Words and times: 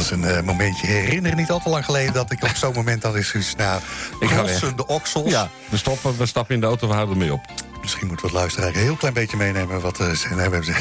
Eens 0.00 0.10
een 0.10 0.24
eh, 0.24 0.42
momentje 0.42 0.86
herinneren, 0.86 1.36
niet 1.36 1.50
al 1.50 1.60
te 1.60 1.68
lang 1.68 1.84
geleden... 1.84 2.12
dat 2.12 2.30
ik 2.30 2.42
op 2.42 2.54
zo'n 2.54 2.72
moment 2.74 3.02
dan 3.02 3.16
is 3.16 3.30
dus 3.30 3.54
na 3.56 3.78
Ik 4.20 4.28
ga 4.28 4.42
crossende 4.42 4.86
oksels... 4.86 5.30
Ja, 5.30 5.50
we, 5.68 5.76
stoppen, 5.76 6.16
we 6.16 6.26
stappen 6.26 6.54
in 6.54 6.60
de 6.60 6.66
auto, 6.66 6.88
we 6.88 6.94
houden 6.94 7.14
ermee 7.14 7.32
op. 7.32 7.69
Misschien 7.82 8.06
moeten 8.06 8.26
we 8.26 8.32
het 8.32 8.40
luisteraar 8.40 8.68
een 8.68 8.74
heel 8.82 8.96
klein 8.96 9.14
beetje 9.14 9.36
meenemen 9.36 9.80
wat 9.80 10.00
eh, 10.00 10.10
ze 10.10 10.28
hebben. 10.28 10.64
ze- 10.64 10.72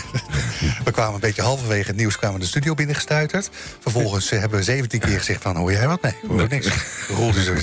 we 0.85 0.91
kwamen 0.91 1.13
een 1.13 1.19
beetje 1.19 1.41
halverwege 1.41 1.87
het 1.87 1.95
nieuws 1.95 2.17
kwamen 2.17 2.39
de 2.39 2.45
studio 2.45 2.73
binnengestuiterd. 2.73 3.49
Vervolgens 3.79 4.31
eh, 4.31 4.39
hebben 4.39 4.57
we 4.59 4.63
17 4.65 4.99
keer 4.99 5.17
gezegd 5.17 5.41
van, 5.41 5.55
hoor 5.55 5.71
jij 5.71 5.87
wat? 5.87 6.01
Nee, 6.01 6.15
hoor 6.27 6.41
ik 6.41 6.49
niks. 6.49 6.67
Roel 7.07 7.31
die 7.31 7.43
zo 7.43 7.53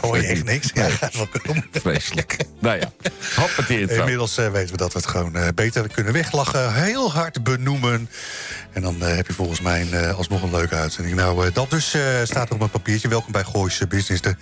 hoor 0.00 0.16
je 0.16 0.26
echt 0.26 0.44
niks? 0.44 0.70
Ja, 0.74 0.88
gaat 0.88 1.16
wel 1.16 1.28
komen. 1.42 1.64
Vreselijk. 1.72 2.36
nou 2.58 2.78
ja. 2.78 2.90
Inmiddels 3.98 4.38
eh, 4.38 4.50
weten 4.50 4.70
we 4.70 4.76
dat 4.76 4.92
we 4.92 4.98
het 4.98 5.08
gewoon 5.08 5.36
beter 5.54 5.88
kunnen 5.88 6.12
weglachen. 6.12 6.74
Heel 6.74 7.12
hard 7.12 7.42
benoemen. 7.42 8.10
En 8.72 8.82
dan 8.82 9.00
heb 9.00 9.26
je 9.26 9.32
volgens 9.32 9.60
mij 9.60 9.80
een, 9.80 10.14
alsnog 10.14 10.42
een 10.42 10.50
leuke 10.50 10.74
uitzending. 10.74 11.16
Nou, 11.16 11.50
dat 11.52 11.70
dus 11.70 11.88
staat 12.24 12.46
er 12.46 12.52
op 12.52 12.58
mijn 12.58 12.70
papiertje. 12.70 13.08
Welkom 13.08 13.32
bij 13.32 13.44
Gooise 13.44 13.86
Business. 13.86 14.22
De 14.22 14.34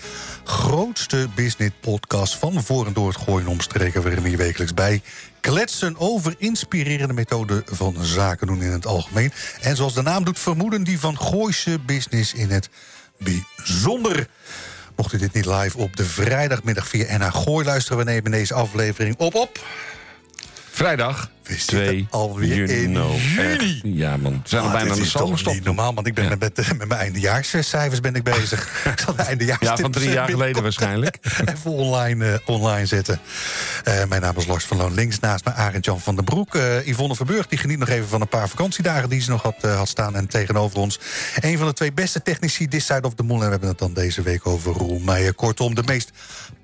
grootste 0.44 1.28
business 1.34 1.74
podcast 1.80 2.36
van 2.36 2.62
voor 2.64 2.86
en 2.86 2.92
door 2.92 3.08
het 3.08 3.16
gooien 3.34 3.52
omstreken. 3.52 4.02
We 4.02 4.28
hier 4.28 4.36
wekelijks 4.36 4.74
bij 4.74 5.02
kletsen 5.40 5.98
over 5.98 6.34
inspirerende 6.38 7.14
methoden 7.14 7.62
van 7.66 7.96
zaken 8.00 8.46
doen 8.46 8.62
in 8.62 8.70
het 8.70 8.86
algemeen. 8.86 9.32
En 9.60 9.76
zoals 9.76 9.94
de 9.94 10.02
naam 10.02 10.24
doet 10.24 10.38
vermoeden, 10.38 10.84
die 10.84 11.00
van 11.00 11.18
Gooise 11.18 11.78
Business 11.78 12.34
in 12.34 12.50
het 12.50 12.68
bijzonder. 13.18 14.28
Mocht 14.96 15.12
u 15.12 15.18
dit 15.18 15.32
niet 15.32 15.46
live 15.46 15.78
op 15.78 15.96
de 15.96 16.04
vrijdagmiddag 16.04 16.88
via 16.88 17.18
NH 17.18 17.34
Gooi 17.34 17.64
luisteren... 17.64 17.98
we 17.98 18.04
nemen 18.04 18.30
deze 18.30 18.54
aflevering 18.54 19.16
op 19.18 19.34
op... 19.34 19.64
Vrijdag, 20.70 21.30
We 21.44 21.56
2 21.56 22.06
alweer 22.10 22.70
in 22.70 22.92
juni. 22.92 23.80
Ja, 23.82 24.16
man. 24.16 24.32
We 24.32 24.48
zijn 24.48 24.62
al 24.62 24.70
bijna 24.70 24.90
aan 24.90 24.96
de 24.96 25.52
niet 25.52 25.64
normaal, 25.64 25.94
want 25.94 26.06
ik 26.06 26.14
ben 26.14 26.24
Ja. 26.24 26.30
met, 26.30 26.56
met, 26.56 26.68
met 26.78 26.88
mijn 26.88 27.00
eindejaarscijfers 27.00 28.00
ben 28.00 28.14
ik 28.14 28.22
bezig. 28.22 28.68
ik 28.92 29.00
zal 29.00 29.14
de 29.16 29.22
eindejaars 29.22 29.60
Ja, 29.60 29.76
van 29.76 29.90
drie 29.90 30.10
jaar 30.10 30.28
geleden 30.28 30.62
waarschijnlijk. 30.62 31.18
Even 31.54 31.70
online, 31.70 32.32
eh, 32.32 32.38
online 32.44 32.86
zetten. 32.86 33.20
Eh, 33.84 34.04
mijn 34.08 34.20
naam 34.20 34.36
is 34.36 34.46
Lars 34.46 34.64
van 34.64 34.76
Loon. 34.76 34.94
Links 34.94 35.20
naast 35.20 35.44
me 35.44 35.52
Arend 35.52 35.84
Jan 35.84 36.00
van 36.00 36.14
den 36.14 36.24
Broek. 36.24 36.54
Eh, 36.54 36.86
Yvonne 36.86 37.14
Verburg 37.14 37.46
die 37.46 37.58
geniet 37.58 37.78
nog 37.78 37.88
even 37.88 38.08
van 38.08 38.20
een 38.20 38.28
paar 38.28 38.48
vakantiedagen... 38.48 39.08
die 39.08 39.20
ze 39.20 39.30
nog 39.30 39.42
had, 39.42 39.62
had 39.62 39.88
staan. 39.88 40.16
En 40.16 40.26
tegenover 40.26 40.78
ons 40.78 41.00
een 41.40 41.58
van 41.58 41.66
de 41.66 41.72
twee 41.72 41.92
beste 41.92 42.22
technici... 42.22 42.68
This 42.68 42.86
Side 42.86 43.06
of 43.06 43.14
the 43.14 43.22
Moon. 43.22 43.38
En 43.38 43.44
we 43.44 43.50
hebben 43.50 43.68
het 43.68 43.78
dan 43.78 43.92
deze 43.92 44.22
week 44.22 44.46
over 44.46 44.72
Roel 44.72 44.98
Meijer. 44.98 45.34
Kortom, 45.34 45.74
de 45.74 45.82
meest 45.86 46.10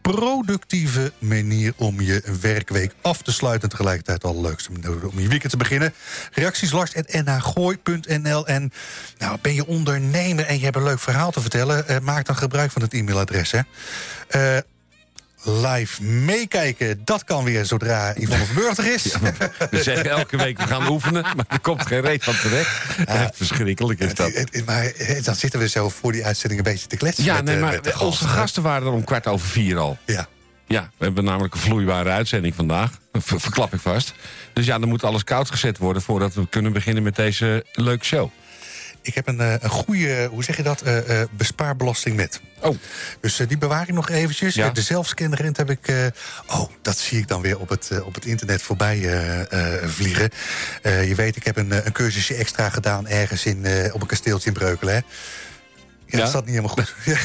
productieve 0.03 1.13
manier 1.19 1.73
om 1.77 2.01
je 2.01 2.23
werkweek 2.41 2.95
af 3.01 3.23
te 3.23 3.33
sluiten... 3.33 3.63
en 3.63 3.77
tegelijkertijd 3.77 4.25
al 4.25 4.41
leukste 4.41 4.70
om 5.13 5.21
je 5.21 5.29
weekend 5.29 5.51
te 5.51 5.57
beginnen. 5.57 5.95
Reacties 6.33 6.71
lars.nhgooi.nl 6.73 8.47
En 8.47 8.73
nou, 9.19 9.39
ben 9.43 9.55
je 9.55 9.67
ondernemer 9.67 10.45
en 10.45 10.59
je 10.59 10.65
hebt 10.65 10.77
een 10.77 10.83
leuk 10.83 11.01
verhaal 11.01 11.31
te 11.31 11.41
vertellen... 11.41 11.89
eh, 11.89 11.99
maak 12.03 12.27
dan 12.27 12.37
gebruik 12.37 12.71
van 12.71 12.83
het 12.83 12.93
e-mailadres. 12.93 13.51
Hè. 13.53 13.61
Eh, 14.29 14.63
live 15.43 16.03
meekijken, 16.03 17.01
dat 17.05 17.25
kan 17.25 17.45
weer 17.45 17.65
zodra 17.67 18.15
Yvonne 18.17 18.45
Verburg 18.45 18.77
er 18.79 18.93
is. 18.93 19.03
We 19.71 19.83
zeggen 19.83 20.11
elke 20.11 20.37
week 20.37 20.59
we 20.59 20.67
gaan 20.67 20.89
oefenen, 20.89 21.23
maar 21.23 21.45
er 21.49 21.61
komt 21.61 21.87
geen 21.87 22.01
reet 22.01 22.25
van 22.25 22.35
terecht. 22.43 22.71
Echt 23.07 23.37
verschrikkelijk 23.37 24.01
is 24.01 24.15
dat. 24.15 24.31
Eh, 24.31 24.43
eh, 24.51 24.67
Maar 24.67 24.85
eh, 24.85 25.23
dan 25.25 25.35
zitten 25.35 25.61
we 25.61 25.69
zo 25.69 25.89
voor 25.89 26.13
die 26.13 26.25
uitzending 26.25 26.61
een 26.67 26.73
beetje 26.73 26.87
te 26.87 26.97
kletsen. 26.97 27.25
Ja, 27.25 27.35
met, 27.35 27.45
nee, 27.45 27.55
eh, 27.55 27.61
maar 27.61 28.01
onze 28.01 28.29
gasten 28.29 28.63
waren 28.63 28.87
er 28.87 28.93
om 28.93 29.05
kwart 29.05 29.27
over 29.27 29.47
vier 29.49 29.79
al. 29.79 29.99
Ja. 30.07 30.29
Ja, 30.67 30.91
we 30.99 31.05
hebben 31.05 31.25
namelijk 31.25 31.55
een 31.55 31.61
vloeibare 31.61 32.11
uitzending 32.11 32.55
vandaag. 32.55 32.91
Ver- 33.13 33.41
verklap 33.41 33.75
ik 33.75 33.81
vast. 33.81 34.13
Dus 34.53 34.67
ja, 34.67 34.79
dan 34.79 34.89
moet 34.89 35.05
alles 35.05 35.25
koud 35.25 35.51
gezet 35.51 35.79
worden... 35.79 36.03
voordat 36.03 36.35
we 36.35 36.49
kunnen 36.49 36.73
beginnen 36.73 37.03
met 37.03 37.17
deze 37.17 37.65
leuke 37.73 38.05
show. 38.05 38.31
Ik 39.03 39.15
heb 39.15 39.29
een, 39.29 39.41
eh, 39.41 39.55
een 39.61 39.71
goede, 39.71 40.29
hoe 40.31 40.45
zeg 40.45 40.57
je 40.57 40.63
dat, 40.63 40.83
eh, 40.83 41.23
bespaarbelasting 41.31 42.17
met. 42.17 42.41
Oh, 42.61 42.77
Dus 43.21 43.37
die 43.37 43.59
bewaar 43.59 43.89
ik 43.89 43.95
nog 43.95 44.09
eventjes. 44.09 44.55
Ja. 44.55 44.71
De 44.71 44.83
zelfscanrent 44.83 45.57
heb 45.57 45.71
ik... 45.71 46.13
oh, 46.47 46.71
dat 46.83 46.99
zie 46.99 47.19
ik 47.19 47.29
dan 47.29 47.41
weer 47.41 47.59
op 47.59 47.69
het, 47.69 47.91
op 48.05 48.15
het 48.15 48.25
internet 48.25 48.63
voorbij 48.63 48.99
vliegen. 49.85 50.31
Je 50.83 51.15
weet, 51.17 51.37
ik 51.37 51.45
heb 51.45 51.57
een, 51.57 51.87
een 51.87 51.93
cursusje 51.93 52.35
extra 52.35 52.69
gedaan... 52.69 53.09
ergens 53.09 53.47
in, 53.47 53.67
op 53.93 54.01
een 54.01 54.07
kasteeltje 54.07 54.47
in 54.47 54.53
Breukelen, 54.53 54.95
hè? 54.95 55.01
Ja, 56.13 56.19
dat 56.19 56.29
staat 56.29 56.45
niet 56.47 56.55
helemaal 56.55 56.75
goed. 56.77 56.95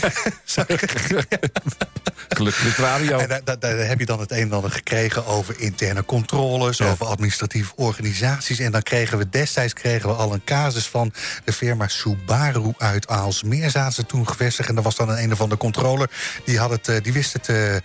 Gelukkig 2.29 2.77
radio. 2.77 3.17
En 3.17 3.27
daar, 3.27 3.41
daar- 3.43 3.59
daar 3.59 3.77
heb 3.87 3.99
je 3.99 4.05
dan 4.05 4.19
het 4.19 4.31
een 4.31 4.37
en 4.37 4.53
ander 4.53 4.71
gekregen 4.71 5.25
over 5.25 5.59
interne 5.59 6.05
controles, 6.05 6.81
over 6.81 7.05
administratieve 7.05 7.71
organisaties. 7.75 8.59
En 8.59 8.71
dan 8.71 8.81
kregen 8.81 9.17
we 9.17 9.29
destijds 9.29 9.73
kregen 9.73 10.09
we 10.09 10.15
al 10.15 10.33
een 10.33 10.43
casus 10.45 10.87
van 10.87 11.13
de 11.43 11.53
firma 11.53 11.87
Subaru 11.87 12.73
uit 12.77 13.07
Aalsmeer. 13.07 13.69
Zaten 13.69 13.93
ze 13.93 14.05
toen 14.05 14.27
gevestigd 14.27 14.69
en 14.69 14.75
er 14.77 14.81
was 14.81 14.95
dan 14.95 15.09
een, 15.09 15.23
een 15.23 15.31
of 15.31 15.41
andere 15.41 15.59
controller. 15.61 16.09
Die, 16.45 16.59
had 16.59 16.69
het, 16.69 16.87
eh, 16.87 17.01
die 17.03 17.13
wist 17.13 17.33
het. 17.33 17.49
eh, 17.49 17.75
eh, 17.75 17.81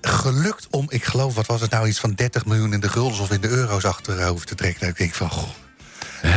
gelukt 0.00 0.66
om, 0.70 0.86
ik 0.88 1.04
geloof, 1.04 1.34
wat 1.34 1.46
was 1.46 1.60
het 1.60 1.70
nou, 1.70 1.88
iets 1.88 2.00
van 2.00 2.12
30 2.14 2.44
miljoen 2.46 2.72
in 2.72 2.80
de 2.80 2.88
guldens 2.88 3.18
of 3.20 3.30
in 3.30 3.40
de 3.40 3.48
euro's 3.48 3.84
achterover 3.84 4.46
te 4.46 4.54
trekken. 4.54 4.80
Dat 4.80 4.88
ik 4.88 4.96
denk 4.96 5.14
van, 5.14 5.30
goh, 5.30 5.48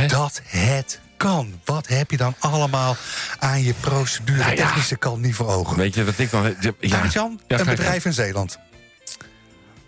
dat 0.08 0.42
het 0.46 1.00
kan. 1.18 1.60
Wat 1.66 1.88
heb 1.88 2.12
je 2.12 2.18
dan 2.18 2.36
allemaal 2.40 2.96
aan 3.40 3.64
je 3.64 3.74
procedure 3.74 4.38
Nou 4.40 4.50
ja. 4.56 4.66
technische 4.66 4.96
kant 4.98 5.22
niet 5.22 5.36
voor 5.36 5.48
ogen? 5.48 5.78
Weet 5.78 5.96
je 5.96 6.04
wat 6.06 6.20
ik 6.20 6.32
dan... 6.32 6.44
Ja, 6.60 6.72
Ja, 6.80 7.06
Jan, 7.12 7.40
Ja, 7.48 7.60
een 7.60 7.66
bedrijf 7.66 8.06
in 8.06 8.14
Zeeland. 8.14 8.60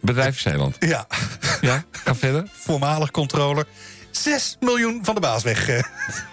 Bedrijf 0.02 0.40
Zeeland. 0.40 0.76
Ja, 0.80 1.08
Ja, 1.62 1.84
ga 1.92 2.16
verder. 2.16 2.48
voormalig 2.54 3.12
controller. 3.12 3.66
6 4.12 4.58
miljoen 4.60 5.00
van 5.04 5.16
de 5.16 5.22
baas 5.22 5.44
weg. 5.44 5.68
eh. 5.70 5.84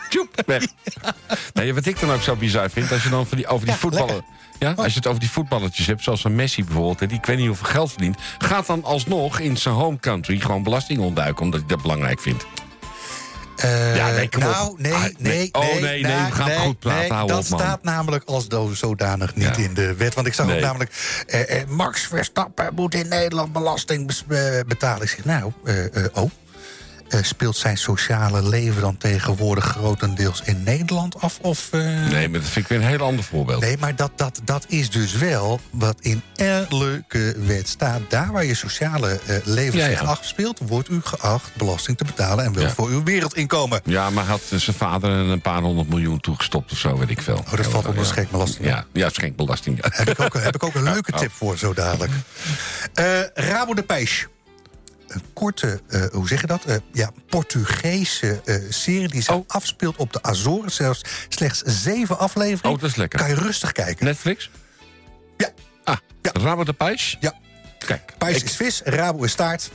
Tjoep, 0.09 0.43
weg. 0.47 0.65
Nee, 1.53 1.75
wat 1.75 1.87
ik 1.87 2.01
dan 2.01 2.11
ook 2.13 2.23
zo 2.23 2.37
bizar 2.37 2.71
vind, 2.71 2.93
als 2.93 3.03
je 3.03 3.09
dan 3.09 3.27
van 3.27 3.37
die, 3.37 3.47
over 3.47 3.65
die 3.67 3.75
Ja, 3.75 3.81
voetballen... 3.81 4.25
Ja, 4.59 4.73
als 4.73 4.87
je 4.93 4.99
het 4.99 5.07
over 5.07 5.21
die 5.21 5.31
voetballertjes 5.31 5.87
hebt, 5.87 6.03
zoals 6.03 6.25
een 6.25 6.35
Messi 6.35 6.65
bijvoorbeeld... 6.65 6.99
die 6.99 7.19
ik 7.19 7.25
weet 7.27 7.37
niet 7.37 7.47
hoeveel 7.47 7.67
geld 7.67 7.91
verdient... 7.91 8.17
gaat 8.39 8.67
dan 8.67 8.85
alsnog 8.85 9.39
in 9.39 9.57
zijn 9.57 9.75
home 9.75 9.99
country 10.01 10.41
gewoon 10.41 10.63
belasting 10.63 11.01
ontduiken... 11.01 11.43
omdat 11.45 11.61
hij 11.61 11.69
dat 11.69 11.83
belangrijk 11.83 12.21
vindt. 12.21 12.47
Eh, 13.57 13.97
Ja, 13.97 14.11
nee, 14.11 14.29
nou, 14.39 14.75
nee, 14.79 14.93
Ah, 14.93 15.03
nee, 15.03 15.15
nee. 15.19 15.49
Oh, 15.53 15.63
nee, 15.81 15.81
nee, 15.81 16.03
we 16.03 16.33
gaan 16.33 16.49
het 16.51 16.59
goed 16.59 16.79
praten. 16.79 17.17
nee, 17.17 17.27
dat 17.27 17.39
op, 17.39 17.45
staat 17.45 17.83
namelijk 17.83 18.25
als 18.25 18.47
zodanig 18.73 19.35
niet 19.35 19.57
Ja. 19.57 19.63
in 19.63 19.75
de 19.75 19.95
wet. 19.95 20.15
Want 20.15 20.27
ik 20.27 20.35
zag 20.35 20.47
ook 20.47 20.53
Nee. 20.53 20.61
namelijk... 20.61 20.91
eh, 21.27 21.61
eh, 21.61 21.69
Max 21.69 22.07
Verstappen 22.07 22.75
moet 22.75 22.95
in 22.95 23.09
Nederland 23.09 23.53
belasting 23.53 24.13
betalen. 24.67 25.03
Ik 25.03 25.09
zeg, 25.09 25.25
nou, 25.25 25.53
oh... 26.13 26.31
eh, 27.15 27.23
speelt 27.23 27.57
zijn 27.57 27.77
sociale 27.79 28.49
leven 28.49 28.81
dan 28.83 28.97
tegenwoordig 28.97 29.65
grotendeels 29.65 30.43
in 30.45 30.63
Nederland 30.63 31.21
af? 31.21 31.39
Of, 31.41 31.69
eh, 31.71 31.81
Nee, 31.81 32.29
maar 32.29 32.41
dat 32.41 32.49
vind 32.49 32.65
ik 32.65 32.69
weer 32.69 32.79
een 32.81 32.87
heel 32.97 33.07
ander 33.07 33.25
voorbeeld. 33.25 33.61
Nee, 33.61 33.77
maar 33.79 33.97
dat, 33.97 34.11
dat, 34.17 34.41
dat 34.45 34.65
is 34.69 34.91
dus 34.91 35.13
wel 35.13 35.61
wat 35.71 35.97
in 36.01 36.23
elke 36.37 37.35
wet 37.39 37.69
staat. 37.69 38.01
Daar 38.09 38.33
waar 38.33 38.45
je 38.45 38.55
sociale 38.55 39.21
eh, 39.27 39.37
leven 39.45 39.79
Ja, 39.79 39.87
zich 39.87 40.01
ja. 40.01 40.07
afspeelt... 40.07 40.61
wordt 40.67 40.89
u 40.91 41.01
geacht 41.05 41.51
belasting 41.57 41.97
te 41.97 42.05
betalen... 42.05 42.45
en 42.45 42.53
wel 42.55 42.63
Ja. 42.63 42.71
voor 42.71 42.89
uw 42.89 43.03
wereldinkomen. 43.03 43.81
Ja, 43.85 44.11
maar 44.11 44.25
had 44.25 44.41
zijn 44.55 44.77
vader 44.77 45.11
een 45.11 45.41
paar 45.41 45.61
honderd 45.63 45.89
miljoen 45.89 46.21
toegestopt 46.21 46.73
of 46.73 46.79
zo, 46.79 46.99
weet 46.99 47.11
ik 47.11 47.23
veel. 47.23 47.37
Oh, 47.47 47.55
dat 47.57 47.67
valt 47.67 47.87
onder 47.87 48.07
schenkbelasting. 48.07 48.67
Ja, 48.67 48.85
ja, 48.93 49.09
schenkbelasting. 49.09 49.79
Heb 49.89 50.09
ik 50.11 50.21
ook, 50.21 50.35
heb 50.43 50.55
ik 50.55 50.63
ook 50.65 50.75
een 50.75 50.83
leuke 50.93 51.13
tip 51.13 51.31
voor 51.33 51.59
zo 51.59 51.75
dadelijk. 51.75 52.13
Rabo 53.35 53.75
de 53.75 53.83
Peixe. 53.83 54.27
Een 55.15 55.23
korte, 55.33 55.81
eh, 55.89 56.05
hoe 56.13 56.29
zeg 56.29 56.41
je 56.41 56.47
dat? 56.47 56.65
Eh, 56.65 56.77
ja, 56.93 57.11
Portugese 57.29 58.41
eh, 58.45 58.57
serie 58.69 59.09
die 59.09 59.23
zich 59.23 59.35
Oh. 59.35 59.45
afspeelt 59.47 59.97
op 59.97 60.13
de 60.13 60.23
Azoren. 60.23 60.71
Zelfs 60.71 61.03
slechts 61.29 61.63
zeven 61.65 62.19
afleveringen. 62.19 62.71
Oh, 62.75 62.81
dat 62.81 62.91
is 62.91 62.97
lekker. 62.97 63.19
Kan 63.19 63.29
je 63.29 63.35
rustig 63.35 63.73
kijken. 63.73 64.05
Netflix? 64.05 64.51
Ja, 65.37 65.51
Ah, 65.85 65.97
Ja. 66.23 66.31
Rabo 66.33 66.65
de 66.65 66.73
Pijs? 66.73 67.17
ja. 67.21 67.33
Kijk. 67.79 68.13
Pijs 68.19 68.37
ik- 68.37 68.45
is 68.45 68.57
vis, 68.57 68.81
Rabo 68.85 69.23
is 69.25 69.31
staart. 69.33 69.71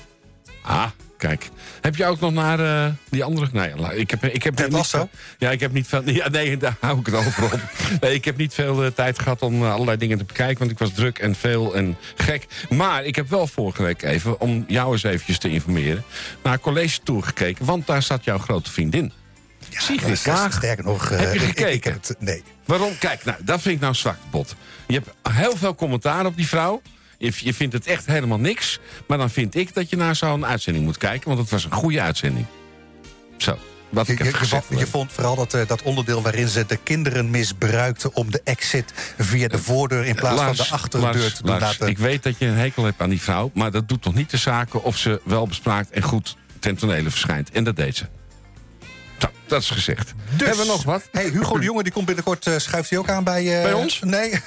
Ah, 0.61 0.89
kijk. 1.19 1.49
Heb 1.81 1.95
je 1.95 2.05
ook 2.05 2.19
nog 2.19 2.33
naar 2.33 2.59
eh, 2.85 2.91
die 3.09 3.23
andere... 3.23 3.47
Nee, 3.51 3.75
la- 3.75 3.91
ik 3.91 4.09
heb, 4.11 4.23
ik 4.25 4.43
heb 4.43 4.55
Ted 4.55 4.71
niet 4.71 4.87
veel- 4.87 5.09
Ja, 5.37 5.51
ik 5.51 5.59
heb 5.59 5.71
niet 5.73 5.87
veel... 5.87 6.09
Ja, 6.19 6.29
nee, 6.29 6.57
daar 6.57 6.75
hou 6.79 6.99
ik 6.99 7.05
het 7.05 7.15
over 7.15 7.43
op. 7.43 7.59
Nee, 8.01 8.13
ik 8.13 8.25
heb 8.25 8.37
niet 8.37 8.53
veel 8.53 8.83
eh, 8.83 8.91
tijd 8.91 9.19
gehad 9.19 9.41
om 9.41 9.63
eh, 9.63 9.73
allerlei 9.73 9.97
dingen 9.97 10.17
te 10.17 10.23
bekijken... 10.23 10.57
want 10.59 10.71
ik 10.71 10.79
was 10.79 10.93
druk 10.93 11.19
en 11.19 11.35
veel 11.35 11.75
en 11.75 11.97
gek. 12.15 12.45
Maar 12.69 13.03
ik 13.05 13.15
heb 13.15 13.29
wel 13.29 13.47
vorige 13.47 13.83
week 13.83 14.01
even, 14.03 14.39
om 14.41 14.65
jou 14.67 14.91
eens 14.91 15.03
eventjes 15.03 15.37
te 15.37 15.49
informeren... 15.49 16.03
naar 16.43 16.59
College 16.59 16.99
Tour 17.03 17.23
gekeken, 17.23 17.65
want 17.65 17.87
daar 17.87 18.03
zat 18.03 18.23
jouw 18.23 18.37
grote 18.37 18.71
vriendin. 18.71 19.11
Sigrid 19.69 20.25
maar 20.25 20.35
Kaag. 20.35 20.53
Sterker 20.53 20.83
nog... 20.83 21.09
Heb 21.09 21.33
je 21.33 21.39
ik- 21.39 21.45
gekeken? 21.45 21.73
Ik, 21.73 21.83
heb 21.83 21.93
het, 22.07 22.15
nee. 22.19 22.43
Waarom? 22.65 22.97
Kijk, 22.97 23.25
nou, 23.25 23.37
dat 23.43 23.61
vind 23.61 23.75
ik 23.75 23.81
nou 23.81 23.93
zwak, 23.93 24.17
Bot. 24.31 24.55
Je 24.87 24.93
hebt 24.93 25.09
heel 25.37 25.57
veel 25.57 25.75
commentaar 25.75 26.25
op 26.25 26.35
die 26.35 26.47
vrouw. 26.47 26.81
Je, 27.19 27.53
vindt 27.53 27.73
het 27.73 27.85
echt 27.87 28.05
helemaal 28.05 28.39
niks. 28.39 28.79
Maar 29.07 29.17
dan 29.17 29.29
vind 29.29 29.55
ik 29.55 29.73
dat 29.73 29.89
je 29.89 29.95
naar 29.95 30.15
zo'n 30.15 30.45
uitzending 30.45 30.85
moet 30.85 30.97
kijken. 30.97 31.27
Want 31.27 31.39
het 31.39 31.49
was 31.49 31.63
een 31.63 31.71
goede 31.71 32.01
uitzending. 32.01 32.45
Zo, 33.37 33.57
wat 33.89 34.07
ik 34.07 34.23
je, 34.23 34.33
gezegd. 34.33 34.65
je 34.69 34.87
vond 34.87 35.11
vooral 35.11 35.35
dat, 35.35 35.53
eh, 35.53 35.67
dat 35.67 35.81
onderdeel 35.81 36.21
waarin 36.21 36.47
ze 36.47 36.65
de 36.65 36.77
kinderen 36.83 37.29
misbruikten... 37.29 38.13
om 38.15 38.31
de 38.31 38.41
exit 38.43 38.93
via 39.17 39.47
de 39.47 39.57
voordeur 39.57 40.05
in 40.05 40.15
plaats 40.15 40.35
Lars, 40.35 40.57
van 40.57 40.65
de 40.65 40.71
achterdeur 40.73 41.13
Lars, 41.13 41.33
te 41.33 41.41
doen 41.43 41.51
Lars, 41.51 41.63
laten... 41.63 41.87
Ik 41.87 41.97
weet 41.97 42.23
dat 42.23 42.37
je 42.37 42.45
een 42.45 42.57
hekel 42.57 42.83
hebt 42.83 43.01
aan 43.01 43.09
die 43.09 43.21
vrouw. 43.21 43.51
Maar 43.53 43.71
dat 43.71 43.87
doet 43.87 44.01
toch 44.01 44.13
niet 44.13 44.29
de 44.29 44.37
zaken 44.37 44.83
of 44.83 44.97
ze 44.97 45.21
wel 45.23 45.47
bespraakt 45.47 45.89
en 45.91 46.01
goed 46.01 46.35
ten 46.59 46.75
tonele 46.75 47.09
verschijnt. 47.09 47.49
En 47.51 47.63
dat 47.63 47.75
deed 47.75 47.95
ze. 47.95 48.05
Zo, 49.17 49.27
dat 49.47 49.61
is 49.61 49.69
gezegd. 49.69 50.13
Dus- 50.37 50.47
Hebben 50.47 50.65
we 50.65 50.71
nog 50.71 50.83
wat? 50.83 51.07
Hey, 51.11 51.29
Hugo 51.29 51.57
de 51.57 51.63
Jonge 51.63 51.83
die 51.83 51.91
komt 51.91 52.05
binnenkort, 52.05 52.47
eh, 52.47 52.57
schuift 52.57 52.89
hij 52.89 52.99
ook 52.99 53.09
aan 53.09 53.23
bij... 53.23 53.57
eh, 53.57 53.63
Bij 53.63 53.73
ons? 53.73 53.99
Nee. 54.03 54.31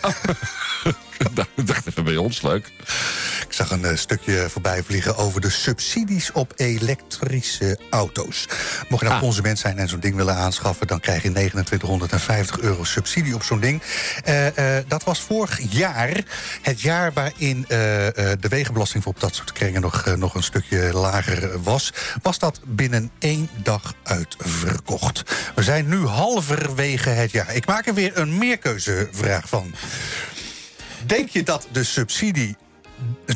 Ik 1.57 1.67
dacht 1.67 1.87
even 1.87 2.05
bij 2.05 2.17
ons, 2.17 2.43
leuk. 2.43 2.73
Ik 3.47 3.53
zag 3.53 3.71
een 3.71 3.85
eh, 3.85 3.97
stukje 3.97 4.47
voorbij 4.51 4.83
vliegen 4.83 5.17
over 5.17 5.41
de 5.41 5.51
subsidies 5.51 6.33
op 6.33 6.53
elektrische 6.57 7.79
auto's. 7.91 8.47
Mocht 8.89 9.03
je 9.03 9.09
nou 9.09 9.13
Ah. 9.13 9.21
consument 9.21 9.59
zijn 9.59 9.79
en 9.79 9.89
zo'n 9.89 10.01
ding 10.01 10.17
willen 10.17 10.35
aanschaffen... 10.35 10.87
dan 10.87 11.01
krijg 11.01 11.23
je 11.23 11.33
2950 11.33 12.61
euro 12.61 12.85
subsidie 12.85 13.35
op 13.35 13.43
zo'n 13.43 13.61
ding. 13.61 13.83
Eh, 14.25 14.77
eh, 14.79 14.85
dat 14.89 15.05
was 15.05 15.21
vorig 15.21 15.61
jaar 15.71 16.23
het 16.63 16.81
jaar 16.81 17.13
waarin 17.13 17.65
de 17.69 18.49
wegenbelasting... 18.49 19.03
voor 19.03 19.13
op 19.13 19.21
dat 19.21 19.35
soort 19.35 19.53
kringen 19.53 19.81
nog, 19.81 20.17
nog 20.17 20.35
een 20.35 20.43
stukje 20.43 20.93
lager 20.93 21.63
was. 21.63 21.93
Was 22.23 22.39
dat 22.39 22.61
binnen 22.65 23.11
één 23.19 23.49
dag 23.63 23.95
uitverkocht. 24.03 25.23
We 25.55 25.63
zijn 25.63 25.89
nu 25.89 26.07
halverwege 26.07 27.09
het 27.09 27.31
jaar. 27.31 27.55
Ik 27.55 27.67
maak 27.67 27.87
er 27.87 27.95
weer 27.95 28.19
een 28.19 28.39
meerkeuzevraag 28.39 29.49
van. 29.49 29.75
Denk 31.07 31.29
je 31.29 31.43
dat 31.43 31.69
de 31.73 31.85
subsidie 31.85 32.57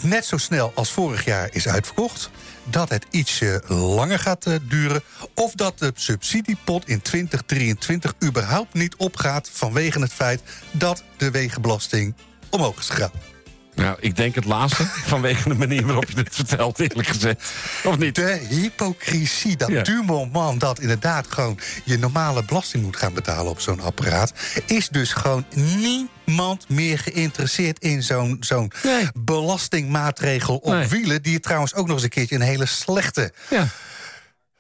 net 0.03 0.25
zo 0.25 0.37
snel 0.37 0.73
als 0.75 0.91
vorig 0.91 1.25
jaar 1.25 1.49
is 1.53 1.69
uitverkocht? 1.69 2.31
Dat 2.65 2.89
het 2.89 3.07
ietsje 3.11 3.63
langer 3.69 4.19
gaat 4.19 4.47
eh, 4.47 4.55
duren? 4.69 5.03
Of 5.35 5.53
dat 5.53 5.79
de 5.79 5.93
subsidiepot 5.95 6.89
in 6.89 7.03
2023 7.03 8.15
überhaupt 8.25 8.75
niet 8.75 8.97
opgaat... 8.97 9.51
vanwege 9.53 10.01
het 10.01 10.13
feit 10.13 10.43
dat 10.71 11.05
de 11.17 11.31
wegenbelasting 11.31 12.15
omhoog 12.51 12.79
is 12.79 12.89
gegaan? 12.89 13.36
Nou, 13.77 13.97
ik 14.01 14.17
denk 14.17 14.35
het 14.35 14.45
laatste. 14.45 14.85
Vanwege 15.15 15.49
de 15.49 15.55
manier 15.55 15.87
waarop 15.87 16.11
je 16.11 16.17
het 16.17 16.35
vertelt, 16.35 16.79
eerlijk 16.81 17.09
gezegd. 17.09 17.53
Of 17.85 17.99
niet? 17.99 18.15
De 18.15 18.47
hypocrisie, 18.49 19.57
dat 19.57 19.69
Ja. 19.69 19.83
du 19.83 20.03
moment 20.07 20.61
dat 20.61 20.79
inderdaad 20.81 21.27
gewoon 21.29 21.59
je 21.85 21.99
normale 21.99 22.45
belasting 22.45 22.83
moet 22.85 22.97
gaan 22.97 23.15
betalen 23.15 23.51
op 23.51 23.61
zo'n 23.61 23.81
apparaat, 23.81 24.33
is 24.67 24.89
dus 24.89 25.13
gewoon 25.13 25.45
niemand 25.55 26.69
meer 26.69 26.99
geïnteresseerd 26.99 27.79
in 27.79 28.03
zo'n 28.03 28.37
zo'n 28.41 28.73
Nee. 28.83 29.09
belastingmaatregel 29.19 30.57
op 30.57 30.73
Nee. 30.73 30.87
wielen, 30.87 31.23
die 31.23 31.41
trouwens 31.41 31.75
ook 31.75 31.87
nog 31.87 31.95
eens 31.95 32.05
een 32.05 32.09
keertje 32.11 32.35
een 32.35 32.41
hele 32.41 32.67
slechte. 32.67 33.33
Ja. 33.51 33.69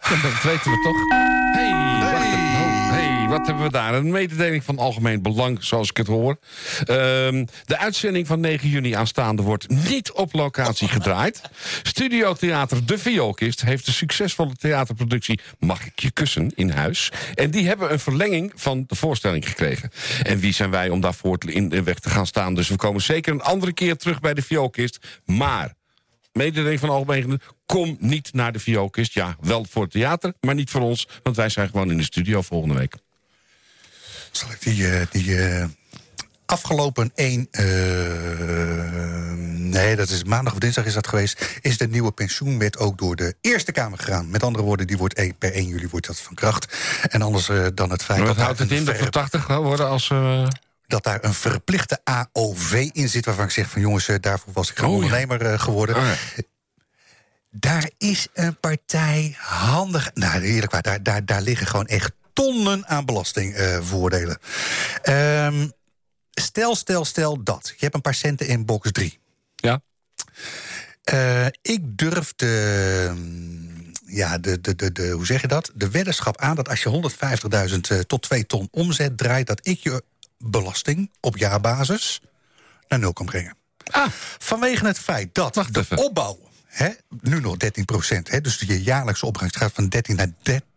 Ja, 0.01 0.11
dat 0.23 0.43
weten 0.43 0.71
we 0.71 0.81
toch. 0.83 0.97
Hey, 1.55 1.86
wat 3.37 3.47
hebben 3.47 3.65
we 3.65 3.71
daar? 3.71 3.95
Een 3.95 4.11
mededeling 4.11 4.65
van 4.65 4.79
algemeen 4.79 5.23
belang, 5.23 5.65
zoals 5.65 5.89
ik 5.89 5.97
het 5.97 6.07
hoor. 6.07 6.39
Ehm, 6.85 7.45
de 7.65 7.79
uitzending 7.79 8.27
van 8.27 8.41
9 8.41 8.69
juni 8.69 8.93
aanstaande 8.93 9.43
wordt 9.43 9.69
niet 9.69 10.13
op 10.13 10.35
locatie 10.35 10.89
gedraaid. 10.89 11.41
Studiotheater 11.83 12.87
De 12.87 12.99
Vioolkist 12.99 13.61
heeft 13.61 13.87
de 13.87 13.93
succesvolle 13.93 14.55
theaterproductie 14.55 15.41
Mag 15.59 15.87
ik 15.87 16.01
je 16.01 16.11
kussen 16.11 16.53
in 16.55 16.71
huis. 16.71 17.13
En 17.35 17.51
die 17.51 17.67
hebben 17.67 17.93
een 17.93 17.99
verlenging 17.99 18.53
van 18.55 18.85
de 18.87 18.95
voorstelling 18.95 19.49
gekregen. 19.49 19.91
En 20.23 20.39
wie 20.39 20.53
zijn 20.53 20.71
wij 20.71 20.89
om 20.89 21.01
daarvoor 21.01 21.39
in 21.47 21.69
de 21.69 21.83
weg 21.83 21.99
te 21.99 22.11
gaan 22.11 22.27
staan? 22.27 22.55
Dus 22.55 22.69
we 22.69 22.77
komen 22.77 23.03
zeker 23.03 23.33
een 23.33 23.43
andere 23.43 23.73
keer 23.73 23.97
terug 23.97 24.21
bij 24.21 24.35
De 24.35 24.43
Vioolkist. 24.43 25.21
Maar 25.25 25.75
mededeling 26.33 26.81
van 26.81 26.89
algemeen. 26.89 27.41
Kom 27.67 27.97
niet 28.01 28.33
naar 28.33 28.53
de 28.53 28.59
Vioolkist. 28.59 29.15
Ja, 29.15 29.37
wel 29.41 29.67
voor 29.71 29.83
het 29.83 29.91
theater, 29.91 30.35
maar 30.41 30.55
niet 30.55 30.71
voor 30.71 30.81
ons. 30.81 31.09
Want 31.23 31.37
wij 31.37 31.49
zijn 31.49 31.69
gewoon 31.69 31.91
in 31.91 31.97
de 31.97 32.05
studio 32.05 32.43
volgende 32.43 32.75
week. 32.75 32.95
Zal 34.37 34.51
ik 34.51 34.63
die, 34.63 34.91
eh, 34.91 35.07
die 35.11 35.47
eh, 35.47 35.65
afgelopen 36.47 37.13
één. 37.15 37.49
eh, 37.51 37.65
nee, 39.57 39.97
dat 39.97 40.09
is 40.09 40.25
maandag 40.25 40.53
of 40.53 40.59
dinsdag 40.59 40.85
is 40.85 40.95
dat 40.95 41.07
geweest. 41.07 41.59
Is 41.61 41.79
de 41.79 41.89
nieuwe 41.89 42.13
pensioenwet 42.13 42.79
ook 42.79 42.99
door 42.99 43.17
de 43.17 43.35
Eerste 43.41 43.73
Kamer 43.73 43.99
gegaan. 43.99 44.31
Met 44.31 44.43
andere 44.43 44.65
woorden, 44.65 44.87
die 44.87 44.97
wordt 44.97 45.39
per 45.39 45.53
1 45.53 45.67
juli 45.67 45.89
wordt 45.89 46.07
dat 46.07 46.21
van 46.21 46.35
kracht. 46.35 46.77
En 47.09 47.23
anders 47.23 47.51
dan 47.75 47.91
het 47.91 48.03
feit 48.03 48.19
Maar 48.19 48.29
dat, 48.29 48.37
houdt 48.37 48.59
het 48.59 48.71
in? 48.71 48.85
Dat 48.85 48.99
we 48.99 49.11
80 49.11 49.45
gaan 49.45 49.63
worden 49.63 49.89
als... 49.89 50.09
dat 50.87 51.05
daar 51.05 51.25
een 51.25 51.35
verplichte 51.35 52.01
AOV 52.05 52.89
in 52.93 53.09
zit. 53.09 53.25
Waarvan 53.25 53.45
ik 53.45 53.51
zeg 53.51 53.71
van 53.71 53.81
jongens, 53.81 54.09
daarvoor 54.21 54.53
was 54.53 54.71
ik 54.71 54.77
gewoon 54.77 54.91
Oh, 54.91 54.97
ondernemer 54.97 55.61
geworden. 55.61 55.97
oh 55.97 56.03
ja. 56.03 56.43
Daar 57.51 57.91
is 57.99 58.27
een 58.35 58.61
partij 58.61 59.37
handig. 59.39 60.11
Nou, 60.15 60.41
eerlijk 60.43 60.73
waar, 60.73 60.83
daar, 60.83 61.03
daar, 61.03 61.25
daar 61.25 61.43
liggen 61.43 61.67
gewoon 61.67 61.87
echt 61.87 62.13
tonnen 62.37 62.87
aan 62.87 63.05
belastingvoordelen. 63.05 64.39
Ehm 65.03 65.69
stel, 66.41 66.75
stel, 66.77 67.05
stel 67.05 67.43
dat. 67.43 67.69
Je 67.69 67.75
hebt 67.79 67.95
een 67.95 68.01
paar 68.01 68.15
centen 68.15 68.47
in 68.49 68.65
box 68.65 68.93
3. 68.93 69.19
Ja? 69.57 69.81
Eh, 71.03 71.47
ik 71.63 71.99
durf 71.99 72.33
de, 72.37 73.15
ja, 74.07 74.39
de, 74.39 74.61
de, 74.61 74.75
de, 74.75 74.93
de, 74.93 75.11
hoe 75.11 75.27
zeg 75.27 75.41
je 75.41 75.47
dat? 75.49 75.71
De 75.75 75.91
weddenschap 75.91 76.37
aan 76.37 76.57
dat 76.57 76.69
als 76.69 76.83
je 76.83 77.13
150.000 77.71 77.77
eh, 77.89 77.99
tot 77.99 78.23
2 78.23 78.47
ton 78.47 78.69
omzet 78.71 79.19
draait, 79.19 79.47
dat 79.47 79.67
ik 79.67 79.79
je 79.79 80.03
belasting 80.39 81.11
op 81.21 81.37
jaarbasis 81.37 82.21
naar 82.89 82.99
nul 82.99 83.13
kan 83.13 83.27
brengen. 83.27 83.57
Ah, 83.91 84.07
Vanwege 84.39 84.87
het 84.87 84.99
feit 84.99 85.35
dat 85.35 85.55
Wacht 85.55 85.75
de 85.75 85.81
even. 85.81 85.97
opbouw, 85.99 86.39
hè, 86.67 86.89
nu 87.21 87.41
nog 87.41 87.57
13 87.57 87.85
procent, 87.85 88.31
hè, 88.31 88.41
dus 88.41 88.59
je 88.67 88.83
jaarlijkse 88.83 89.27
opbrengst 89.27 89.57
gaat 89.57 89.73
van 89.73 89.89
13 89.89 90.17
naar 90.17 90.33
30 90.43 90.69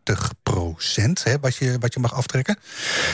procent, 0.44 1.24
wat, 1.42 1.56
je, 1.56 1.78
wat 1.80 1.94
je 1.94 2.00
mag 2.00 2.14
aftrekken. 2.14 2.58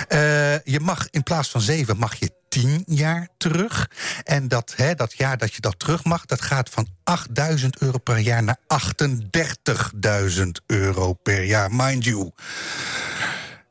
Eh, 0.08 0.60
je 0.60 0.80
mag 0.80 1.08
in 1.10 1.24
plaats 1.24 1.50
van 1.50 1.62
7 1.62 1.98
mag 1.98 2.16
je 2.16 2.32
10 2.50 2.84
jaar 2.86 3.28
terug. 3.38 3.90
En 4.24 4.48
dat, 4.48 4.74
hè, 4.76 4.96
dat 4.96 5.14
jaar 5.14 5.38
dat 5.38 5.54
je 5.54 5.62
dat 5.62 5.80
terug 5.80 6.04
mag, 6.04 6.26
dat 6.26 6.42
gaat 6.42 6.70
van 6.70 6.88
8000 7.04 7.82
euro 7.82 7.98
per 7.98 8.18
jaar 8.18 8.44
naar 8.44 8.58
38.000 8.68 10.44
euro 10.66 11.14
per 11.14 11.44
jaar, 11.44 11.72
mind 11.72 12.04
you. 12.04 12.32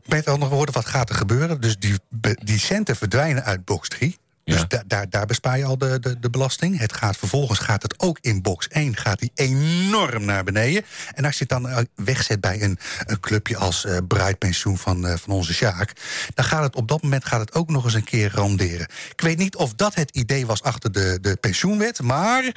Met 0.05 0.29
andere 0.29 0.55
woorden, 0.55 0.75
wat 0.75 0.87
gaat 0.87 1.09
er 1.09 1.15
gebeuren? 1.15 1.61
Dus 1.61 1.79
die, 1.79 1.99
die 2.43 2.59
centen 2.59 2.97
verdwijnen 2.97 3.45
uit 3.45 3.65
box 3.65 3.89
3. 3.89 4.19
Dus 4.45 4.59
Ja. 4.61 4.65
da- 4.69 4.83
daar, 4.87 5.11
daar 5.11 5.27
bespaar 5.27 5.59
je 5.59 5.65
al 5.65 5.79
de, 5.79 6.01
de, 6.01 6.19
de 6.19 6.31
belasting. 6.31 6.79
Het 6.79 6.93
gaat, 6.93 7.17
vervolgens 7.17 7.59
gaat 7.59 7.83
het 7.83 7.95
ook 8.01 8.19
in 8.21 8.43
box 8.43 8.69
1 8.69 8.97
gaat 8.97 9.19
die 9.19 9.31
enorm 9.35 10.25
naar 10.25 10.45
beneden. 10.45 10.85
En 11.15 11.25
als 11.25 11.39
je 11.39 11.41
het 11.49 11.49
dan 11.49 11.69
eh, 11.69 11.79
wegzet 11.95 12.41
bij 12.41 12.63
een, 12.63 12.79
een 13.07 13.21
clubje 13.21 13.57
als 13.57 13.85
eh 13.85 13.97
bruidpensioen 14.09 14.79
van, 14.79 15.07
eh, 15.07 15.17
van 15.17 15.35
onze 15.35 15.55
Sjaak... 15.55 15.93
dan 16.35 16.45
gaat 16.45 16.63
het 16.63 16.77
op 16.77 16.89
dat 16.89 17.03
moment 17.03 17.25
gaat 17.25 17.41
het 17.41 17.55
ook 17.55 17.71
nog 17.71 17.85
eens 17.85 17.95
een 17.95 18.05
keer 18.05 18.31
randeren. 18.35 18.87
Ik 19.11 19.21
weet 19.21 19.39
niet 19.39 19.57
of 19.57 19.75
dat 19.75 19.95
het 19.95 20.11
idee 20.11 20.47
was 20.47 20.63
achter 20.63 20.93
de, 20.93 21.19
de 21.21 21.37
pensioenwet... 21.37 22.03
maar 22.03 22.53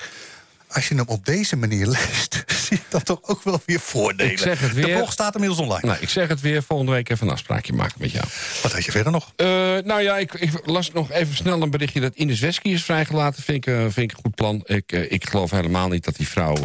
als 0.70 0.88
je 0.88 0.96
hem 0.96 1.04
op 1.08 1.26
deze 1.26 1.56
manier 1.56 1.88
leest... 1.98 2.44
zie 2.48 2.78
je 2.78 2.84
dan 2.90 3.04
toch 3.04 3.20
ook 3.22 3.44
wel 3.44 3.62
weer 3.66 3.80
voordelen. 3.80 4.32
Ik 4.32 4.38
zeg 4.40 4.60
het 4.60 4.74
De 4.76 4.82
weer. 4.82 4.96
blog 4.98 5.12
staat 5.12 5.34
inmiddels 5.34 5.62
online. 5.62 5.88
nou, 5.88 5.98
ik 6.02 6.10
zeg 6.10 6.28
het 6.28 6.42
weer. 6.42 6.64
Volgende 6.64 6.92
week 6.92 7.10
even 7.10 7.28
een 7.28 7.34
afspraakje 7.34 7.74
maken 7.74 7.96
met 8.00 8.12
jou. 8.12 8.26
Wat 8.64 8.72
had 8.72 8.86
je 8.86 8.92
verder 8.92 9.12
nog? 9.12 9.32
Eh, 9.36 9.46
nou 9.84 10.02
ja, 10.02 10.18
ik, 10.18 10.34
ik 10.34 10.52
las 10.66 10.92
nog 10.92 11.12
even 11.12 11.36
snel 11.36 11.62
een 11.62 11.70
berichtje 11.70 12.00
dat 12.00 12.16
Ines 12.16 12.40
Wesky 12.40 12.68
is 12.70 12.84
vrijgelaten. 12.84 13.44
Vind 13.44 13.68
ik, 13.68 13.74
eh, 13.74 13.80
vind 13.82 13.98
ik 13.98 14.12
een 14.12 14.24
goed 14.24 14.36
plan. 14.36 14.62
Ik, 14.66 14.92
eh, 14.92 15.12
ik 15.12 15.30
geloof 15.30 15.52
helemaal 15.52 15.88
niet 15.88 16.04
dat 16.04 16.16
die 16.16 16.28
vrouw 16.28 16.56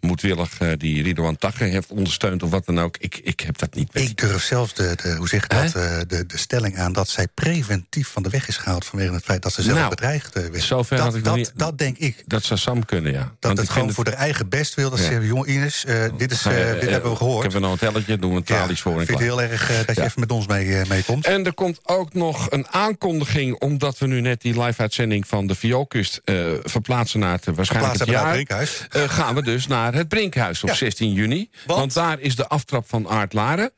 moedwillig 0.00 0.58
die 0.76 1.02
Ridouan 1.02 1.36
Tagge 1.36 1.64
heeft 1.64 1.90
ondersteund 1.90 2.42
of 2.42 2.50
wat 2.50 2.66
dan 2.66 2.80
ook. 2.80 2.96
Ik, 2.98 3.20
ik 3.24 3.40
heb 3.40 3.58
dat 3.58 3.74
niet 3.74 3.94
met. 3.94 4.02
Ik 4.02 4.16
durf 4.18 4.42
zelfs 4.42 4.74
de, 4.74 4.96
de, 5.02 5.14
hoe 5.16 5.28
zeg 5.28 5.42
je 5.42 5.48
dat, 5.48 5.72
de, 6.08 6.26
de 6.26 6.38
stelling 6.38 6.78
aan 6.78 6.92
dat 6.92 7.08
zij 7.08 7.26
preventief 7.34 8.08
van 8.08 8.22
de 8.22 8.28
weg 8.28 8.48
is 8.48 8.56
gehaald 8.56 8.84
vanwege 8.84 9.12
het 9.12 9.24
feit 9.24 9.42
dat 9.42 9.52
ze 9.52 9.62
zelf 9.62 9.76
Nou, 9.76 9.88
bedreigd 9.90 10.34
werd. 10.34 10.62
zover 10.62 10.96
dat, 10.96 11.06
had 11.06 11.14
ik 11.14 11.24
dat, 11.24 11.36
niet- 11.36 11.52
dat 11.56 11.78
denk 11.78 11.98
ik. 11.98 12.22
Dat 12.26 12.44
zou 12.44 12.60
Sam 12.60 12.84
kunnen, 12.84 13.12
ja. 13.12 13.32
Dat 13.40 13.56
het 13.56 13.66
ik 13.66 13.72
gewoon 13.72 13.92
voor 13.92 14.04
de 14.04 14.10
eigen 14.10 14.48
best 14.48 14.74
wil. 14.74 14.90
Dat 14.90 14.98
ze 14.98 15.04
zeggen, 15.04 15.26
jongen 15.26 15.50
Ines, 15.50 15.84
eh, 15.84 16.04
dit, 16.16 16.30
is, 16.32 16.44
eh, 16.46 16.52
dit 16.54 16.90
hebben 16.90 17.02
we 17.02 17.10
Ik 17.10 17.16
gehoord. 17.16 17.42
heb 17.52 17.62
een 17.62 17.68
hotelletje, 17.68 18.18
doen 18.18 18.30
we 18.30 18.36
een 18.36 18.42
tralies 18.42 18.80
voor 18.80 18.92
en 18.92 18.98
vind 19.06 19.18
het 19.18 19.26
heel 19.28 19.42
erg 19.42 19.70
eh, 19.70 19.76
dat 19.86 19.96
je 19.96 20.02
even 20.02 20.20
met 20.20 20.30
ons 20.32 20.46
mee, 20.46 20.82
meekomt. 20.88 21.26
En 21.26 21.46
er 21.46 21.54
komt 21.54 21.80
ook 21.84 22.14
nog 22.14 22.50
een 22.50 22.68
aankondiging... 22.68 23.60
omdat 23.60 23.98
we 23.98 24.06
nu 24.06 24.20
net 24.20 24.40
die 24.40 24.60
live-uitzending 24.62 25.26
van 25.26 25.46
de 25.46 25.54
Vioolkust 25.54 26.20
verplaatsen 26.62 27.20
naar 27.20 27.32
het 27.32 27.56
waarschijnlijk 27.56 27.98
het 27.98 28.08
jaar. 28.08 28.32
Brinkhuis. 28.32 28.86
gaan 28.90 29.34
we 29.34 29.42
dus 29.42 29.66
naar 29.66 29.94
het 29.94 30.08
Brinkhuis 30.08 30.62
op 30.62 30.68
Ja. 30.68 30.74
16 30.74 31.12
juni. 31.12 31.50
Want? 31.66 31.78
Want? 31.78 31.94
daar 31.94 32.20
is 32.20 32.36
de 32.36 32.48
aftrap 32.48 32.88
van 32.88 33.08
Aard 33.08 33.32
Laren. 33.32 33.72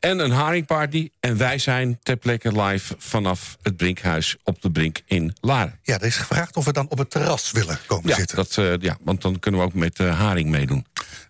En 0.00 0.18
een 0.18 0.30
haringparty. 0.30 1.10
En 1.20 1.36
wij 1.36 1.58
zijn 1.58 1.98
ter 2.02 2.16
plekke 2.16 2.62
live 2.62 2.94
vanaf 2.98 3.56
het 3.62 3.76
Brinkhuis 3.76 4.36
op 4.44 4.62
de 4.62 4.70
Brink 4.70 5.00
in 5.06 5.36
Laren. 5.40 5.78
Ja, 5.82 5.94
er 5.94 6.06
is 6.06 6.16
gevraagd 6.16 6.56
of 6.56 6.64
we 6.64 6.72
dan 6.72 6.86
op 6.88 6.98
het 6.98 7.10
terras 7.10 7.50
willen 7.50 7.78
komen 7.86 8.08
Ja, 8.08 8.16
zitten. 8.16 8.36
dat, 8.36 8.54
ja, 8.80 8.96
want 9.04 9.22
dan 9.22 9.38
kunnen 9.38 9.60
we 9.60 9.66
ook 9.66 9.74
met 9.74 9.98
eh, 10.00 10.18
haring 10.18 10.50
meedoen. 10.50 10.84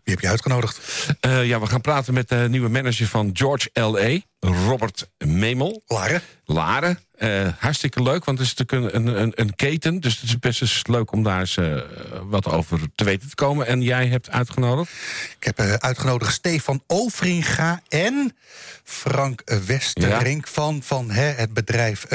Wie 0.05 0.15
heb 0.15 0.21
je 0.21 0.29
uitgenodigd? 0.29 0.81
Uh, 1.27 1.47
ja, 1.47 1.61
we 1.61 1.67
gaan 1.67 1.81
praten 1.81 2.15
met 2.15 2.29
de 2.29 2.47
nieuwe 2.49 2.69
manager 2.69 3.07
van 3.07 3.31
George 3.33 3.71
L.A., 3.73 4.21
Robert 4.45 5.09
Memel. 5.19 5.83
Laren. 5.87 6.23
Laren. 6.45 6.99
Uh, 7.19 7.49
hartstikke 7.59 8.03
leuk, 8.03 8.25
want 8.25 8.39
het 8.39 8.47
is 8.47 8.55
natuurlijk 8.55 8.95
een, 8.95 9.21
een, 9.21 9.33
een 9.35 9.55
keten. 9.55 10.01
Dus 10.01 10.15
het 10.15 10.23
is 10.23 10.39
best 10.39 10.61
eens 10.61 10.87
leuk 10.87 11.13
om 11.13 11.23
daar 11.23 11.41
eens 11.41 11.57
uh, 11.57 11.81
wat 12.23 12.47
over 12.47 12.81
te 12.95 13.05
weten 13.05 13.29
te 13.29 13.35
komen. 13.35 13.67
En 13.67 13.83
jij 13.83 14.07
hebt 14.07 14.31
uitgenodigd? 14.31 14.91
Ik 15.39 15.45
heb 15.45 15.61
uitgenodigd 15.61 16.33
Stefan 16.33 16.83
Overinga 16.87 17.83
en 17.89 18.37
Frank 18.85 19.43
Westerink... 19.67 20.45
Ja. 20.45 20.53
van, 20.53 20.83
van 20.83 21.11
hè, 21.11 21.25
het 21.25 21.53
bedrijf 21.53 22.07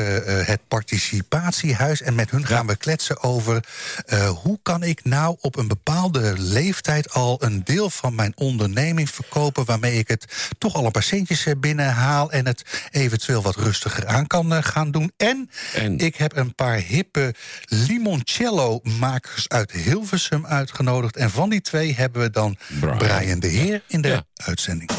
Het 0.46 0.60
Participatiehuis. 0.68 2.02
En 2.02 2.16
met 2.16 2.32
hun 2.32 2.46
gaan 2.46 2.66
ja. 2.66 2.72
we 2.72 2.76
kletsen 2.76 3.24
over... 3.24 3.64
hoe 4.44 4.60
kan 4.64 4.84
ik 4.84 5.04
nou 5.04 5.38
op 5.42 5.58
een 5.58 5.68
bepaalde 5.68 6.34
leeftijd 6.38 7.14
al 7.14 7.44
een 7.44 7.64
deel 7.64 7.79
van 7.88 8.16
mijn 8.16 8.34
onderneming 8.36 9.10
verkopen... 9.10 9.66
waarmee 9.66 9.98
ik 9.98 10.08
het 10.08 10.26
toch 10.58 10.76
al 10.76 10.86
een 10.86 10.92
paar 10.92 11.04
centjes 11.04 11.46
binnenhaal... 11.58 12.32
en 12.32 12.46
het 12.46 12.64
eventueel 12.92 13.42
wat 13.42 13.56
rustiger 13.56 14.08
aan 14.08 14.28
kan 14.28 14.64
gaan 14.64 14.92
doen. 14.92 15.12
En, 15.18 15.50
en, 15.74 15.98
ik 15.98 16.16
heb 16.16 16.36
een 16.36 16.56
paar 16.56 16.78
hippe 16.78 17.34
limoncello-makers 17.66 19.48
uit 19.48 19.72
Hilversum 19.72 20.46
uitgenodigd. 20.46 21.16
En 21.16 21.30
van 21.30 21.50
die 21.50 21.62
twee 21.62 21.96
hebben 21.96 22.22
we 22.22 22.30
dan 22.30 22.58
Brian, 22.80 22.98
Brian 22.98 23.40
de 23.40 23.48
Heer 23.48 23.82
in 23.88 24.02
de 24.02 24.08
ja. 24.08 24.24
uitzending. 24.36 24.90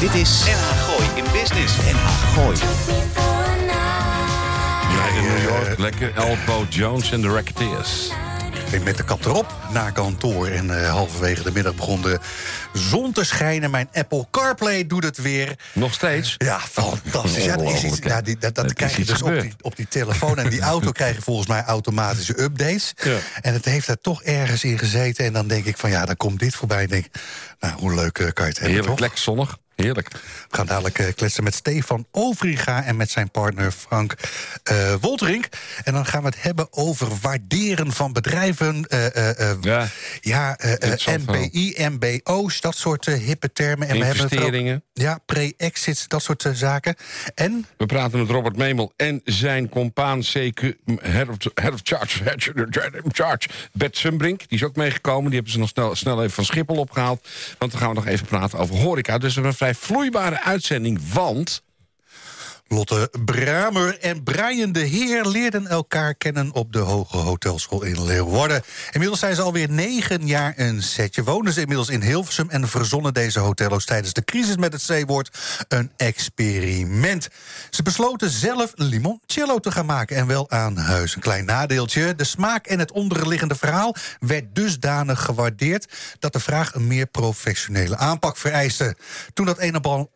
Dit 0.00 0.14
is 0.14 0.44
NH 0.44 0.84
Gooi 0.86 1.08
in 1.14 1.24
Business. 1.32 1.76
NH 1.76 2.34
Gooi. 2.34 3.25
New 5.26 5.42
York, 5.42 5.78
lekker 5.78 6.14
Elbow 6.14 6.64
Jones 6.68 7.12
en 7.12 7.20
de 7.20 7.28
Racketeers 7.28 8.10
met 8.84 8.96
de 8.96 9.04
kap 9.04 9.24
erop 9.24 9.54
naar 9.72 9.92
kantoor. 9.92 10.46
En 10.46 10.66
uh, 10.66 10.90
halverwege 10.90 11.42
de 11.42 11.52
middag 11.52 11.74
begon 11.74 12.02
de 12.02 12.18
zon 12.72 13.12
te 13.12 13.24
schijnen. 13.24 13.70
Mijn 13.70 13.88
Apple 13.92 14.26
CarPlay 14.30 14.86
doet 14.86 15.04
het 15.04 15.18
weer. 15.18 15.54
Nog 15.72 15.92
steeds? 15.92 16.34
Ja, 16.38 16.60
fantastisch. 16.60 17.44
Ja, 17.44 17.56
is 17.56 17.84
iets, 17.84 17.98
ja, 18.02 18.20
die, 18.20 18.36
dat 18.38 18.54
dat 18.54 18.72
krijg 18.72 18.96
je 18.96 19.04
dus 19.04 19.22
op 19.22 19.40
die, 19.40 19.52
op 19.60 19.76
die 19.76 19.88
telefoon. 19.88 20.38
En 20.38 20.50
die 20.50 20.60
auto 20.74 20.90
krijgt 20.90 21.24
volgens 21.24 21.46
mij 21.46 21.62
automatische 21.62 22.42
updates. 22.42 22.92
Ja. 22.96 23.16
En 23.40 23.52
het 23.52 23.64
heeft 23.64 23.86
daar 23.86 24.00
toch 24.00 24.22
ergens 24.22 24.64
in 24.64 24.78
gezeten. 24.78 25.24
En 25.24 25.32
dan 25.32 25.46
denk 25.46 25.64
ik 25.64 25.76
van 25.76 25.90
ja, 25.90 26.04
dan 26.04 26.16
komt 26.16 26.38
dit 26.38 26.54
voorbij. 26.54 26.82
En 26.82 26.88
denk 26.88 27.06
nou, 27.60 27.74
hoe 27.78 27.94
leuk 27.94 28.18
uh, 28.18 28.26
kan 28.32 28.44
je 28.44 28.50
het 28.50 28.58
hebben, 28.58 28.66
Heerlijk, 28.66 28.86
toch? 28.86 28.98
lekker 28.98 29.18
zonnig. 29.18 29.58
Heerlijk. 29.76 30.08
We 30.10 30.56
gaan 30.56 30.66
dadelijk 30.66 30.98
uh, 30.98 31.06
kletsen 31.14 31.44
met 31.44 31.54
Stefan 31.54 32.06
Overiga 32.10 32.84
en 32.84 32.96
met 32.96 33.10
zijn 33.10 33.30
partner 33.30 33.70
Frank 33.70 34.14
uh, 34.72 34.94
Wolterink. 35.00 35.48
En 35.84 35.92
dan 35.92 36.06
gaan 36.06 36.20
we 36.20 36.28
het 36.28 36.42
hebben 36.42 36.66
over 36.70 37.08
waarderen 37.20 37.92
van 37.92 38.12
bedrijven. 38.12 38.86
Uh, 38.88 39.52
ja, 39.60 39.88
ja 40.20 40.58
MBI, 41.06 41.74
MBO's, 41.90 42.60
dat 42.60 42.76
soort 42.76 43.06
hippe 43.06 43.52
termen. 43.52 43.88
En 43.88 43.96
Investeringen. 43.96 44.82
We 44.92 45.00
ook, 45.00 45.06
ja, 45.06 45.18
pre-exits, 45.26 46.08
dat 46.08 46.22
soort 46.22 46.50
zaken. 46.52 46.94
En? 47.34 47.66
We 47.76 47.86
praten 47.86 48.18
met 48.18 48.30
Robert 48.30 48.56
Memel 48.56 48.92
en 48.96 49.20
zijn 49.24 49.68
compaan 49.68 50.22
CQ, 50.22 50.60
head 51.00 51.28
of, 51.28 51.36
head 51.54 51.72
of 51.72 51.80
charge, 51.82 52.22
head 52.24 52.36
of 53.04 53.12
charge, 53.12 53.48
Bert 53.72 53.96
Sumbrink. 53.96 54.38
Die 54.38 54.58
is 54.58 54.64
ook 54.64 54.76
meegekomen. 54.76 55.24
Die 55.24 55.34
hebben 55.34 55.52
ze 55.52 55.58
nog 55.58 55.68
snel, 55.68 55.94
snel 55.94 56.18
even 56.18 56.34
van 56.34 56.44
Schiphol 56.44 56.76
opgehaald. 56.76 57.28
Want 57.58 57.70
dan 57.72 57.80
gaan 57.80 57.88
we 57.88 57.94
nog 57.94 58.06
even 58.06 58.26
praten 58.26 58.58
over 58.58 58.76
horeca. 58.76 59.18
Dus 59.18 59.34
we 59.34 59.40
hebben 59.40 59.58
vrij 59.74 59.74
vloeibare 59.74 60.40
uitzending, 60.40 61.00
want... 61.12 61.62
Lotte 62.68 63.10
Bramer 63.24 63.98
en 63.98 64.22
Brian 64.22 64.72
de 64.72 64.80
Heer 64.80 65.26
leerden 65.26 65.66
elkaar 65.66 66.14
kennen 66.14 66.52
op 66.52 66.72
de 66.72 66.78
Hoge 66.78 67.16
Hotelschool 67.16 67.82
in 67.82 68.04
Leeuwarden. 68.04 68.62
Inmiddels 68.90 69.20
zijn 69.20 69.34
ze 69.34 69.42
alweer 69.42 69.70
negen 69.70 70.26
jaar 70.26 70.52
een 70.56 70.82
setje. 70.82 71.24
Wonen 71.24 71.52
ze 71.52 71.60
inmiddels 71.60 71.88
in 71.88 72.02
Hilversum 72.02 72.50
en 72.50 72.68
verzonnen 72.68 73.14
deze 73.14 73.40
hotello's 73.40 73.84
tijdens 73.84 74.12
de 74.12 74.24
crisis 74.24 74.56
met 74.56 74.72
het 74.72 75.04
C-woord 75.04 75.38
een 75.68 75.90
experiment. 75.96 77.28
Ze 77.70 77.82
besloten 77.82 78.30
zelf 78.30 78.72
limoncello 78.74 79.58
te 79.58 79.70
gaan 79.70 79.86
maken 79.86 80.16
en 80.16 80.26
wel 80.26 80.50
aan 80.50 80.76
huis. 80.76 81.14
Een 81.14 81.20
klein 81.20 81.44
nadeeltje, 81.44 82.14
de 82.14 82.24
smaak 82.24 82.66
en 82.66 82.78
het 82.78 82.92
onderliggende 82.92 83.54
verhaal 83.54 83.94
werd 84.20 84.54
dusdanig 84.54 85.22
gewaardeerd 85.22 85.92
dat 86.18 86.32
de 86.32 86.40
vraag 86.40 86.74
een 86.74 86.86
meer 86.86 87.06
professionele 87.06 87.96
aanpak 87.96 88.36
vereiste. 88.36 88.96
Toen 89.34 89.46
dat 89.46 89.58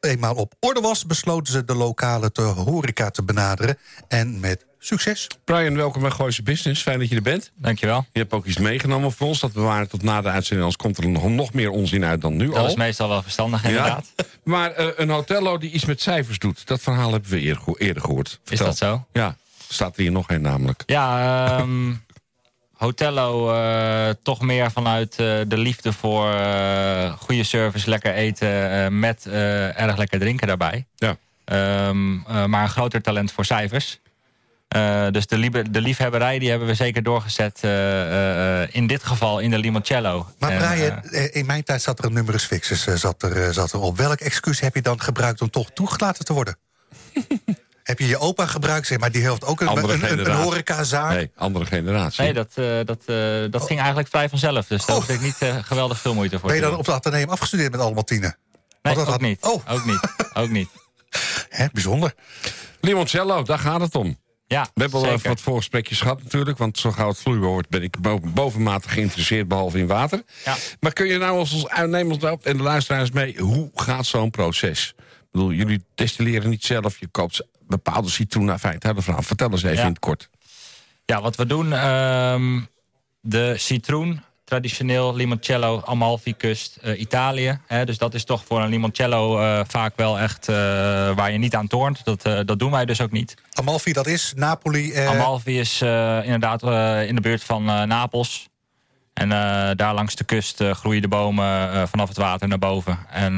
eenmaal 0.00 0.34
op 0.34 0.54
orde 0.60 0.80
was, 0.80 1.06
besloten 1.06 1.52
ze 1.52 1.64
de 1.64 1.74
lokale 1.74 2.32
de 2.40 2.60
horeca 2.60 3.10
te 3.10 3.22
benaderen. 3.22 3.78
En 4.08 4.40
met 4.40 4.66
succes. 4.78 5.26
Brian, 5.44 5.76
welkom 5.76 6.02
bij 6.02 6.10
Gooise 6.10 6.42
Business. 6.42 6.82
Fijn 6.82 6.98
dat 6.98 7.08
je 7.08 7.16
er 7.16 7.22
bent. 7.22 7.50
Dankjewel. 7.56 8.06
Je 8.12 8.18
hebt 8.18 8.32
ook 8.32 8.46
iets 8.46 8.58
meegenomen 8.58 9.12
voor 9.12 9.26
ons. 9.26 9.40
Dat 9.40 9.52
bewaren 9.52 9.88
tot 9.88 10.02
na 10.02 10.20
de 10.20 10.28
uitzending. 10.28 10.60
Anders 10.60 10.76
komt 10.76 10.98
er 10.98 11.08
nog, 11.08 11.28
nog 11.28 11.52
meer 11.52 11.70
onzin 11.70 12.04
uit 12.04 12.20
dan 12.20 12.36
nu 12.36 12.46
dat 12.46 12.56
al. 12.56 12.62
Dat 12.62 12.70
is 12.70 12.76
meestal 12.76 13.08
wel 13.08 13.22
verstandig, 13.22 13.64
inderdaad. 13.64 14.12
Ja. 14.16 14.24
Maar 14.44 14.80
uh, 14.80 14.86
een 14.96 15.08
hotello 15.08 15.58
die 15.58 15.70
iets 15.70 15.84
met 15.84 16.00
cijfers 16.00 16.38
doet. 16.38 16.66
Dat 16.66 16.80
verhaal 16.80 17.12
hebben 17.12 17.30
we 17.30 17.40
eerder, 17.40 17.62
eerder 17.76 18.02
gehoord. 18.02 18.28
Vertel. 18.28 18.52
Is 18.52 18.58
dat 18.58 18.76
zo? 18.76 19.06
Ja. 19.12 19.36
Staat 19.68 19.96
er 19.96 20.02
hier 20.02 20.12
nog 20.12 20.28
een 20.28 20.42
namelijk. 20.42 20.82
Ja, 20.86 21.58
um, 21.60 22.02
Hotello 22.72 23.52
uh, 23.54 24.08
toch 24.22 24.40
meer 24.40 24.70
vanuit 24.70 25.16
uh, 25.20 25.40
de 25.46 25.58
liefde 25.58 25.92
voor 25.92 26.32
uh, 26.32 27.12
goede 27.12 27.44
service, 27.44 27.88
lekker 27.88 28.12
eten... 28.14 28.98
met 28.98 29.26
erg 29.26 29.96
lekker 29.96 30.18
drinken 30.18 30.46
daarbij. 30.46 30.86
Ja. 30.96 31.16
Um, 31.52 32.14
uh, 32.14 32.44
maar 32.44 32.62
een 32.62 32.68
groter 32.68 33.02
talent 33.02 33.32
voor 33.32 33.44
cijfers. 33.44 34.00
Uh, 34.76 35.06
dus 35.10 35.26
de, 35.26 35.38
liebe, 35.38 35.70
de, 35.70 35.80
liefhebberij 35.80 36.38
die 36.38 36.50
hebben 36.50 36.68
we 36.68 36.74
zeker 36.74 37.02
doorgezet. 37.02 37.60
Uh, 37.64 38.74
in 38.74 38.86
dit 38.86 39.04
geval 39.04 39.38
in 39.38 39.50
de 39.50 39.58
limoncello. 39.58 40.26
Maar 40.38 40.56
Brian, 40.56 41.02
in 41.32 41.46
mijn 41.46 41.64
tijd 41.64 41.82
zat 41.82 41.98
er 41.98 42.04
een 42.04 42.12
numerus 42.12 42.44
fixus 42.44 42.84
zat 42.84 43.22
er, 43.22 43.54
zat 43.54 43.72
er 43.72 43.80
op. 43.80 43.96
Welk 43.96 44.20
excuus 44.20 44.60
heb 44.60 44.74
je 44.74 44.82
dan 44.82 45.00
gebruikt 45.00 45.42
om 45.42 45.50
toch 45.50 45.70
toegelaten 45.70 46.24
te 46.24 46.32
worden? 46.32 46.56
heb 47.90 47.98
je 47.98 48.06
je 48.06 48.18
opa 48.18 48.46
gebruikt, 48.46 48.86
zeg 48.86 48.98
maar 48.98 49.10
die 49.10 49.28
heeft 49.28 49.44
ook 49.44 49.60
een, 49.60 49.68
een, 49.68 50.10
een, 50.12 50.18
een 50.18 50.36
horecazaak? 50.36 51.12
Nee, 51.12 51.30
andere 51.36 51.66
generatie. 51.66 52.22
Nee, 52.22 52.32
dat, 52.32 52.52
uh, 52.54 52.66
dat, 52.84 53.02
uh, 53.06 53.50
dat 53.50 53.60
oh. 53.60 53.66
ging 53.66 53.78
eigenlijk 53.78 54.08
vrij 54.08 54.28
vanzelf. 54.28 54.66
Dus 54.66 54.86
daar 54.86 54.96
oh. 54.96 55.02
hoefde 55.02 55.14
ik 55.14 55.20
niet 55.20 55.42
uh, 55.42 55.56
geweldig 55.62 56.00
veel 56.00 56.14
moeite 56.14 56.38
voor 56.38 56.48
Ben 56.48 56.56
je 56.56 56.62
dan 56.62 56.76
op 56.76 56.86
het 56.86 56.94
ateneum 56.94 57.28
afgestudeerd 57.28 57.70
met 57.70 57.80
allemaal 57.80 58.04
tienen? 58.04 58.36
Nee, 58.82 58.96
ook, 58.96 59.06
had... 59.06 59.20
niet. 59.20 59.42
Oh. 59.42 59.72
ook 59.72 59.84
niet. 59.84 60.00
Ook 60.34 60.50
niet. 60.50 60.68
Hè, 61.48 61.66
bijzonder. 61.72 62.14
Limoncello, 62.80 63.42
daar 63.42 63.58
gaat 63.58 63.80
het 63.80 63.94
om. 63.94 64.18
Ja, 64.46 64.70
We 64.74 64.80
hebben 64.82 65.00
al 65.00 65.06
even 65.06 65.28
wat 65.28 65.40
voorgesprekjes 65.40 66.00
gehad 66.00 66.22
natuurlijk. 66.22 66.58
Want 66.58 66.78
zo 66.78 66.90
gauw 66.90 67.08
het 67.08 67.18
vloeibaar 67.18 67.48
wordt 67.48 67.68
ben 67.68 67.82
ik 67.82 67.96
bovenmatig 68.34 68.92
geïnteresseerd. 68.92 69.48
Behalve 69.48 69.78
in 69.78 69.86
water. 69.86 70.22
Ja. 70.44 70.56
Maar 70.80 70.92
kun 70.92 71.06
je 71.06 71.18
nou 71.18 71.38
als 71.38 71.52
ons 71.52 71.68
uitnemers 71.68 72.18
en 72.42 72.56
de 72.56 72.62
luisteraars 72.62 73.10
mee... 73.10 73.38
hoe 73.38 73.70
gaat 73.74 74.06
zo'n 74.06 74.30
proces? 74.30 74.94
Ik 74.98 75.26
bedoel, 75.30 75.52
jullie 75.52 75.84
destilleren 75.94 76.50
niet 76.50 76.64
zelf. 76.64 76.98
Je 76.98 77.08
koopt 77.08 77.46
bepaalde 77.66 78.08
citroen 78.08 78.50
uit 78.50 78.60
feite. 78.60 78.94
Verhaal. 78.96 79.22
Vertel 79.22 79.50
eens 79.50 79.62
even 79.62 79.76
Ja. 79.76 79.82
in 79.82 79.88
het 79.88 79.98
kort. 79.98 80.30
Ja, 81.04 81.20
wat 81.22 81.36
we 81.36 81.46
doen... 81.46 81.86
Um, 81.86 82.68
de 83.20 83.54
citroen, 83.58 84.22
traditioneel 84.50 85.14
limoncello, 85.14 85.82
Amalfi 85.84 86.36
kust, 86.36 86.78
uh, 86.84 87.00
Italië. 87.00 87.60
Hè, 87.66 87.84
dus 87.84 87.98
dat 87.98 88.14
is 88.14 88.24
toch 88.24 88.44
voor 88.44 88.60
een 88.60 88.68
limoncello 88.68 89.40
uh, 89.40 89.60
vaak 89.68 89.92
wel 89.96 90.18
echt 90.18 90.48
uh, 90.48 90.56
waar 91.14 91.32
je 91.32 91.38
niet 91.38 91.54
aan 91.54 91.66
toornt. 91.66 92.04
Dat, 92.04 92.22
dat 92.22 92.58
doen 92.58 92.70
wij 92.70 92.84
dus 92.84 93.00
ook 93.00 93.10
niet. 93.10 93.34
Amalfi, 93.52 93.92
dat 93.92 94.06
is 94.06 94.32
Napoli? 94.36 94.92
Eh... 94.92 95.08
Amalfi 95.08 95.58
is 95.58 95.82
inderdaad 96.22 96.62
in 97.08 97.14
de 97.14 97.20
buurt 97.20 97.44
van 97.44 97.64
Napels. 97.64 98.48
En 99.14 99.28
daar 99.76 99.94
langs 99.94 100.14
de 100.14 100.24
kust 100.24 100.62
groeien 100.72 101.02
de 101.02 101.08
bomen 101.08 101.88
vanaf 101.88 102.08
het 102.08 102.16
water 102.16 102.48
naar 102.48 102.58
boven. 102.58 102.98
En 103.10 103.34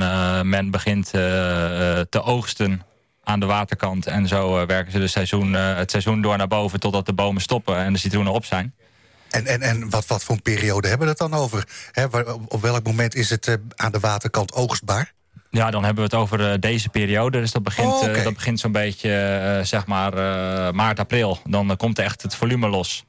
men 0.48 0.70
begint 0.70 1.10
te 1.10 2.22
oogsten 2.22 2.82
aan 3.24 3.40
de 3.40 3.46
waterkant. 3.46 4.06
En 4.06 4.28
zo 4.28 4.66
werken 4.66 4.92
ze 4.92 4.98
de 4.98 5.06
seizoen, 5.06 5.52
het 5.52 5.90
seizoen 5.90 6.22
door 6.22 6.36
naar 6.36 6.48
boven... 6.48 6.80
totdat 6.80 7.06
de 7.06 7.12
bomen 7.12 7.42
stoppen 7.42 7.76
en 7.76 7.92
de 7.92 7.98
citroenen 7.98 8.32
op 8.32 8.44
zijn. 8.44 8.74
En, 9.32 9.46
en, 9.46 9.62
en 9.62 9.90
wat, 9.90 10.06
wat 10.06 10.24
voor 10.24 10.34
een 10.34 10.42
periode 10.42 10.88
hebben 10.88 11.06
we 11.06 11.12
het 11.12 11.30
dan 11.30 11.40
over? 11.40 11.64
He, 11.92 12.04
op 12.48 12.62
welk 12.62 12.84
moment 12.84 13.14
is 13.14 13.30
het 13.30 13.46
uh, 13.46 13.54
aan 13.76 13.92
de 13.92 14.00
waterkant 14.00 14.52
oogstbaar? 14.52 15.12
Ja, 15.50 15.70
dan 15.70 15.84
hebben 15.84 16.04
we 16.04 16.10
het 16.10 16.20
over 16.20 16.40
uh, 16.40 16.58
deze 16.60 16.88
periode. 16.88 17.40
Dus 17.40 17.52
dat 17.52 17.62
begint, 17.62 17.92
oh, 17.92 18.02
okay. 18.02 18.14
uh, 18.14 18.24
dat 18.24 18.34
begint 18.34 18.60
zo'n 18.60 18.72
beetje, 18.72 19.60
zeg 19.64 19.86
maar, 19.86 20.12
maart, 20.74 20.98
april. 20.98 21.38
Dan 21.44 21.76
komt 21.76 21.98
echt 21.98 22.22
het 22.22 22.34
volume 22.34 22.68
los. 22.68 23.04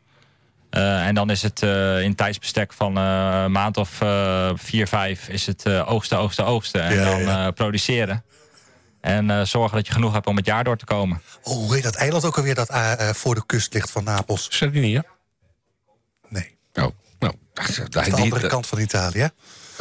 en 0.70 1.15
dan 1.15 1.30
is 1.30 1.42
het 1.42 1.62
in 2.01 2.15
tijdsbestek 2.15 2.74
van 2.74 2.96
een 2.96 3.51
maand 3.51 3.77
of 3.77 3.89
vier, 4.53 4.88
vijf... 4.88 5.27
is 5.27 5.46
het 5.46 5.68
oogsten, 5.68 6.18
oogsten, 6.18 6.46
oogsten. 6.46 6.82
En 6.84 6.96
Ja, 6.96 7.03
dan 7.03 7.20
ja. 7.20 7.51
produceren. 7.51 8.24
En 9.01 9.48
zorgen 9.48 9.77
dat 9.77 9.88
je 9.88 9.94
genoeg 9.94 10.13
hebt 10.13 10.27
om 10.27 10.36
het 10.36 10.46
jaar 10.46 10.63
door 10.63 10.77
te 10.77 10.86
komen. 10.86 11.22
Oh, 11.44 11.53
hoe 11.53 11.74
heet 11.74 11.84
dat 11.84 11.96
eiland 11.96 12.25
ook 12.25 12.38
alweer 12.38 12.56
dat 12.56 12.70
voor 13.15 13.36
de 13.36 13.46
kust 13.46 13.74
ligt 13.74 13.92
van 13.92 14.03
Napels? 14.03 14.48
Sardinië? 14.50 15.01
Oh, 16.74 16.89
nou. 17.20 17.34
Dat 17.53 17.70
is 18.08 18.13
de 18.13 18.22
andere 18.22 18.48
kant 18.48 18.68
van 18.68 18.80
Italië. 18.80 19.30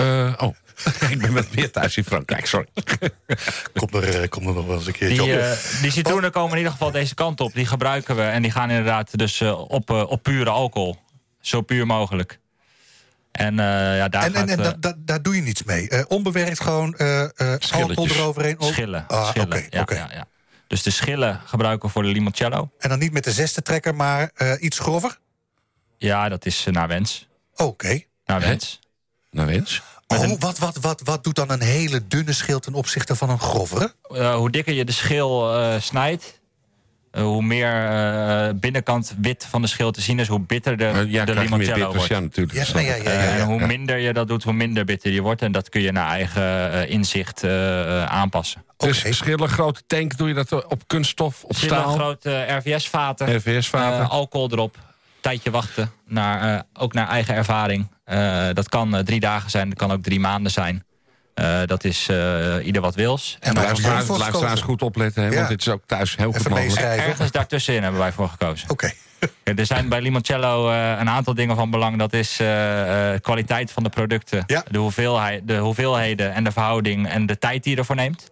Uh, 0.01 0.35
oh. 0.37 0.55
ik 1.11 1.19
ben 1.19 1.33
met 1.33 1.55
meer 1.55 1.71
thuis 1.71 1.97
in 1.97 2.05
Frankrijk, 2.05 2.47
sorry. 2.47 2.67
komt, 3.79 3.95
er, 3.95 4.29
komt 4.29 4.47
er 4.47 4.55
nog 4.55 4.67
wel 4.67 4.77
eens 4.77 4.87
een 4.87 4.93
keertje 4.93 5.23
die, 5.23 5.33
op. 5.33 5.41
Uh, 5.41 5.53
die 5.83 5.91
citroenen 5.91 6.33
komen 6.33 6.51
in 6.51 6.57
ieder 6.57 6.73
geval 6.73 6.91
deze 6.91 7.15
kant 7.15 7.41
op. 7.41 7.55
Die 7.55 7.67
gebruiken 7.67 8.17
we 8.17 8.23
en 8.23 8.43
die 8.43 8.51
gaan 8.51 8.71
inderdaad 8.71 9.19
dus 9.19 9.41
uh, 9.41 9.71
op, 9.71 9.91
op 9.91 10.23
pure 10.23 10.51
alcohol. 10.51 10.97
Zo 11.41 11.61
puur 11.61 11.87
mogelijk. 11.87 12.41
En, 13.33 13.55
ja, 13.55 14.09
daar 14.09 14.25
en, 14.25 14.33
gaat, 14.33 14.49
en, 14.49 14.49
en 14.49 14.63
da, 14.63 14.75
da, 14.81 14.95
daar 14.99 15.23
doe 15.23 15.37
je 15.37 15.43
niets 15.43 15.63
mee? 15.63 16.09
onbewerkt 16.09 16.61
gewoon 16.61 16.97
alcohol 16.97 18.09
eroverheen? 18.09 18.61
Oh, 18.61 18.69
schillen. 18.69 19.05
Ah, 19.07 19.29
schillen. 19.29 19.47
Okay, 19.47 19.67
ja, 19.71 19.81
okay. 19.81 19.97
ja, 19.97 20.09
ja. 20.13 20.27
Dus 20.67 20.83
de 20.83 20.91
schillen 20.91 21.41
gebruiken 21.45 21.87
we 21.87 21.93
voor 21.93 22.03
de 22.03 22.09
limoncello. 22.09 22.71
En 22.79 22.89
dan 22.89 22.99
niet 22.99 23.13
met 23.13 23.25
de 23.25 23.33
zesde 23.33 23.63
trekker, 23.63 23.95
maar 23.95 24.31
iets 24.59 24.79
grover? 24.79 25.19
Ja, 26.02 26.28
dat 26.28 26.47
is 26.47 26.66
naar 26.71 26.88
wens. 26.88 27.28
Oké. 27.52 27.62
Okay. 27.62 28.06
Naar 28.25 28.40
wens. 28.40 28.80
Naar 29.30 29.47
wens. 29.47 29.82
Oh, 30.06 30.23
een... 30.23 30.37
wat, 30.38 30.59
wat, 30.59 30.76
wat, 30.80 31.00
wat 31.04 31.25
doet 31.25 31.35
dan 31.35 31.50
een 31.50 31.61
hele 31.61 32.06
dunne 32.06 32.32
schil 32.32 32.61
ten 32.61 32.75
opzichte 32.75 33.16
van 33.16 33.30
een 33.30 33.38
grovere? 33.38 33.94
Uh, 34.12 34.35
hoe 34.35 34.50
dikker 34.50 34.75
je 34.75 34.85
de 34.85 34.92
schil 34.92 35.59
uh, 35.59 35.75
snijdt, 35.80 36.40
uh, 37.12 37.23
hoe 37.23 37.42
meer 37.42 38.59
binnenkant 38.59 39.14
wit 39.21 39.47
van 39.50 39.62
de 39.62 39.68
schil 39.68 39.90
te 39.90 40.00
zien 40.00 40.18
is, 40.18 40.28
hoe 40.28 40.40
bitter 40.40 40.76
de, 40.76 41.04
ja, 41.09 41.25
de 41.25 41.35
limoncello 41.35 41.92
wordt. 41.92 42.09
Ja, 42.09 42.21
natuurlijk. 42.21 42.68
Ja, 42.68 42.80
ja, 42.80 42.94
ja, 42.94 43.11
en 43.11 43.44
hoe 43.44 43.66
minder 43.66 43.99
je 43.99 44.12
dat 44.12 44.28
doet, 44.28 44.42
hoe 44.42 44.52
minder 44.52 44.85
bitter 44.85 45.11
die 45.11 45.23
wordt. 45.23 45.42
En 45.42 45.52
dat 45.52 45.68
kun 45.68 45.80
je 45.80 45.92
naar 45.92 46.09
eigen 46.09 46.88
inzicht 46.88 47.44
aanpassen. 48.06 48.64
Dus 48.76 48.99
okay. 48.99 49.12
schillen, 49.12 49.49
grote 49.49 49.82
tank, 49.87 50.16
doe 50.16 50.28
je 50.28 50.35
dat 50.35 50.66
op 50.66 50.82
kunststof, 50.87 51.44
op 51.44 51.56
schillen, 51.56 51.76
staal? 51.76 51.94
grote 51.94 52.44
RVS-vaten. 52.49 53.37
RVS-vaten. 53.37 54.09
alcohol 54.09 54.50
erop. 54.50 54.76
Tijdje 55.23 55.50
wachten, 55.50 55.91
naar, 56.07 56.62
ook 56.73 56.93
naar 56.93 57.09
eigen 57.09 57.35
ervaring. 57.35 57.88
Uh, 58.07 58.47
dat 58.52 58.69
kan 58.69 58.95
uh, 58.95 59.00
drie 59.00 59.21
dagen 59.21 59.50
zijn, 59.50 59.69
dat 59.69 59.79
kan 59.79 59.93
ook 59.93 60.02
drie 60.02 60.21
maanden 60.21 60.52
zijn. 60.52 60.85
Uh, 61.35 61.61
dat 61.67 61.85
is 61.85 62.09
ieder 62.62 62.83
wat 62.83 62.95
wils. 62.95 63.37
En 63.41 63.55
luisteraars, 63.55 64.09
luisteraars 64.09 64.61
goed 64.61 64.83
opletten, 64.83 65.23
hè, 65.23 65.29
ja. 65.29 65.35
want 65.35 65.49
dit 65.49 65.61
is 65.61 65.69
ook 65.69 65.83
thuis 65.87 66.17
heel 66.17 66.33
goed 66.33 66.49
mogelijk. 66.49 66.81
Ergens 66.81 67.31
daartussenin 67.31 67.83
hebben 67.83 68.00
wij 68.00 68.12
voor 68.12 68.29
gekozen. 68.29 68.71
Oké. 68.71 68.93
Okay. 69.43 69.55
er 69.55 69.67
zijn 69.67 69.88
bij 69.88 70.00
Limoncello 70.00 70.71
een 70.71 71.09
aantal 71.09 71.35
dingen 71.35 71.57
van 71.57 71.71
belang. 71.71 71.99
Dat 71.99 72.12
is 72.12 72.37
kwaliteit 73.21 73.71
van 73.73 73.83
de 73.83 73.88
producten, 73.88 74.45
ja. 74.47 74.64
de, 74.71 74.79
hoeveelheid, 74.79 75.49
de 75.49 75.57
hoeveelheden 75.57 76.35
en 76.35 76.45
de 76.45 76.52
verhouding... 76.52 77.09
en 77.09 77.26
de 77.26 77.38
tijd 77.38 77.62
die 77.62 77.73
je 77.73 77.79
ervoor 77.79 77.97
neemt. 77.97 78.31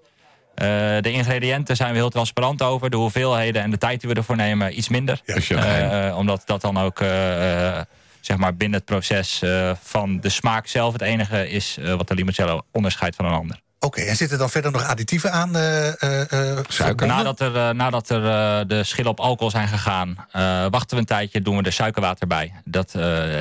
Uh, 0.57 0.67
de 1.01 1.13
ingrediënten 1.13 1.77
zijn 1.77 1.93
we 1.93 1.97
heel 1.97 2.11
transparant 2.11 2.63
over. 2.63 2.91
De 2.91 2.97
hoeveelheden 2.97 3.63
en 3.63 3.71
de 3.71 3.79
tijd 3.79 4.01
die 4.01 4.11
we 4.11 4.17
ervoor 4.17 4.37
nemen 4.37 4.79
iets 4.79 4.89
minder. 4.89 5.21
Ja, 5.25 6.09
uh, 6.09 6.17
omdat 6.17 6.43
dat 6.45 6.61
dan 6.61 6.79
ook... 6.79 7.01
Uh, 7.01 7.81
zeg 8.21 8.37
maar 8.37 8.57
binnen 8.57 8.79
het 8.79 8.89
proces 8.89 9.43
uh, 9.43 9.71
van 9.83 10.21
de 10.21 10.29
smaak 10.29 10.67
zelf 10.67 10.93
het 10.93 11.03
enige 11.03 11.51
is 11.51 11.77
uh, 11.81 11.95
wat 11.95 12.09
de 12.09 12.15
limoncello 12.15 12.63
onderscheidt 12.73 13.17
van 13.17 13.25
een 13.25 13.33
ander. 13.33 13.61
Oké, 13.79 13.87
okay, 13.87 14.09
en 14.09 14.17
zitten 14.17 14.37
er 14.37 14.43
dan 14.43 14.51
verder 14.51 14.73
nog 14.73 14.87
additieven 14.87 15.33
aan? 15.33 15.57
Uh, 15.57 16.59
Suiker? 16.69 17.07
Nadat 17.07 17.41
er, 17.41 17.75
nadat 17.75 18.09
er 18.09 18.23
de 18.69 18.85
schillen 18.85 19.11
op 19.11 19.21
alcohol 19.21 19.51
zijn 19.51 19.69
gegaan, 19.69 20.27
wachten 20.71 20.91
we 20.91 20.97
een 20.97 21.05
tijdje, 21.05 21.43
doen 21.43 21.57
we 21.57 21.63
er 21.63 21.73
suikerwater 21.73 22.27
bij. 22.27 22.53
Dat, 22.65 22.93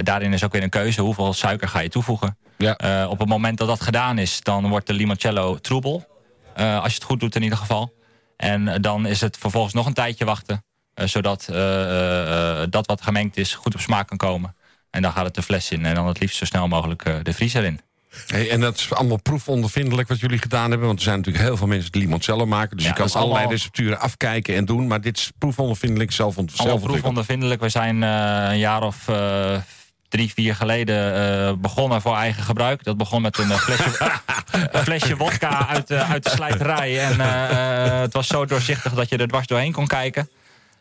daarin 0.04 0.34
is 0.34 0.44
ook 0.44 0.52
weer 0.52 0.64
een 0.64 0.70
keuze, 0.70 1.02
hoeveel 1.02 1.34
suiker 1.34 1.68
ga 1.68 1.80
je 1.80 1.90
toevoegen. 1.90 2.38
Ja. 2.58 3.08
op 3.08 3.20
het 3.20 3.28
moment 3.28 3.58
dat 3.58 3.68
dat 3.68 3.82
gedaan 3.82 4.18
is, 4.18 4.42
dan 4.42 4.70
wordt 4.70 4.88
de 4.88 4.94
limoncello 4.94 5.58
troebel. 5.58 6.08
Als 6.60 6.92
je 6.92 7.00
het 7.00 7.04
goed 7.04 7.20
doet 7.20 7.36
in 7.36 7.44
ieder 7.44 7.58
geval. 7.58 7.96
En 8.38 8.82
dan 8.82 9.06
is 9.06 9.22
het 9.22 9.38
vervolgens 9.38 9.74
nog 9.74 9.86
een 9.86 9.94
tijdje 9.94 10.26
wachten. 10.26 10.64
zodat 10.94 11.46
dat 12.70 12.86
wat 12.86 13.02
gemengd 13.02 13.38
is 13.38 13.54
goed 13.54 13.74
op 13.74 13.82
smaak 13.82 14.08
kan 14.08 14.18
komen. 14.18 14.56
En 14.90 15.02
dan 15.02 15.12
gaat 15.12 15.26
het 15.26 15.36
de 15.36 15.42
fles 15.42 15.72
in 15.72 15.86
en 15.86 15.96
dan 15.96 16.08
het 16.08 16.20
liefst 16.20 16.38
zo 16.38 16.46
snel 16.46 16.68
mogelijk 16.68 17.24
de 17.24 17.34
vriezer 17.34 17.64
in. 17.64 17.80
Hey, 18.28 18.50
en 18.50 18.60
dat 18.60 18.76
is 18.76 18.94
allemaal 18.94 19.22
proefondervindelijk 19.22 20.08
wat 20.08 20.20
jullie 20.20 20.38
gedaan 20.38 20.70
hebben. 20.70 20.88
Want 20.88 21.00
er 21.00 21.06
zijn 21.06 21.18
natuurlijk 21.18 21.44
heel 21.46 21.58
veel 21.58 21.68
mensen 21.68 21.92
die 21.92 22.02
limoncello 22.02 22.46
maken. 22.46 22.78
Dus 22.78 22.86
ja, 22.86 22.92
je 22.92 22.98
kan 22.98 23.08
allerlei 23.12 23.34
allemaal... 23.34 23.52
recepturen 23.52 24.00
afkijken 24.00 24.56
en 24.56 24.66
doen. 24.66 24.88
Maar 24.88 25.02
dit 25.02 25.18
is 25.18 25.32
proefondervindelijk 25.38 26.12
zelf, 26.12 26.34
zelf 26.34 26.60
Allemaal 26.60 26.80
proefondervindelijk. 26.80 27.62
We 27.62 27.70
zijn 27.70 28.02
uh, 28.02 28.48
een 28.50 28.58
jaar 28.58 28.84
of 28.84 29.08
uh, 29.08 29.58
drie, 30.10 30.34
vier 30.34 30.56
geleden 30.56 31.62
begonnen 31.62 32.02
voor 32.02 32.16
eigen 32.16 32.44
gebruik. 32.44 32.84
Dat 32.84 32.98
begon 32.98 33.22
met 33.22 33.38
een 33.38 33.50
flesje, 33.52 34.20
een 34.72 34.84
flesje 34.84 35.16
wodka 35.16 35.68
uit, 35.68 35.92
uit 35.92 36.24
de 36.24 36.30
slijterij. 36.30 37.00
En 37.00 37.20
het 38.02 38.14
was 38.14 38.28
zo 38.28 38.46
doorzichtig 38.46 38.94
dat 38.94 39.10
je 39.10 39.18
er 39.18 39.28
dwars 39.28 39.48
doorheen 39.48 39.72
kon 39.72 39.88
kijken. 39.88 40.30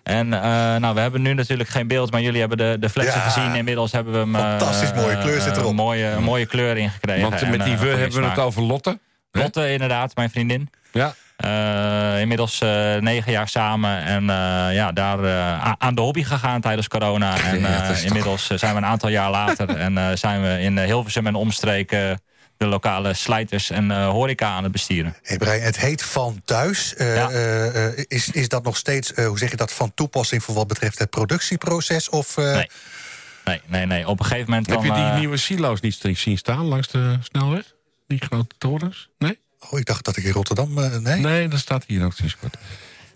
En 0.09 0.26
uh, 0.26 0.40
nou, 0.76 0.94
we 0.94 1.00
hebben 1.00 1.22
nu 1.22 1.35
natuurlijk 1.35 1.68
geen 1.68 1.87
beeld, 1.88 2.11
maar 2.11 2.20
jullie 2.20 2.40
hebben 2.40 2.59
de, 2.59 2.76
de 2.81 3.02
Ja. 3.02 3.11
gezien. 3.20 3.55
Inmiddels 3.55 3.92
hebben 3.92 4.12
we 4.12 4.18
hem... 4.18 4.35
uh, 4.35 4.40
Fantastisch 4.40 4.92
mooie 4.92 5.18
kleur 5.18 5.40
zit 5.40 5.57
erop. 5.57 5.68
Een 5.70 5.74
mooie, 5.74 6.07
een 6.07 6.22
mooie 6.22 6.46
kleur 6.46 6.76
ingekregen. 6.76 7.22
Want 7.31 7.33
met 7.33 7.42
En, 7.61 7.64
die 7.64 7.74
eh, 7.74 7.81
we 7.81 7.87
hebben 7.87 8.20
we 8.20 8.26
het 8.29 8.38
over 8.38 8.62
Lotte. 8.62 8.98
Lotte 9.33 9.72
inderdaad, 9.72 10.16
mijn 10.16 10.31
vriendin. 10.31 10.70
Ja. 10.92 11.14
Uh, 11.44 12.20
inmiddels 12.20 12.61
uh, 12.62 12.96
negen 12.96 13.33
jaar 13.33 13.48
samen 13.48 14.03
en 14.03 14.22
uh, 14.22 14.29
ja, 14.74 14.92
daar 14.92 15.24
uh, 15.24 15.72
aan 15.79 15.94
de 15.94 16.01
hobby 16.01 16.22
gegaan 16.22 16.61
tijdens 16.61 16.88
corona. 16.88 17.40
En 17.44 17.61
Ja, 17.61 17.94
inmiddels 18.05 18.46
zijn 18.46 18.72
we 18.72 18.79
een 18.79 18.87
aantal 18.87 19.09
jaar 19.09 19.31
later 19.31 19.68
en 19.77 20.18
zijn 20.18 20.42
we 20.42 20.61
in 20.61 20.79
Hilversum 20.79 21.27
en 21.27 21.35
omstreken 21.35 22.20
de 22.57 22.66
lokale 22.66 23.14
slijters 23.14 23.70
en 23.70 24.03
horeca 24.05 24.48
aan 24.48 24.62
het 24.62 24.72
bestieren. 24.72 25.16
Hey 25.22 25.37
Brian, 25.37 25.61
het 25.61 25.79
heet 25.79 26.03
Van 26.03 26.42
Thuis. 26.44 26.94
Uh, 26.98 27.14
Ja. 27.14 27.31
uh, 27.31 27.74
uh, 27.74 28.05
is, 28.09 28.31
is 28.31 28.48
dat 28.48 28.64
nog 28.64 28.77
steeds, 28.77 29.12
uh, 29.12 29.27
hoe 29.27 29.38
zeg 29.38 29.51
je 29.51 29.57
dat, 29.57 29.72
van 29.72 29.94
toepassing 29.94 30.42
voor 30.42 30.55
wat 30.55 30.66
betreft 30.66 30.98
het 30.98 31.11
productieproces? 31.11 32.09
Of, 32.09 32.37
uh, 32.37 32.55
Nee. 32.55 32.70
Nee, 33.44 33.61
nee, 33.66 33.87
nee. 33.87 34.09
Op 34.09 34.18
een 34.18 34.24
gegeven 34.24 34.51
moment 34.51 34.66
Heb 34.66 34.77
dan... 34.77 34.87
je 34.87 34.92
die 34.92 35.03
eh, 35.11 35.18
nieuwe 35.18 35.37
silo's 35.37 35.81
niet 35.81 36.01
zien 36.18 36.38
staan 36.38 36.64
langs 36.64 36.88
de 36.88 37.18
snelweg? 37.22 37.62
Die 38.07 38.20
grote 38.20 38.55
torens? 38.59 39.09
Nee? 39.18 39.38
Oh, 39.71 39.79
ik 39.79 39.85
dacht 39.85 40.05
dat 40.05 40.16
ik 40.16 40.25
in 40.25 40.33
Rotterdam, 40.33 40.79
uh, 40.79 40.97
nee? 40.97 41.21
Nee, 41.21 41.49
dat 41.49 41.59
staat 41.59 41.85
hier 41.87 42.05
ook 42.05 42.12
sinds 42.12 42.37
kort. 42.37 42.57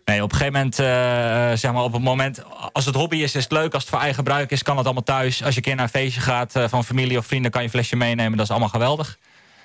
Nee, 0.05 0.23
op 0.23 0.33
een 0.33 0.37
gegeven 0.37 0.53
moment, 0.59 0.79
eh, 0.79 1.59
zeg 1.59 1.73
maar, 1.73 1.83
op 1.83 1.93
het 1.93 2.03
moment, 2.03 2.43
als 2.73 2.85
het 2.85 2.95
hobby 2.95 3.17
is, 3.17 3.35
is 3.35 3.43
het 3.43 3.53
leuk. 3.53 3.73
Als 3.73 3.83
het 3.83 3.91
voor 3.91 3.99
eigen 3.99 4.19
gebruik 4.19 4.51
is, 4.51 4.63
kan 4.63 4.77
het 4.77 4.85
allemaal 4.85 5.03
thuis. 5.03 5.43
Als 5.43 5.51
je 5.51 5.57
een 5.57 5.63
keer 5.63 5.75
naar 5.75 5.85
een 5.85 5.91
feestje 5.91 6.21
gaat 6.21 6.57
eh, 6.57 6.69
van 6.69 6.85
familie 6.85 7.19
of 7.19 7.27
vrienden, 7.27 7.51
kan 7.51 7.61
je 7.61 7.67
een 7.67 7.73
flesje 7.73 7.97
meenemen. 7.97 8.33
Dat 8.37 8.45
is 8.45 8.51
allemaal 8.51 8.69
geweldig. 8.69 9.19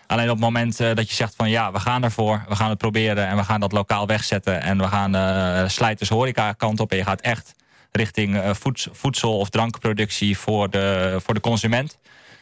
Alleen 0.07 0.25
op 0.29 0.35
het 0.35 0.43
moment 0.43 0.79
eh, 0.79 0.95
dat 0.95 1.09
je 1.09 1.15
zegt 1.15 1.33
van 1.35 1.49
ja, 1.49 1.71
we 1.71 1.79
gaan 1.79 2.03
ervoor, 2.03 2.45
we 2.47 2.55
gaan 2.55 2.69
het 2.69 2.77
proberen 2.77 3.27
en 3.27 3.35
we 3.35 3.43
gaan 3.43 3.59
dat 3.59 3.71
lokaal 3.71 4.07
wegzetten 4.07 4.61
en 4.61 4.77
we 4.77 4.87
gaan 4.87 5.15
eh 5.15 5.69
slijters 5.69 6.09
horeca 6.09 6.53
kant 6.53 6.79
op 6.79 6.91
en 6.91 6.97
je 6.97 7.03
gaat 7.03 7.21
echt 7.21 7.53
richting 7.91 8.37
eh, 8.37 8.49
voeds- 8.53 8.87
voedsel 8.91 9.37
of 9.39 9.49
drankproductie 9.49 10.37
voor 10.37 10.69
de, 10.69 11.17
voor 11.23 11.33
de 11.33 11.39
consument. 11.39 11.97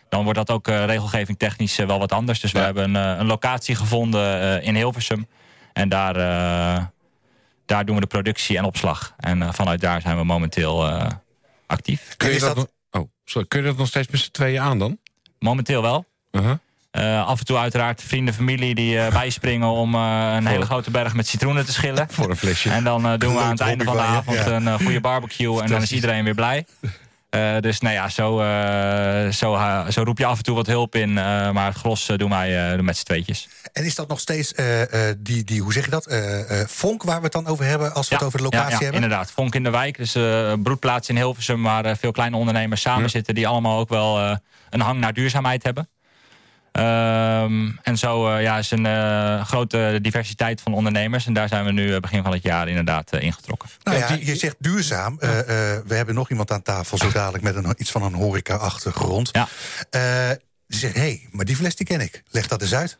Dan 0.10 0.24
wordt 0.24 0.40
dat 0.40 0.50
ook 0.50 0.68
eh, 0.68 0.86
regelgeving 0.86 1.38
technisch 1.40 1.80
eh, 1.80 1.88
wel 1.88 2.00
wat 2.00 2.12
anders. 2.12 2.40
Dus 2.40 2.52
we 2.52 2.60
hebben 2.60 2.96
een, 2.96 3.14
eh, 3.14 3.20
een 3.20 3.26
locatie 3.26 3.76
gevonden 3.76 4.42
eh, 4.42 4.68
in 4.68 4.76
Hilversum. 4.76 5.28
En 5.74 5.90
daar, 5.90 6.16
eh, 6.16 6.84
daar 7.66 7.86
doen 7.86 7.96
we 7.96 8.02
de 8.02 8.08
productie 8.08 8.58
en 8.58 8.64
opslag. 8.64 9.14
En 9.18 9.42
eh, 9.42 9.54
vanuit 9.54 9.82
daar 9.82 10.02
zijn 10.02 10.18
we 10.18 10.24
momenteel 10.24 10.88
eh, 10.88 11.08
actief. 11.68 12.14
Kun 12.18 12.32
je 12.32 12.40
dat, 12.40 12.72
oh, 12.92 13.10
sorry, 13.26 13.48
kun 13.48 13.60
je 13.62 13.66
dat 13.66 13.78
nog 13.78 13.88
steeds 13.88 14.08
met 14.08 14.20
z'n 14.20 14.32
tweeën 14.32 14.62
aan 14.62 14.80
dan? 14.80 14.98
Momenteel 15.40 15.82
wel. 15.82 16.06
Uh-huh. 16.32 16.54
Eh, 16.92 17.28
af 17.28 17.40
en 17.40 17.46
toe 17.46 17.58
uiteraard 17.58 18.02
vrienden, 18.02 18.34
familie 18.34 18.76
die 18.76 19.00
eh, 19.00 19.14
bijspringen 19.20 19.68
om 19.68 19.96
eh, 19.96 20.34
een 20.36 20.46
hele 20.48 20.66
grote 20.66 20.92
berg 20.92 21.14
met 21.14 21.28
citroenen 21.28 21.66
te 21.66 21.72
schillen. 21.72 22.08
Voor 22.12 22.30
een 22.30 22.38
flesje. 22.38 22.70
En 22.70 22.84
dan 22.84 23.06
eh, 23.06 23.18
doen 23.18 23.34
we 23.34 23.40
aan 23.40 23.50
het 23.50 23.60
einde 23.60 23.84
van 23.84 23.96
de 23.96 24.02
avond 24.02 24.38
ja. 24.38 24.46
een 24.46 24.68
eh, 24.68 24.74
goede 24.74 25.02
barbecue 25.02 25.62
en 25.62 25.68
dan 25.70 25.82
is 25.82 25.92
iedereen 25.92 26.24
weer 26.24 26.34
blij. 26.36 26.66
Eh, 27.36 27.60
dus 27.60 27.80
nou 27.80 27.94
ja, 27.94 28.10
zo, 28.10 28.40
eh, 28.40 29.32
zo, 29.32 29.60
zo 29.92 30.04
roep 30.04 30.18
je 30.18 30.26
af 30.26 30.38
en 30.38 30.44
toe 30.44 30.56
wat 30.56 30.68
hulp 30.68 30.96
in. 30.96 31.10
eh, 31.10 31.52
maar 31.52 31.66
het 31.66 31.78
gros 31.78 32.06
doen 32.06 32.30
wij 32.30 32.82
met 32.82 32.98
z'n 32.98 33.04
tweetjes. 33.04 33.48
En 33.74 33.86
is 33.86 33.96
dat 33.96 34.08
nog 34.08 34.20
steeds 34.20 34.54
die, 35.18 35.44
die, 35.44 35.62
hoe 35.62 35.74
zeg 35.74 35.86
je 35.86 35.92
dat, 35.92 36.08
vonk 36.70 37.04
waar 37.04 37.18
we 37.18 37.24
het 37.24 37.32
dan 37.32 37.48
over 37.48 37.66
hebben 37.66 37.94
als 37.94 38.10
we 38.10 38.16
het 38.16 38.24
over 38.24 38.38
de 38.38 38.44
locatie 38.44 38.66
ja, 38.66 38.72
ja, 38.72 38.84
hebben? 38.84 39.02
inderdaad. 39.02 39.32
Vonk 39.32 39.56
in 39.56 39.64
de 39.64 39.70
wijk, 39.70 39.98
dus 39.98 40.14
een 40.16 40.64
broedplaats 40.64 41.10
in 41.10 41.16
Hilversum... 41.16 41.64
waar 41.64 41.98
veel 41.98 42.12
kleine 42.12 42.38
ondernemers 42.38 42.82
samen 42.82 43.10
zitten... 43.10 43.36
die 43.36 43.48
allemaal 43.48 43.80
ook 43.80 43.90
wel 43.90 44.38
een 44.70 44.82
hang 44.82 45.00
naar 45.00 45.14
duurzaamheid 45.14 45.64
hebben. 45.64 45.90
Ehm, 46.76 47.72
en 47.82 47.98
zo 47.98 48.30
eh, 48.30 48.42
ja, 48.42 48.58
is 48.58 48.72
een 48.72 48.86
eh, 48.86 49.46
grote 49.46 50.00
diversiteit 50.02 50.62
van 50.62 50.74
ondernemers. 50.74 51.26
En 51.26 51.34
daar 51.34 51.48
zijn 51.48 51.66
we 51.66 51.72
nu 51.72 51.94
eh, 51.94 52.00
begin 52.00 52.24
van 52.24 52.32
het 52.32 52.44
jaar 52.44 52.68
inderdaad 52.68 53.12
eh, 53.12 53.22
ingetrokken. 53.22 53.70
Nou 53.84 53.98
Ja, 53.98 54.18
je 54.22 54.36
zegt 54.36 54.56
duurzaam. 54.60 55.18
Eh, 55.20 55.40
eh, 55.40 55.46
we 55.86 55.96
hebben 55.96 56.16
nog 56.16 56.30
iemand 56.30 56.52
aan 56.52 56.62
tafel 56.62 56.98
zo 56.98 57.12
dadelijk 57.12 57.44
met 57.44 57.56
een, 57.56 57.74
iets 57.78 57.92
van 57.92 58.04
een 58.04 58.14
horeca-achtergrond. 58.14 59.30
Ja. 59.32 59.48
Eh, 59.90 60.36
die 60.68 60.80
zegt, 60.80 60.94
hé, 60.96 61.02
hey, 61.02 61.28
maar 61.32 61.46
die 61.46 61.56
fles 61.56 61.76
die 61.76 61.86
ken 61.86 62.02
ik. 62.02 62.24
Leg 62.30 62.48
dat 62.48 62.62
eens 62.62 62.76
uit. 62.76 62.98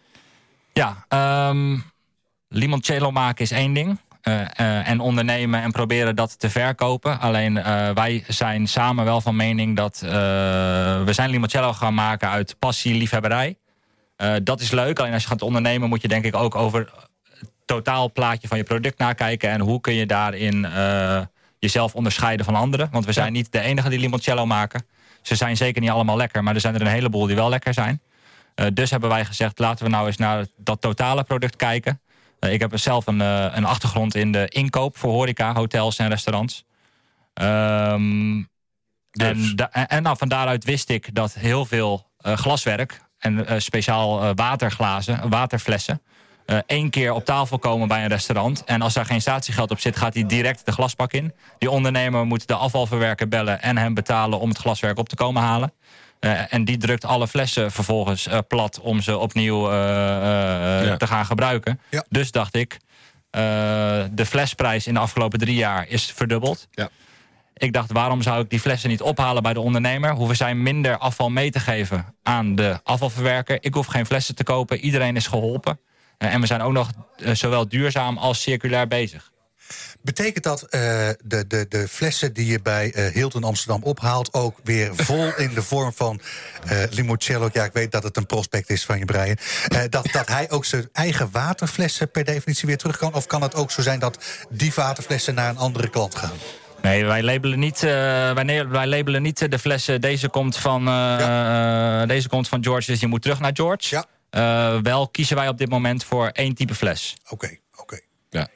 Ja, 0.74 1.06
ehm 1.08 1.78
limoncello 2.50 3.12
maken 3.12 3.44
is 3.44 3.52
één 3.52 3.74
ding. 3.74 4.00
Eh, 4.22 4.42
eh, 4.42 4.88
en 4.88 5.00
ondernemen 5.00 5.62
en 5.62 5.72
proberen 5.72 6.16
dat 6.16 6.40
te 6.40 6.50
verkopen. 6.50 7.20
Alleen 7.20 7.58
eh, 7.58 7.90
wij 7.90 8.24
zijn 8.28 8.68
samen 8.68 9.06
wel 9.06 9.22
van 9.22 9.36
mening 9.36 9.76
dat 9.76 10.02
eh, 10.04 10.12
we 11.04 11.10
zijn 11.14 11.30
limoncello 11.30 11.74
gaan 11.74 11.94
maken 11.94 12.30
uit 12.30 12.56
passie, 12.60 12.96
liefhebberij. 12.96 13.58
Eh, 14.16 14.34
dat 14.44 14.62
is 14.62 14.72
leuk. 14.72 15.00
Alleen 15.00 15.14
als 15.14 15.22
je 15.22 15.28
gaat 15.28 15.42
ondernemen 15.42 15.90
moet 15.90 16.02
je 16.02 16.08
denk 16.08 16.26
ik 16.26 16.36
ook 16.36 16.56
over 16.56 16.92
het 17.40 17.50
totaalplaatje 17.66 18.48
van 18.48 18.58
je 18.58 18.64
product 18.64 18.98
nakijken. 18.98 19.50
En 19.50 19.62
hoe 19.62 19.82
kun 19.82 19.94
je 19.94 20.06
daarin 20.06 20.66
eh, 20.66 21.22
jezelf 21.60 21.96
onderscheiden 21.96 22.46
van 22.46 22.56
anderen. 22.56 22.90
Want 22.92 23.06
we 23.06 23.12
zijn 23.12 23.34
niet 23.34 23.52
de 23.52 23.60
enige 23.60 23.90
die 23.90 24.00
limoncello 24.00 24.46
maken. 24.46 24.86
Ze 25.22 25.36
zijn 25.36 25.58
zeker 25.58 25.82
niet 25.82 25.90
allemaal 25.90 26.18
lekker, 26.18 26.44
maar 26.44 26.54
er 26.54 26.62
zijn 26.62 26.76
er 26.76 26.82
een 26.82 26.88
heleboel 26.88 27.26
die 27.26 27.36
wel 27.36 27.50
lekker 27.50 27.74
zijn. 27.74 28.02
Uh, 28.56 28.66
dus 28.74 28.92
hebben 28.92 29.10
wij 29.10 29.26
gezegd, 29.26 29.60
laten 29.60 29.86
we 29.86 29.92
nou 29.92 30.08
eens 30.08 30.18
naar 30.18 30.46
dat 30.58 30.82
totale 30.82 31.24
product 31.24 31.56
kijken. 31.56 32.02
Ik 32.40 32.60
heb 32.60 32.78
zelf 32.78 33.08
een, 33.08 33.20
een, 33.20 33.66
achtergrond 33.66 34.16
in 34.16 34.32
de 34.32 34.48
inkoop 34.48 34.98
voor 34.98 35.12
horeca, 35.12 35.54
hotels 35.54 35.98
en 35.98 36.10
restaurants. 36.10 36.64
Um, 37.42 38.50
dus. 39.12 39.54
En, 39.56 39.88
en 39.88 40.04
nou, 40.04 40.18
van 40.18 40.28
daaruit 40.28 40.64
wist 40.64 40.90
ik 40.90 41.16
dat 41.16 41.34
heel 41.34 41.66
veel 41.66 42.12
glaswerk 42.18 43.02
en 43.20 43.62
speciaal 43.62 44.34
waterglazen, 44.34 45.30
waterflessen, 45.30 46.02
één 46.66 46.90
keer 46.90 47.12
op 47.12 47.26
tafel 47.26 47.60
komen 47.60 47.88
bij 47.88 48.02
een 48.02 48.10
restaurant. 48.10 48.64
En 48.64 48.82
als 48.82 48.94
daar 48.94 49.06
geen 49.06 49.22
statiegeld 49.22 49.72
op 49.72 49.80
zit, 49.80 49.98
gaat 49.98 50.14
hij 50.14 50.26
direct 50.26 50.66
de 50.66 50.72
glasbak 50.72 51.14
in. 51.14 51.34
Die 51.58 51.70
ondernemer 51.70 52.26
moet 52.26 52.48
de 52.48 52.56
afvalverwerker 52.56 53.28
bellen 53.28 53.62
en 53.62 53.78
hem 53.78 53.94
betalen 53.94 54.40
om 54.40 54.50
het 54.50 54.58
glaswerk 54.58 54.98
op 54.98 55.10
te 55.10 55.16
komen 55.16 55.42
halen. 55.42 55.74
Uh, 56.20 56.54
en 56.54 56.66
die 56.66 56.78
drukt 56.78 57.06
alle 57.06 57.28
flessen 57.28 57.72
vervolgens 57.72 58.28
uh, 58.28 58.38
plat 58.48 58.80
om 58.80 59.02
ze 59.02 59.18
opnieuw 59.18 59.72
uh, 59.72 59.76
ja. 60.86 60.98
te 60.98 61.08
gaan 61.08 61.26
gebruiken. 61.26 61.80
Ja. 61.90 62.04
Dus 62.10 62.32
dacht 62.32 62.56
ik, 62.56 62.78
de 64.12 64.26
flesprijs 64.26 64.88
in 64.88 64.94
de 64.94 65.00
afgelopen 65.00 65.40
drie 65.40 65.56
jaar 65.56 65.88
is 65.88 66.12
verdubbeld. 66.16 66.68
Ja. 66.72 66.90
Ik 67.58 67.74
dacht, 67.74 67.92
waarom 67.92 68.22
zou 68.22 68.42
ik 68.42 68.50
die 68.50 68.60
flessen 68.60 68.90
niet 68.90 69.02
ophalen 69.02 69.44
bij 69.44 69.54
de 69.54 69.60
ondernemer? 69.60 70.12
Hoeven 70.12 70.36
zij 70.36 70.56
minder 70.56 70.98
afval 70.98 71.30
mee 71.30 71.52
te 71.52 71.60
geven 71.60 72.16
aan 72.24 72.56
de 72.56 72.80
afvalverwerker? 72.84 73.58
Ik 73.60 73.74
hoef 73.74 73.86
geen 73.86 74.06
flessen 74.06 74.36
te 74.36 74.44
kopen, 74.44 74.80
iedereen 74.80 75.16
is 75.16 75.28
geholpen. 75.28 75.80
en 76.18 76.42
we 76.42 76.48
zijn 76.48 76.62
ook 76.62 76.74
nog 76.74 76.90
zowel 77.18 77.68
duurzaam 77.68 78.18
als 78.18 78.42
circulair 78.42 78.88
bezig. 78.88 79.32
Betekent 80.02 80.44
dat 80.44 80.62
uh, 80.64 80.70
de, 81.24 81.48
de, 81.48 81.66
de 81.70 81.88
flessen 81.88 82.34
die 82.34 82.46
je 82.46 82.62
bij 82.62 82.96
uh, 82.96 83.14
Hilton 83.14 83.44
Amsterdam 83.44 83.84
ophaalt... 83.84 84.34
ook 84.34 84.56
weer 84.64 84.92
vol 85.06 85.36
in 85.38 85.54
de 85.54 85.64
vorm 85.64 85.94
van 85.94 86.22
uh, 86.72 86.84
limoncello... 86.90 87.50
ja, 87.52 87.64
ik 87.64 87.74
weet 87.74 87.92
dat 87.92 88.04
het 88.04 88.18
een 88.18 88.26
prospect 88.26 88.70
is 88.70 88.86
van 88.86 88.98
je, 89.00 89.06
Brian... 89.06 89.38
dat, 89.90 90.08
dat 90.12 90.28
hij 90.28 90.52
ook 90.52 90.66
zijn 90.66 90.90
eigen 90.92 91.30
waterflessen 91.32 92.12
per 92.12 92.24
definitie 92.24 92.68
weer 92.68 92.78
terug 92.78 92.98
kan? 92.98 93.14
Of 93.14 93.26
kan 93.26 93.42
het 93.42 93.56
ook 93.56 93.72
zo 93.72 93.82
zijn 93.82 94.00
dat 94.00 94.24
die 94.50 94.72
waterflessen 94.76 95.36
naar 95.36 95.50
een 95.50 95.58
andere 95.58 95.90
klant 95.90 96.16
gaan? 96.16 96.38
Nee, 96.86 97.06
wij 97.06 97.24
labelen 97.24 97.60
niet, 97.60 97.84
uh, 97.84 97.90
wij, 98.34 98.68
wij, 98.68 98.88
labelen 98.88 99.22
niet 99.22 99.52
de 99.52 99.60
flessen. 99.60 100.02
Deze 100.02 100.30
komt 100.30 100.58
van, 100.58 100.82
uh, 100.82 100.88
ja. 100.88 102.06
deze 102.06 102.30
komt 102.30 102.48
van 102.48 102.64
George, 102.64 102.92
dus 102.92 103.00
je 103.00 103.08
moet 103.08 103.22
terug 103.22 103.40
naar 103.40 103.52
George. 103.54 103.96
Ja. 103.96 104.06
Uh, 104.76 104.82
wel 104.82 105.08
kiezen 105.08 105.36
wij 105.36 105.48
op 105.48 105.58
dit 105.58 105.70
moment 105.70 106.04
voor 106.04 106.28
één 106.28 106.56
type 106.56 106.76
fles. 106.76 107.16
Oké, 107.24 107.34
okay, 107.34 107.60
oké. 107.72 107.82
Okay. 107.82 108.02
Ja. 108.30 108.48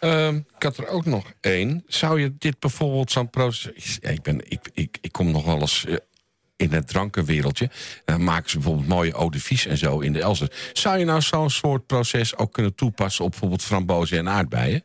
Uh, 0.00 0.34
ik 0.56 0.62
had 0.62 0.76
er 0.76 0.88
ook 0.88 1.04
nog 1.04 1.32
één. 1.40 1.84
Zou 1.86 2.20
je 2.20 2.34
dit 2.38 2.58
bijvoorbeeld 2.58 3.10
zo'n 3.10 3.30
proces... 3.30 3.98
Ja, 4.00 4.08
ik, 4.08 4.22
ben, 4.22 4.50
ik, 4.50 4.70
ik, 4.72 4.98
ik 5.00 5.12
kom 5.12 5.30
nog 5.30 5.44
wel 5.44 5.60
eens 5.60 5.84
uh, 5.88 5.96
in 6.56 6.72
het 6.72 6.88
drankenwereldje. 6.88 7.70
Dan 8.04 8.24
maken 8.24 8.50
ze 8.50 8.56
bijvoorbeeld 8.56 8.88
mooie 8.88 9.12
eau 9.12 9.30
de 9.30 9.40
vies 9.40 9.66
en 9.66 9.78
zo 9.78 9.98
in 9.98 10.12
de 10.12 10.20
Elzas. 10.20 10.48
Zou 10.72 10.98
je 10.98 11.04
nou 11.04 11.20
zo'n 11.20 11.50
soort 11.50 11.86
proces 11.86 12.36
ook 12.36 12.52
kunnen 12.52 12.74
toepassen... 12.74 13.24
op 13.24 13.30
bijvoorbeeld 13.30 13.62
frambozen 13.62 14.18
en 14.18 14.28
aardbeien? 14.28 14.84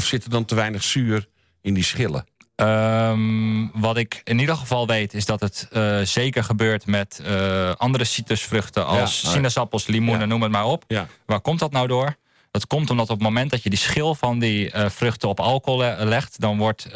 Of 0.00 0.06
zit 0.06 0.24
er 0.24 0.30
dan 0.30 0.44
te 0.44 0.54
weinig 0.54 0.84
zuur 0.84 1.28
in 1.60 1.74
die 1.74 1.84
schillen? 1.84 2.26
Um, 2.56 3.70
wat 3.74 3.96
ik 3.96 4.20
in 4.24 4.38
ieder 4.38 4.56
geval 4.56 4.86
weet 4.86 5.14
is 5.14 5.24
dat 5.24 5.40
het 5.40 5.68
uh, 5.72 6.00
zeker 6.00 6.44
gebeurt 6.44 6.86
met 6.86 7.20
uh, 7.26 7.72
andere 7.74 8.04
citrusvruchten 8.04 8.86
als 8.86 9.20
ja, 9.20 9.30
sinaasappels, 9.30 9.86
limoenen, 9.86 10.20
ja. 10.20 10.26
noem 10.26 10.42
het 10.42 10.52
maar 10.52 10.64
op. 10.64 10.84
Ja. 10.86 11.06
Waar 11.26 11.40
komt 11.40 11.58
dat 11.58 11.72
nou 11.72 11.86
door? 11.86 12.16
Dat 12.50 12.66
komt 12.66 12.90
omdat 12.90 13.10
op 13.10 13.16
het 13.16 13.22
moment 13.22 13.50
dat 13.50 13.62
je 13.62 13.70
die 13.70 13.78
schil 13.78 14.14
van 14.14 14.38
die 14.38 14.74
uh, 14.74 14.88
vruchten 14.88 15.28
op 15.28 15.40
alcohol 15.40 15.78
le 15.78 16.04
legt... 16.04 16.40
dan 16.40 16.58
wordt 16.58 16.88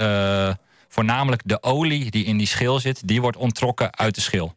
voornamelijk 0.88 1.42
de 1.44 1.62
olie 1.62 2.10
die 2.10 2.24
in 2.24 2.36
die 2.36 2.46
schil 2.46 2.80
zit... 2.80 3.08
die 3.08 3.20
wordt 3.20 3.36
onttrokken 3.36 3.96
uit 3.96 4.14
de 4.14 4.20
schil. 4.20 4.56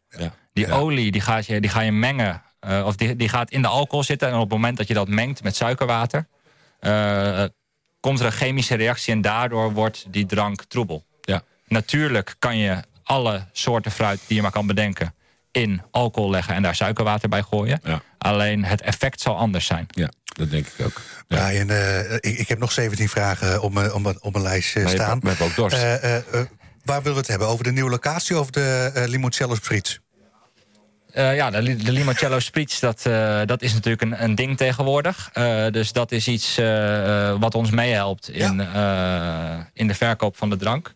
Die 0.52 0.72
olie 0.72 1.12
die 1.12 1.20
ga 1.20 1.40
je, 1.46 1.60
die 1.60 1.70
ga 1.70 1.80
je 1.80 1.92
mengen, 1.92 2.42
of 2.84 2.96
die, 2.96 3.16
die 3.16 3.28
gaat 3.28 3.50
in 3.50 3.62
de 3.62 3.68
alcohol 3.68 4.04
zitten... 4.04 4.28
en 4.28 4.34
op 4.34 4.40
het 4.40 4.50
moment 4.50 4.76
dat 4.76 4.88
je 4.88 4.94
dat 4.94 5.08
mengt 5.08 5.42
met 5.42 5.56
suikerwater... 5.56 6.26
komt 8.08 8.20
er 8.20 8.26
een 8.26 8.32
chemische 8.32 8.74
reactie 8.74 9.12
en 9.12 9.20
daardoor 9.20 9.72
wordt 9.72 10.06
die 10.10 10.26
drank 10.26 10.64
troebel. 10.68 11.04
Ja. 11.20 11.42
Natuurlijk 11.66 12.34
kan 12.38 12.58
je 12.58 12.82
alle 13.02 13.46
soorten 13.52 13.90
fruit 13.90 14.20
die 14.26 14.36
je 14.36 14.42
maar 14.42 14.50
kan 14.50 14.66
bedenken 14.66 15.14
in 15.52 15.82
alcohol 15.90 16.30
leggen 16.30 16.54
en 16.54 16.62
daar 16.62 16.74
suikerwater 16.74 17.28
bij 17.28 17.42
gooien. 17.42 17.80
Ja. 17.82 18.02
Alleen 18.18 18.64
het 18.64 18.80
effect 18.80 19.20
zal 19.20 19.36
anders 19.36 19.66
zijn. 19.66 19.86
Ja, 19.88 20.10
dat 20.24 20.50
denk 20.50 20.66
ik 20.66 20.86
ook. 20.86 21.02
Ja. 21.28 21.46
Brian, 21.46 21.70
uh, 21.70 22.12
ik, 22.12 22.38
ik, 22.38 22.48
heb 22.48 22.58
nog 22.58 22.72
17 22.72 23.08
vragen 23.08 23.62
op 23.62 23.72
mijn, 23.72 23.92
op 23.92 24.16
op 24.20 24.36
lijst 24.36 24.76
uh, 24.76 24.86
staan. 24.86 25.18
Met 25.22 25.40
ook 25.40 25.54
dorst. 25.54 25.76
Uh, 25.76 26.16
waar 26.84 27.02
willen 27.02 27.12
we 27.12 27.18
het 27.18 27.26
hebben? 27.26 27.48
Over 27.48 27.64
de 27.64 27.72
nieuwe 27.72 27.90
locatie 27.90 28.38
of 28.38 28.50
de 28.50 28.92
limoncello 29.06 29.54
spritz? 31.18 31.36
ja, 31.36 31.50
de, 31.50 31.76
de 31.76 31.92
limoncello 31.92 32.38
spritz, 32.38 32.80
dat, 32.80 33.02
dat 33.48 33.62
is 33.62 33.72
natuurlijk 33.72 34.02
een, 34.02 34.22
een 34.22 34.34
ding 34.34 34.56
tegenwoordig. 34.56 35.30
dus 35.70 35.92
dat 35.92 36.12
is 36.12 36.28
iets 36.28 36.56
wat 37.38 37.54
ons 37.54 37.70
meehelpt 37.70 38.30
in, 38.30 38.56
ja. 38.56 39.70
in 39.72 39.86
de 39.86 39.94
verkoop 39.94 40.36
van 40.36 40.50
de 40.50 40.56
drank. 40.56 40.94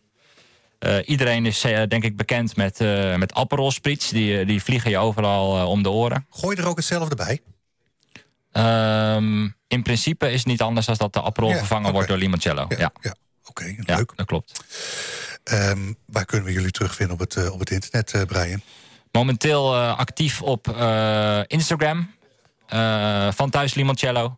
Iedereen 1.05 1.47
is 1.47 1.61
denk 1.61 2.05
ik 2.05 2.17
bekend 2.17 2.57
met, 2.57 2.79
met 3.17 3.35
Aperol 3.35 3.71
Spritz. 3.71 4.11
Die, 4.11 4.45
die 4.45 4.63
vliegen 4.63 4.91
je 4.91 4.99
overal 4.99 5.69
om 5.69 5.83
de 5.83 5.91
oren. 5.91 6.27
Gooi 6.31 6.57
je 6.57 6.63
er 6.63 6.69
ook 6.69 6.77
hetzelfde 6.77 7.15
bij? 7.15 7.41
Um, 8.53 9.55
in 9.69 9.83
principe 9.83 10.31
is 10.31 10.39
het 10.39 10.47
niet 10.47 10.61
anders 10.61 10.87
dan 10.87 10.95
dat 10.99 11.13
de 11.13 11.23
Aperol 11.23 11.51
ja, 11.51 11.57
vervangen 11.57 11.83
okay. 11.83 11.93
wordt 11.95 12.09
door 12.09 12.19
limoncello. 12.19 12.67
Ja, 12.69 12.77
ja. 12.79 12.93
ja. 13.01 13.15
oké, 13.45 13.63
okay, 13.63 13.97
leuk. 13.97 14.13
dat 14.17 14.27
klopt. 14.27 14.65
Um, 15.53 15.97
waar 16.07 16.25
kunnen 16.25 16.47
we 16.47 16.53
jullie 16.53 16.71
terugvinden 16.71 17.15
op 17.15 17.21
het, 17.21 17.51
op 17.51 17.59
het 17.59 17.71
internet, 17.71 18.27
Brian? 18.27 18.63
Momenteel 19.13 19.77
actief 19.77 20.43
op 20.43 20.69
Instagram 21.47 22.11
van 23.31 23.51
Thuis 23.51 23.75
Limoncello. 23.75 24.37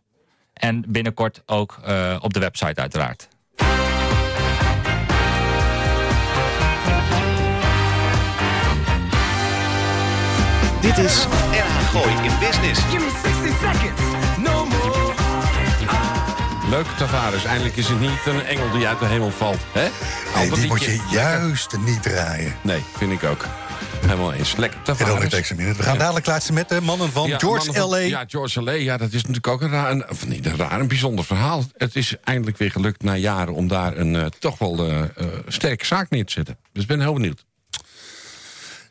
En 0.53 0.83
binnenkort 0.87 1.41
ook 1.45 1.79
op 2.19 2.33
de 2.33 2.39
website 2.39 2.81
uiteraard. 2.81 3.27
Dit 10.81 10.97
is 10.97 11.25
NH 11.51 11.89
Gooi 11.91 12.13
in 12.23 12.39
Business. 12.39 12.81
Leuk, 16.69 16.87
Tavares. 16.97 17.45
Eindelijk 17.45 17.75
is 17.75 17.87
het 17.87 17.99
niet 17.99 18.25
een 18.25 18.45
engel 18.45 18.71
die 18.71 18.87
uit 18.87 18.99
de 18.99 19.05
hemel 19.05 19.31
valt. 19.31 19.59
Hè? 19.71 19.87
Nee, 20.35 20.51
die 20.51 20.67
moet 20.67 20.83
je 20.83 21.05
juist 21.11 21.77
niet 21.77 22.03
draaien. 22.03 22.55
Nee, 22.61 22.83
vind 22.97 23.11
ik 23.11 23.23
ook. 23.23 23.45
Helemaal 24.05 24.33
eens. 24.33 24.55
Lekker 24.55 24.81
Tavares. 24.81 25.49
We 25.49 25.75
gaan 25.77 25.97
dadelijk 25.97 26.25
laatste 26.25 26.53
met 26.53 26.69
de 26.69 26.81
mannen 26.81 27.11
van 27.11 27.27
ja, 27.27 27.37
George 27.37 27.65
mannen 27.65 27.89
van, 27.89 27.99
L.A. 27.99 27.99
Ja, 27.99 28.23
George 28.27 28.61
L.A. 28.61 28.71
Ja, 28.71 28.97
dat 28.97 29.07
is 29.07 29.21
natuurlijk 29.21 29.47
ook 29.47 29.61
een 29.61 29.69
raar, 29.69 29.91
een, 29.91 30.09
of 30.09 30.27
niet 30.27 30.45
een 30.45 30.57
raar, 30.57 30.79
een 30.79 30.87
bijzonder 30.87 31.25
verhaal. 31.25 31.63
Het 31.77 31.95
is 31.95 32.15
eindelijk 32.23 32.57
weer 32.57 32.71
gelukt 32.71 33.03
na 33.03 33.15
jaren 33.15 33.53
om 33.53 33.67
daar 33.67 33.97
een 33.97 34.13
uh, 34.13 34.25
toch 34.25 34.57
wel 34.57 34.87
uh, 34.87 34.97
uh, 34.97 35.05
sterke 35.47 35.85
zaak 35.85 36.09
neer 36.09 36.25
te 36.25 36.31
zetten. 36.31 36.57
Dus 36.71 36.81
ik 36.81 36.87
ben 36.87 36.99
heel 36.99 37.13
benieuwd. 37.13 37.45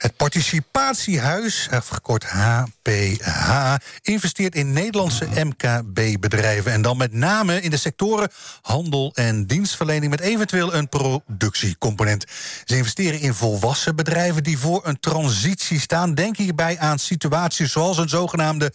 Het 0.05 0.17
Participatiehuis, 0.17 1.69
afgekort 1.71 2.25
HPH, 2.25 3.75
investeert 4.03 4.55
in 4.55 4.73
Nederlandse 4.73 5.27
MKB-bedrijven. 5.35 6.73
En 6.73 6.83
dan 6.83 6.97
met 6.97 7.13
name 7.13 7.61
in 7.61 7.71
de 7.71 7.77
sectoren 7.77 8.31
handel 8.63 9.13
en 9.15 9.47
dienstverlening... 9.47 10.11
met 10.11 10.21
eventueel 10.21 10.75
een 10.75 10.89
productiecomponent. 10.89 12.25
Ze 12.65 12.77
investeren 12.77 13.21
in 13.21 13.35
volwassen 13.35 13.97
bedrijven 13.97 14.43
die 14.43 14.59
voor 14.59 14.87
een 14.87 15.01
transitie 15.01 15.81
staan. 15.81 16.15
Denk 16.15 16.37
hierbij 16.37 16.79
aan 16.79 16.99
situaties 16.99 17.73
zoals 17.73 17.99
een 17.99 18.09
zogenaamde 18.09 18.73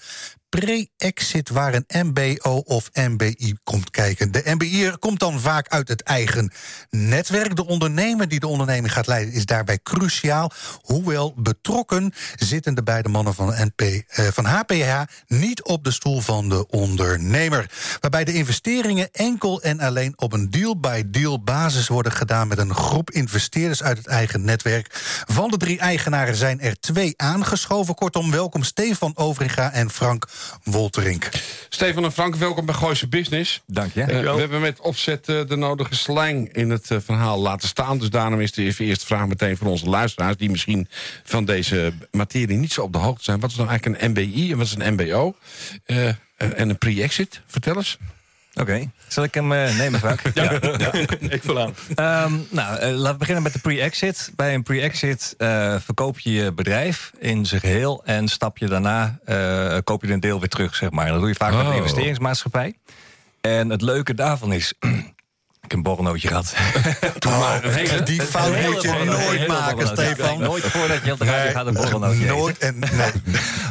pre-exit 0.50 1.50
waar 1.50 1.74
een 1.74 2.14
MBO 2.14 2.56
of 2.58 2.90
MBI 2.94 3.56
komt 3.64 3.90
kijken. 3.90 4.32
De 4.32 4.42
MBI'er 4.46 4.98
komt 4.98 5.20
dan 5.20 5.40
vaak 5.40 5.68
uit 5.68 5.88
het 5.88 6.02
eigen 6.02 6.52
netwerk. 6.90 7.56
De 7.56 7.66
ondernemer 7.66 8.28
die 8.28 8.40
de 8.40 8.48
onderneming 8.48 8.94
gaat 8.94 9.08
leiden 9.08 9.34
is 9.34 9.46
daarbij 9.46 9.80
cruciaal. 9.84 10.52
Hoewel 10.82 11.34
betrokken 11.38 12.14
zitten 12.36 12.76
de 12.76 12.84
beide 12.84 13.10
mannen 13.10 13.34
van, 13.34 13.48
NP, 13.48 13.82
eh, 13.82 14.26
van 14.26 14.46
HPH 14.46 15.02
niet 15.28 15.64
op 15.64 15.84
de 15.84 15.92
stoel 15.92 16.22
van 16.22 16.50
de 16.50 16.68
ondernemer. 16.68 17.72
Waarbij 18.00 18.24
de 18.24 18.34
investeringen 18.34 19.12
enkel 19.12 19.62
en 19.62 19.80
alleen 19.80 20.14
op 20.16 20.34
een 20.34 20.50
deal-by-deal 20.50 21.44
basis 21.44 21.88
worden 21.88 22.12
gedaan 22.12 22.48
met 22.48 22.58
een 22.58 22.76
groep 22.76 23.12
investeerders 23.12 23.84
uit 23.84 23.98
het 23.98 24.08
eigen 24.08 24.44
netwerk. 24.44 24.88
Van 25.28 25.50
de 25.50 25.58
drie 25.58 25.80
eigenaren 25.80 26.36
zijn 26.36 26.62
er 26.62 26.80
twee 26.80 27.14
aangeschoven. 27.18 27.96
Kortom, 27.96 28.32
welkom 28.32 28.64
Stefan 28.64 29.18
Overinga 29.18 29.72
en 29.72 29.90
Frank 29.90 30.28
Wolterink. 30.64 31.30
Stefan 31.70 32.04
en 32.04 32.12
Frank, 32.12 32.36
welkom 32.36 32.66
bij 32.66 32.76
Gooise 32.76 33.08
Business. 33.08 33.62
Dank 33.66 33.94
je. 33.94 34.02
Uh, 34.02 34.08
we 34.08 34.40
hebben 34.40 34.62
met 34.62 34.80
opzet 34.80 35.30
uh, 35.30 35.42
de 35.48 35.56
nodige 35.56 35.96
slang 35.96 36.54
in 36.54 36.70
het 36.70 36.90
uh, 36.90 36.98
verhaal 37.06 37.40
laten 37.40 37.68
staan. 37.68 37.98
Dus 37.98 38.10
daarom 38.10 38.40
is 38.40 38.52
de 38.52 38.74
eerste 38.78 39.06
vraag 39.06 39.28
meteen 39.28 39.58
voor 39.58 39.68
onze 39.68 39.90
luisteraars... 39.90 40.38
die 40.38 40.50
misschien 40.50 40.88
van 41.24 41.46
deze 41.46 41.94
materie 42.12 42.58
niet 42.58 42.74
zo 42.74 42.82
op 42.82 42.94
de 42.94 43.00
hoogte 43.00 43.24
zijn. 43.24 43.40
Wat 43.40 43.50
is 43.50 43.56
nou 43.56 43.70
eigenlijk 43.70 44.02
een 44.02 44.10
MBI 44.10 44.52
en 44.52 44.58
wat 44.58 44.68
is 44.68 44.76
een 44.78 44.94
MBO? 44.94 45.36
en 45.86 46.70
een 46.70 46.78
pre-exit? 46.78 47.42
Vertel 47.48 47.76
eens. 47.76 47.98
Oké, 48.54 48.92
zal 49.08 49.24
ik 49.24 49.34
hem 49.34 49.52
uh, 49.52 49.78
nemen, 49.78 50.00
Frank? 50.00 50.22
ja, 50.34 50.60
ja, 50.78 50.94
ik 51.36 51.44
vul 51.44 51.60
aan. 51.60 51.74
Um, 52.26 52.48
nou, 52.50 52.76
uh, 52.76 52.98
laten 52.98 53.12
we 53.12 53.18
beginnen 53.18 53.44
met 53.44 53.54
de 53.54 53.60
pre-exit. 53.60 54.32
Bij 54.36 54.54
een 54.54 54.64
pre-exit 54.64 55.36
uh, 55.38 55.76
verkoop 55.80 56.20
je 56.20 56.32
je 56.32 56.52
bedrijf 56.52 57.12
in 57.20 57.46
zijn 57.46 57.62
geheel... 57.62 58.02
en 58.06 58.28
stap 58.28 58.58
je 58.58 58.68
daarna, 58.68 59.20
koop 59.84 60.04
je 60.04 60.14
een 60.14 60.20
deel 60.20 60.40
weer 60.40 60.50
terug, 60.50 60.76
zeg 60.76 60.90
maar. 60.90 61.08
Dat 61.08 61.20
doe 61.20 61.28
je 61.28 61.36
vaak 61.36 61.52
oh. 61.52 61.58
met 61.58 61.68
een 61.68 61.76
investeringsmaatschappij. 61.76 62.74
En 63.42 63.70
het 63.70 63.82
leuke 63.82 64.14
daarvan 64.14 64.54
is... 64.54 64.74
Ik 65.62 65.76
heb 65.76 65.86
een 65.86 65.96
borrelnootje 65.96 66.28
gehad. 66.28 66.54
hele, 67.62 68.04
die 68.04 68.22
fout 68.22 68.62
moet 68.62 68.82
je 68.82 69.04
nooit 69.06 69.48
maken, 69.48 69.88
Stefan. 69.88 70.40
Nooit 70.40 70.64
voordat 70.64 71.06
je 71.06 71.12
op 71.12 71.20
de 71.20 71.26
radio 71.26 71.52
gaat 71.52 71.66
een 71.66 71.74
borrelnootje 71.74 72.26
Nooit 72.26 72.58
en 72.58 72.80
nee. 72.80 73.12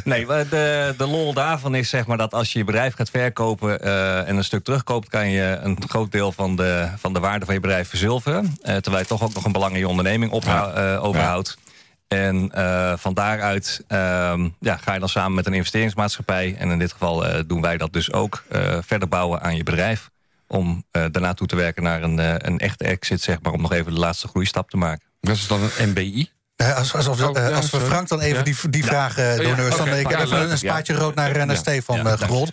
nee, 0.27 0.46
de, 0.48 0.94
de 0.96 1.07
lol 1.07 1.33
daarvan 1.33 1.74
is 1.74 1.88
zeg 1.88 2.07
maar 2.07 2.16
dat 2.16 2.35
als 2.35 2.53
je 2.53 2.59
je 2.59 2.64
bedrijf 2.64 2.94
gaat 2.94 3.11
verkopen... 3.11 3.87
Uh, 3.87 4.29
en 4.29 4.37
een 4.37 4.44
stuk 4.44 4.64
terugkoopt... 4.64 5.09
kan 5.09 5.31
je 5.31 5.59
een 5.62 5.79
groot 5.88 6.12
deel 6.12 6.33
van 6.33 6.57
de, 6.57 6.88
van 6.96 7.12
de 7.12 7.20
waarde 7.20 7.44
van 7.44 7.55
je 7.55 7.61
bedrijf 7.61 7.88
verzilveren. 7.88 8.44
Uh, 8.44 8.77
terwijl 8.77 9.03
je 9.03 9.09
toch 9.09 9.22
ook 9.22 9.35
nog 9.35 9.44
een 9.44 9.53
belang 9.53 9.72
in 9.72 9.79
je 9.79 9.88
onderneming 9.88 10.33
op, 10.33 10.44
ja. 10.44 10.94
uh, 10.94 11.05
overhoudt. 11.05 11.57
Ja. 11.59 12.16
En 12.16 12.51
van 12.98 13.14
daaruit 13.14 13.85
ehm, 13.87 14.48
ja, 14.61 14.77
ga 14.77 14.92
je 14.92 15.01
dan 15.01 15.09
samen 15.09 15.35
met 15.35 15.46
een 15.46 15.55
investeringsmaatschappij... 15.55 16.57
en 16.59 16.70
in 16.70 16.79
dit 16.79 16.92
geval 16.92 17.24
doen 17.46 17.61
wij 17.61 17.77
dat 17.77 17.92
dus 17.92 18.12
ook... 18.12 18.44
verder 18.81 19.09
bouwen 19.09 19.40
aan 19.40 19.57
je 19.57 19.62
bedrijf 19.62 20.11
om 20.48 20.84
uh, 20.92 21.04
daarna 21.11 21.34
toe 21.34 21.46
te 21.46 21.56
werken 21.56 21.82
naar 21.82 22.02
een, 22.02 22.18
uh, 22.18 22.34
een 22.37 22.58
echte 22.58 22.84
exit, 22.84 23.20
zeg 23.20 23.42
maar, 23.42 23.52
om 23.52 23.61
nog 23.61 23.72
even 23.72 23.94
de 23.94 23.98
laatste 24.00 24.28
groeistap 24.28 24.70
te 24.70 24.76
maken. 24.76 25.06
Dat 25.20 25.37
is 25.37 25.46
dan 25.46 25.61
een 25.62 25.88
MBI? 25.88 26.30
Uh, 26.62 26.76
als, 26.76 26.94
alsof, 26.94 27.22
oh, 27.22 27.34
ja, 27.34 27.50
als 27.50 27.70
we 27.70 27.80
Frank 27.80 28.08
dan 28.08 28.20
even 28.20 28.38
ja? 28.38 28.42
die, 28.42 28.70
die 28.70 28.84
vraag 28.84 29.18
uh, 29.18 29.37
doen. 29.37 29.46
Ja, 29.46 29.52
okay, 29.52 29.76
dan, 29.76 29.88
ik 29.88 30.08
heb 30.08 30.20
even 30.20 30.50
een 30.50 30.58
spaatje 30.58 30.94
rood 30.94 31.14
naar, 31.14 31.46
naar 31.46 31.56
Stefan 31.56 32.06
uh, 32.06 32.12
gerold. 32.12 32.52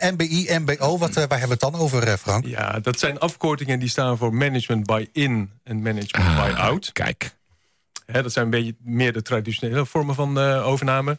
MBI, 0.00 0.58
MBO, 0.58 0.98
wat, 0.98 1.14
waar 1.14 1.28
hebben 1.28 1.40
we 1.40 1.48
het 1.48 1.60
dan 1.60 1.74
over, 1.74 2.18
Frank? 2.18 2.46
Ja, 2.46 2.80
dat 2.80 2.98
zijn 2.98 3.18
afkortingen 3.18 3.78
die 3.78 3.88
staan 3.88 4.18
voor 4.18 4.34
Management 4.34 4.86
Buy-in 4.86 5.50
en 5.64 5.82
Management 5.82 6.28
ah, 6.28 6.44
Buy-out. 6.44 6.92
Kijk. 6.92 7.36
Hè, 8.06 8.22
dat 8.22 8.32
zijn 8.32 8.44
een 8.44 8.50
beetje 8.50 8.74
meer 8.78 9.12
de 9.12 9.22
traditionele 9.22 9.86
vormen 9.86 10.14
van 10.14 10.38
overname. 10.38 11.18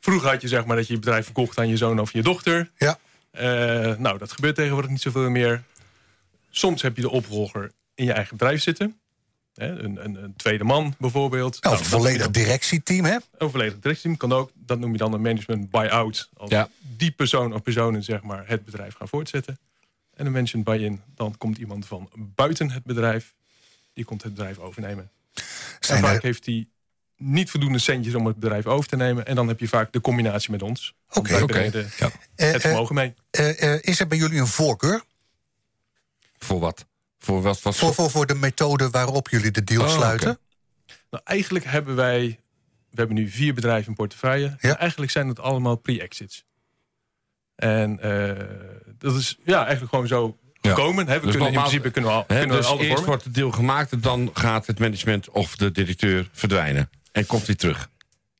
Vroeger 0.00 0.30
had 0.30 0.40
je 0.40 0.48
zeg 0.48 0.64
maar 0.64 0.76
dat 0.76 0.86
je 0.86 0.92
je 0.92 0.98
bedrijf 0.98 1.24
verkocht 1.24 1.58
aan 1.58 1.68
je 1.68 1.76
zoon 1.76 2.00
of 2.00 2.12
je 2.12 2.22
dochter. 2.22 2.70
Ja. 2.76 2.98
Uh, 3.34 3.96
nou, 3.96 4.18
dat 4.18 4.32
gebeurt 4.32 4.54
tegenwoordig 4.54 4.90
niet 4.90 5.00
zoveel 5.00 5.30
meer. 5.30 5.62
Soms 6.50 6.82
heb 6.82 6.96
je 6.96 7.02
de 7.02 7.10
opvolger 7.10 7.72
in 7.94 8.04
je 8.04 8.12
eigen 8.12 8.36
bedrijf 8.36 8.62
zitten. 8.62 8.98
Hè, 9.54 9.66
een, 9.66 10.04
een, 10.04 10.22
een, 10.24 10.36
tweede 10.36 10.64
man 10.64 10.94
bijvoorbeeld. 10.98 11.62
Nou, 11.62 11.78
een 11.78 11.84
volledig 11.84 12.30
directieteam, 12.30 13.04
hè? 13.04 13.16
Een 13.38 13.50
volledig 13.50 13.78
directieteam 13.78 14.16
kan 14.16 14.32
ook. 14.32 14.50
Dat 14.54 14.78
noem 14.78 14.92
je 14.92 14.98
dan 14.98 15.12
een 15.12 15.20
management 15.20 15.70
buy-out. 15.70 16.28
Als 16.36 16.50
ja. 16.50 16.68
die 16.96 17.10
persoon 17.10 17.54
of 17.54 17.62
personen 17.62 18.02
zeg 18.02 18.22
maar, 18.22 18.48
het 18.48 18.64
bedrijf 18.64 18.94
gaan 18.94 19.08
voortzetten. 19.08 19.58
En 20.14 20.26
een 20.26 20.32
management 20.32 20.66
buy-in, 20.66 21.02
dan 21.14 21.36
komt 21.38 21.58
iemand 21.58 21.86
van 21.86 22.10
buiten 22.16 22.70
het 22.70 22.84
bedrijf. 22.84 23.34
Die 23.92 24.04
komt 24.04 24.22
het 24.22 24.34
bedrijf 24.34 24.58
overnemen. 24.58 25.10
Zijn 25.80 25.98
en 25.98 26.04
vaak 26.04 26.16
er... 26.16 26.22
heeft 26.22 26.46
hij 26.46 26.66
niet 27.24 27.50
voldoende 27.50 27.78
centjes 27.78 28.14
om 28.14 28.26
het 28.26 28.38
bedrijf 28.38 28.66
over 28.66 28.88
te 28.88 28.96
nemen. 28.96 29.26
En 29.26 29.34
dan 29.34 29.48
heb 29.48 29.60
je 29.60 29.68
vaak 29.68 29.92
de 29.92 30.00
combinatie 30.00 30.50
met 30.50 30.62
ons. 30.62 30.94
Oké, 31.12 31.42
oké. 31.42 31.60
Ja. 31.96 32.10
Het 32.36 32.60
vermogen 32.60 32.94
mee. 32.94 33.14
Uh, 33.40 33.62
uh, 33.62 33.78
is 33.80 34.00
er 34.00 34.06
bij 34.06 34.18
jullie 34.18 34.40
een 34.40 34.46
voorkeur? 34.46 35.02
Voor 36.38 36.60
wat? 36.60 36.86
Voor, 37.18 37.42
wat, 37.42 37.62
wat 37.62 37.76
voor, 37.76 37.94
voor, 37.94 38.10
voor 38.10 38.26
de 38.26 38.34
methode 38.34 38.90
waarop 38.90 39.28
jullie 39.28 39.50
de 39.50 39.64
deal 39.64 39.82
oh, 39.82 39.90
sluiten? 39.90 40.30
Okay. 40.30 40.42
Nou, 41.10 41.22
eigenlijk 41.26 41.64
hebben 41.64 41.96
wij... 41.96 42.38
We 42.90 43.00
hebben 43.00 43.16
nu 43.16 43.28
vier 43.28 43.54
bedrijven 43.54 43.88
in 43.88 43.94
portefeuille. 43.94 44.56
Ja. 44.60 44.78
Eigenlijk 44.78 45.12
zijn 45.12 45.28
het 45.28 45.40
allemaal 45.40 45.76
pre-exits. 45.76 46.44
En 47.56 47.98
uh, 48.04 48.32
dat 48.98 49.16
is 49.16 49.38
ja, 49.44 49.58
eigenlijk 49.58 49.90
gewoon 49.90 50.06
zo 50.06 50.38
gekomen. 50.60 51.06
Ja. 51.06 51.14
We 51.14 51.20
dus 51.20 51.30
kunnen, 51.30 51.52
in 51.52 51.58
principe 51.58 51.90
kunnen 51.90 52.10
we, 52.10 52.16
al, 52.16 52.24
he, 52.26 52.38
kunnen 52.38 52.56
dus 52.56 52.66
we 52.66 52.72
al 52.72 52.80
eerst 52.80 53.04
wordt 53.04 53.24
het 53.24 53.34
deal 53.34 53.50
gemaakt... 53.50 53.92
en 53.92 54.00
dan 54.00 54.30
gaat 54.34 54.66
het 54.66 54.78
management 54.78 55.30
of 55.30 55.56
de 55.56 55.70
directeur 55.70 56.28
verdwijnen. 56.32 56.90
En 57.14 57.26
komt 57.26 57.46
hij 57.46 57.54
terug. 57.54 57.90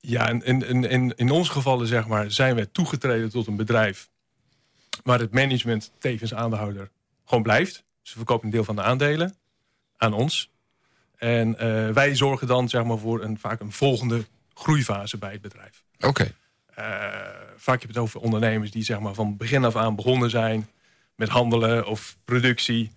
Ja, 0.01 0.29
in, 0.29 0.43
in, 0.43 0.85
in, 0.85 1.13
in 1.17 1.31
ons 1.31 1.49
gevallen 1.49 1.87
zeg 1.87 2.07
maar, 2.07 2.31
zijn 2.31 2.55
we 2.55 2.71
toegetreden 2.71 3.31
tot 3.31 3.47
een 3.47 3.57
bedrijf... 3.57 4.09
waar 5.03 5.19
het 5.19 5.33
management 5.33 5.91
tevens 5.99 6.35
aandeelhouder 6.35 6.91
gewoon 7.25 7.43
blijft. 7.43 7.85
Ze 8.03 8.17
verkopen 8.17 8.45
een 8.45 8.53
deel 8.53 8.65
van 8.65 8.77
de 8.77 8.83
aandelen 8.83 9.35
aan 9.97 10.13
ons. 10.13 10.51
En 11.17 11.49
uh, 11.49 11.91
wij 11.91 12.17
zorgen 12.17 12.47
dan 12.47 12.69
zeg 12.69 12.85
maar, 12.85 12.99
voor 12.99 13.23
een, 13.23 13.39
vaak 13.39 13.61
een 13.61 13.73
volgende 13.73 14.25
groeifase 14.55 15.19
bij 15.19 15.33
het 15.33 15.41
bedrijf. 15.41 15.83
Oké. 15.97 16.07
Okay. 16.07 16.35
Uh, 16.79 16.85
vaak 17.57 17.81
heb 17.81 17.91
je 17.91 17.97
het 17.97 17.99
over 17.99 18.21
ondernemers 18.21 18.71
die 18.71 18.85
zeg 18.85 19.01
maar, 19.01 19.15
van 19.15 19.37
begin 19.37 19.65
af 19.65 19.77
aan 19.77 19.97
begonnen 19.97 20.31
zijn... 20.31 20.69
met 21.15 21.29
handelen 21.29 21.87
of 21.87 22.17
productie. 22.25 22.93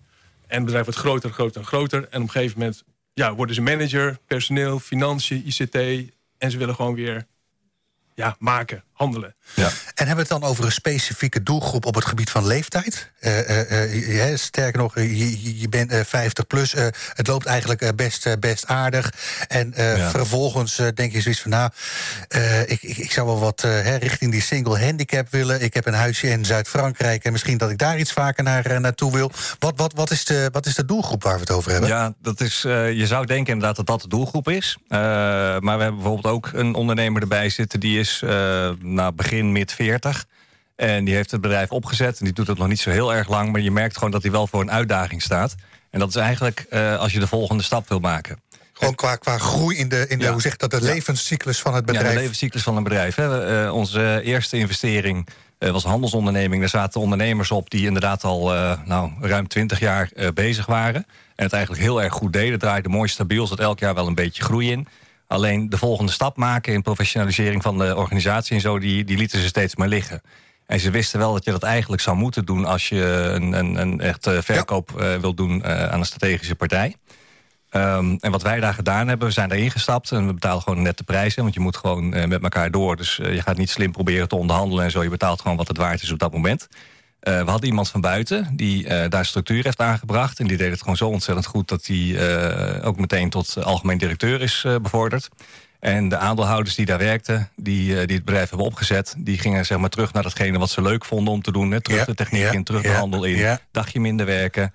En 0.46 0.56
het 0.56 0.64
bedrijf 0.64 0.84
wordt 0.84 1.00
groter, 1.00 1.30
groter 1.30 1.60
en 1.60 1.66
groter. 1.66 1.98
En 1.98 2.22
op 2.22 2.26
een 2.26 2.30
gegeven 2.30 2.58
moment 2.58 2.84
ja, 3.18 3.34
worden 3.34 3.54
ze 3.54 3.62
manager, 3.62 4.18
personeel, 4.26 4.78
financiën, 4.78 5.46
ICT... 5.46 5.76
En 6.38 6.50
ze 6.50 6.58
willen 6.58 6.74
gewoon 6.74 6.94
weer 6.94 7.26
ja, 8.14 8.36
maken, 8.38 8.84
handelen. 8.98 9.34
Ja. 9.54 9.66
En 9.94 10.06
hebben 10.06 10.14
we 10.26 10.34
het 10.34 10.40
dan 10.40 10.50
over 10.50 10.64
een 10.64 10.72
specifieke 10.72 11.42
doelgroep 11.42 11.86
op 11.86 11.94
het 11.94 12.04
gebied 12.04 12.30
van 12.30 12.46
leeftijd? 12.46 13.10
Uh, 13.20 14.30
uh, 14.30 14.36
sterker 14.36 14.80
nog, 14.80 14.94
je, 14.94 15.58
je 15.58 15.68
bent 15.68 15.94
50 16.06 16.46
plus. 16.46 16.74
het 17.12 17.26
loopt 17.26 17.46
eigenlijk 17.46 17.96
best, 17.96 18.40
best 18.40 18.66
aardig. 18.66 19.12
En 19.48 19.72
ja. 19.76 20.10
vervolgens 20.10 20.80
denk 20.94 21.12
je 21.12 21.20
zoiets 21.20 21.40
van... 21.40 21.50
nou, 21.50 21.70
ik, 22.66 22.82
ik, 22.82 22.96
ik, 22.96 23.12
zou 23.12 23.26
wel 23.26 23.38
wat 23.38 23.66
richting 23.98 24.30
die 24.30 24.42
single 24.42 24.84
handicap 24.84 25.30
willen. 25.30 25.62
Ik 25.62 25.74
heb 25.74 25.86
een 25.86 25.94
huisje 25.94 26.28
in 26.28 26.44
Zuid-Frankrijk... 26.44 27.24
en 27.24 27.32
misschien 27.32 27.58
dat 27.58 27.70
ik 27.70 27.78
daar 27.78 27.98
iets 27.98 28.12
vaker 28.12 28.44
naar, 28.44 28.80
naartoe 28.80 29.12
wil. 29.12 29.30
Wat, 29.58 29.72
wat, 29.76 29.92
wat, 29.92 30.10
is 30.10 30.24
de, 30.24 30.48
wat 30.52 30.66
is 30.66 30.74
de 30.74 30.84
doelgroep 30.84 31.22
waar 31.22 31.34
we 31.34 31.40
het 31.40 31.50
over 31.50 31.70
hebben? 31.70 31.88
Ja, 31.88 32.14
dat 32.22 32.40
is, 32.40 32.60
je 32.62 33.06
zou 33.06 33.26
denken 33.26 33.52
inderdaad 33.52 33.76
dat 33.76 33.86
dat 33.86 34.00
de 34.00 34.08
doelgroep 34.08 34.48
is. 34.48 34.76
maar 34.88 35.60
we 35.60 35.82
hebben 35.82 35.94
bijvoorbeeld 35.94 36.34
ook 36.34 36.50
een 36.52 36.74
ondernemer 36.74 37.22
erbij 37.22 37.48
zitten... 37.48 37.80
die 37.80 37.98
is 37.98 38.22
na 38.94 39.12
begin 39.12 39.52
mid 39.52 39.72
40. 39.72 40.26
En 40.76 41.04
die 41.04 41.14
heeft 41.14 41.30
het 41.30 41.40
bedrijf 41.40 41.70
opgezet. 41.70 42.18
En 42.18 42.24
die 42.24 42.34
doet 42.34 42.46
het 42.46 42.58
nog 42.58 42.68
niet 42.68 42.80
zo 42.80 42.90
heel 42.90 43.14
erg 43.14 43.28
lang. 43.28 43.52
Maar 43.52 43.60
je 43.60 43.70
merkt 43.70 43.94
gewoon 43.94 44.10
dat 44.10 44.22
hij 44.22 44.30
wel 44.30 44.46
voor 44.46 44.60
een 44.60 44.70
uitdaging 44.70 45.22
staat. 45.22 45.54
En 45.90 45.98
dat 45.98 46.08
is 46.08 46.16
eigenlijk 46.16 46.66
uh, 46.70 46.98
als 46.98 47.12
je 47.12 47.18
de 47.18 47.26
volgende 47.26 47.62
stap 47.62 47.88
wil 47.88 47.98
maken. 47.98 48.40
Gewoon 48.72 48.94
qua, 48.94 49.16
qua 49.16 49.38
groei 49.38 49.76
in 49.76 49.88
de, 49.88 50.04
in 50.08 50.18
de 50.18 50.26
hoe 50.26 50.40
zegt 50.40 50.60
dat, 50.60 50.70
de 50.70 50.82
levenscyclus 50.82 51.60
van 51.60 51.74
het 51.74 51.84
bedrijf. 51.84 52.06
Ja, 52.06 52.12
de 52.12 52.18
levenscyclus 52.18 52.62
van 52.62 52.76
een 52.76 52.82
bedrijf. 52.82 53.14
Hè. 53.14 53.64
Uh, 53.64 53.74
onze 53.74 54.20
eerste 54.24 54.56
investering 54.56 55.28
uh, 55.58 55.70
was 55.70 55.84
handelsonderneming. 55.84 56.60
Daar 56.60 56.70
zaten 56.70 57.00
ondernemers 57.00 57.50
op 57.50 57.70
die 57.70 57.86
inderdaad 57.86 58.24
al 58.24 58.52
nou, 58.84 59.12
ruim 59.20 59.48
20 59.48 59.78
jaar 59.78 60.10
bezig 60.34 60.66
waren. 60.66 61.06
En 61.36 61.44
het 61.44 61.52
eigenlijk 61.52 61.82
heel 61.82 62.02
erg 62.02 62.12
goed 62.12 62.32
deden. 62.32 62.58
Draaide 62.58 62.88
mooi 62.88 63.08
stabiel, 63.08 63.46
zat 63.46 63.60
elk 63.60 63.78
jaar 63.78 63.94
wel 63.94 64.06
een 64.06 64.14
beetje 64.14 64.42
groei 64.42 64.70
in. 64.70 64.86
Alleen 65.28 65.68
de 65.68 65.78
volgende 65.78 66.12
stap 66.12 66.36
maken 66.36 66.72
in 66.72 66.82
professionalisering 66.82 67.62
van 67.62 67.78
de 67.78 67.96
organisatie 67.96 68.54
en 68.54 68.60
zo, 68.60 68.78
die, 68.78 69.04
die 69.04 69.16
lieten 69.16 69.40
ze 69.40 69.46
steeds 69.46 69.76
maar 69.76 69.88
liggen. 69.88 70.22
En 70.66 70.80
ze 70.80 70.90
wisten 70.90 71.18
wel 71.18 71.32
dat 71.32 71.44
je 71.44 71.50
dat 71.50 71.62
eigenlijk 71.62 72.02
zou 72.02 72.16
moeten 72.16 72.44
doen 72.44 72.64
als 72.64 72.88
je 72.88 73.04
een, 73.34 73.52
een, 73.52 73.80
een 73.80 74.00
echt 74.00 74.30
verkoop 74.30 74.92
ja. 74.98 75.14
uh, 75.14 75.20
wil 75.20 75.34
doen 75.34 75.62
uh, 75.64 75.88
aan 75.88 75.98
een 75.98 76.06
strategische 76.06 76.54
partij. 76.54 76.96
Um, 77.72 78.16
en 78.20 78.30
wat 78.30 78.42
wij 78.42 78.60
daar 78.60 78.74
gedaan 78.74 79.08
hebben, 79.08 79.28
we 79.28 79.34
zijn 79.34 79.48
daarin 79.48 79.70
gestapt 79.70 80.10
en 80.10 80.26
we 80.26 80.34
betalen 80.34 80.62
gewoon 80.62 80.82
net 80.82 80.98
de 80.98 81.04
prijzen. 81.04 81.42
Want 81.42 81.54
je 81.54 81.60
moet 81.60 81.76
gewoon 81.76 82.16
uh, 82.16 82.24
met 82.24 82.42
elkaar 82.42 82.70
door. 82.70 82.96
Dus 82.96 83.16
je 83.16 83.42
gaat 83.42 83.56
niet 83.56 83.70
slim 83.70 83.92
proberen 83.92 84.28
te 84.28 84.36
onderhandelen 84.36 84.84
en 84.84 84.90
zo. 84.90 85.02
Je 85.02 85.08
betaalt 85.08 85.40
gewoon 85.40 85.56
wat 85.56 85.68
het 85.68 85.76
waard 85.76 86.02
is 86.02 86.10
op 86.10 86.18
dat 86.18 86.32
moment. 86.32 86.68
Uh, 87.22 87.42
we 87.44 87.50
hadden 87.50 87.68
iemand 87.68 87.88
van 87.88 88.00
buiten 88.00 88.48
die 88.52 88.84
uh, 88.84 89.04
daar 89.08 89.24
structuur 89.26 89.64
heeft 89.64 89.80
aangebracht. 89.80 90.40
En 90.40 90.46
die 90.46 90.56
deed 90.56 90.70
het 90.70 90.80
gewoon 90.80 90.96
zo 90.96 91.08
ontzettend 91.08 91.46
goed... 91.46 91.68
dat 91.68 91.86
hij 91.86 91.96
uh, 91.96 92.86
ook 92.86 92.98
meteen 92.98 93.30
tot 93.30 93.64
algemeen 93.64 93.98
directeur 93.98 94.42
is 94.42 94.66
bevorderd. 94.82 95.28
En 95.80 96.08
de 96.08 96.16
aandeelhouders 96.16 96.74
die 96.74 96.86
daar 96.86 96.98
werkten, 96.98 97.50
die, 97.56 98.06
die 98.06 98.16
het 98.16 98.24
bedrijf 98.24 98.48
hebben 98.48 98.66
opgezet... 98.66 99.14
die 99.18 99.38
gingen 99.38 99.66
zeg 99.66 99.78
maar, 99.78 99.88
terug 99.88 100.12
naar 100.12 100.22
datgene 100.22 100.58
wat 100.58 100.70
ze 100.70 100.82
leuk 100.82 101.04
vonden 101.04 101.32
om 101.32 101.42
te 101.42 101.52
doen. 101.52 101.70
Hè. 101.70 101.80
Terug 101.80 101.98
ja, 101.98 102.04
de 102.04 102.14
techniek 102.14 102.42
ja, 102.42 102.52
in, 102.52 102.64
terug 102.64 102.82
de 102.82 102.88
handel 102.88 103.24
in. 103.24 103.58
Dagje 103.70 104.00
minder 104.00 104.26
werken. 104.26 104.72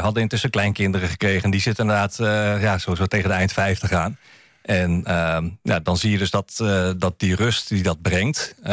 hadden 0.00 0.22
intussen 0.22 0.50
kleinkinderen 0.50 1.08
gekregen. 1.08 1.50
Die 1.50 1.60
zitten 1.60 1.84
inderdaad 1.84 2.16
ja, 2.60 2.78
zo, 2.78 2.94
zo 2.94 3.06
tegen 3.06 3.28
de 3.28 3.34
eind 3.34 3.52
50 3.52 3.92
aan. 3.92 4.18
En 4.64 5.04
uh, 5.06 5.38
ja, 5.62 5.80
dan 5.80 5.96
zie 5.96 6.10
je 6.10 6.18
dus 6.18 6.30
dat, 6.30 6.58
uh, 6.62 6.90
dat 6.96 7.14
die 7.16 7.34
rust 7.34 7.68
die 7.68 7.82
dat 7.82 8.02
brengt... 8.02 8.54
Uh, 8.62 8.66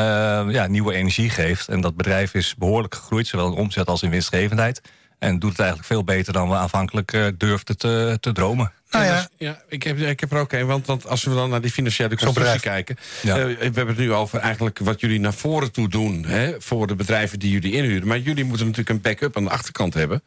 ja, 0.50 0.68
nieuwe 0.68 0.94
energie 0.94 1.30
geeft. 1.30 1.68
En 1.68 1.82
dat 1.82 1.96
bedrijf 1.96 2.34
is 2.34 2.56
behoorlijk 2.58 2.96
gegroeid, 2.96 3.28
zowel 3.28 3.48
in 3.48 3.54
omzet 3.54 3.88
als 3.88 4.02
in 4.02 4.10
winstgevendheid. 4.10 4.82
En 5.20 5.40
doet 5.40 5.50
het 5.50 5.60
eigenlijk 5.60 5.90
veel 5.90 6.04
beter 6.04 6.34
dan 6.34 6.50
we 6.50 6.56
aanvankelijk 6.56 7.14
uh, 7.14 7.28
durfden 7.38 7.78
te, 7.78 8.18
te 8.20 8.32
dromen. 8.32 8.72
Nou 8.92 9.06
ja, 9.06 9.28
ja 9.38 9.62
ik, 9.70 9.84
heb, 9.84 9.98
ik 9.98 10.20
heb 10.20 10.32
er 10.32 10.40
ook 10.40 10.52
een. 10.52 10.66
Want, 10.66 10.86
want 10.86 11.08
als 11.08 11.24
we 11.24 11.34
dan 11.34 11.50
naar 11.50 11.62
die 11.62 11.72
financiële 11.72 12.18
constructie 12.18 12.60
kijken... 12.60 12.98
Ja. 13.22 13.46
we 13.46 13.58
hebben 13.60 13.88
het 13.88 13.98
nu 13.98 14.14
over 14.14 14.40
eigenlijk 14.40 14.80
wat 14.80 15.00
jullie 15.00 15.20
naar 15.20 15.34
voren 15.34 15.72
toe 15.72 15.90
doen... 15.90 16.26
Hè, 16.26 16.62
voor 16.62 16.88
de 16.88 16.96
bedrijven 16.96 17.40
die 17.40 17.52
jullie 17.52 17.74
inhuren. 17.74 18.08
Maar 18.08 18.20
jullie 18.20 18.44
moeten 18.44 18.66
natuurlijk 18.66 18.90
een 18.90 19.02
backup 19.02 19.38
aan 19.38 19.44
de 19.44 19.50
achterkant 19.50 19.94
hebben. 19.94 20.24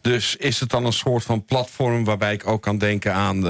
Dus 0.00 0.36
is 0.36 0.60
het 0.60 0.70
dan 0.70 0.84
een 0.84 0.92
soort 0.92 1.24
van 1.24 1.44
platform... 1.44 2.04
waarbij 2.04 2.32
ik 2.32 2.46
ook 2.46 2.62
kan 2.62 2.78
denken 2.78 3.14
aan 3.14 3.42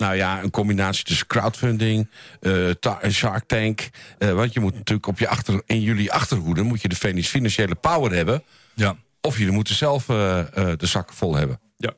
nou 0.00 0.14
ja, 0.14 0.42
een 0.42 0.50
combinatie 0.50 1.04
tussen 1.04 1.26
crowdfunding, 1.26 2.10
uh, 2.40 2.70
Shark 3.10 3.44
Tank. 3.46 3.88
Uh, 4.18 4.32
want 4.32 4.52
je 4.52 4.60
moet 4.60 4.74
natuurlijk 4.74 5.06
op 5.06 5.18
je 5.18 5.28
achter, 5.28 5.62
in 5.66 5.80
jullie 5.80 6.12
achterhoede... 6.12 6.62
moet 6.62 6.82
je 6.82 6.88
de 6.88 7.22
financiële 7.24 7.74
power 7.74 8.12
hebben... 8.12 8.42
Ja. 8.74 8.96
Of 9.20 9.38
jullie 9.38 9.52
moeten 9.52 9.74
zelf 9.74 10.06
de 10.06 10.76
zakken 10.78 11.16
vol 11.16 11.34
hebben. 11.36 11.60
Ja. 11.76 11.92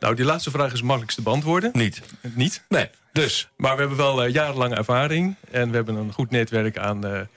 Nou, 0.00 0.14
die 0.14 0.24
laatste 0.24 0.50
vraag 0.50 0.66
is 0.66 0.72
het 0.72 0.82
makkelijkste 0.82 1.22
beantwoorden. 1.22 1.70
Niet? 1.72 2.02
Niet. 2.34 2.64
Nee, 2.68 2.90
dus. 3.12 3.48
Maar 3.56 3.72
we 3.74 3.80
hebben 3.80 3.98
wel 3.98 4.26
jarenlange 4.26 4.74
ervaring. 4.74 5.36
En 5.50 5.70
we 5.70 5.76
hebben 5.76 5.94
een 5.94 6.12
goed 6.12 6.30
netwerk 6.30 6.78
aan 6.78 7.28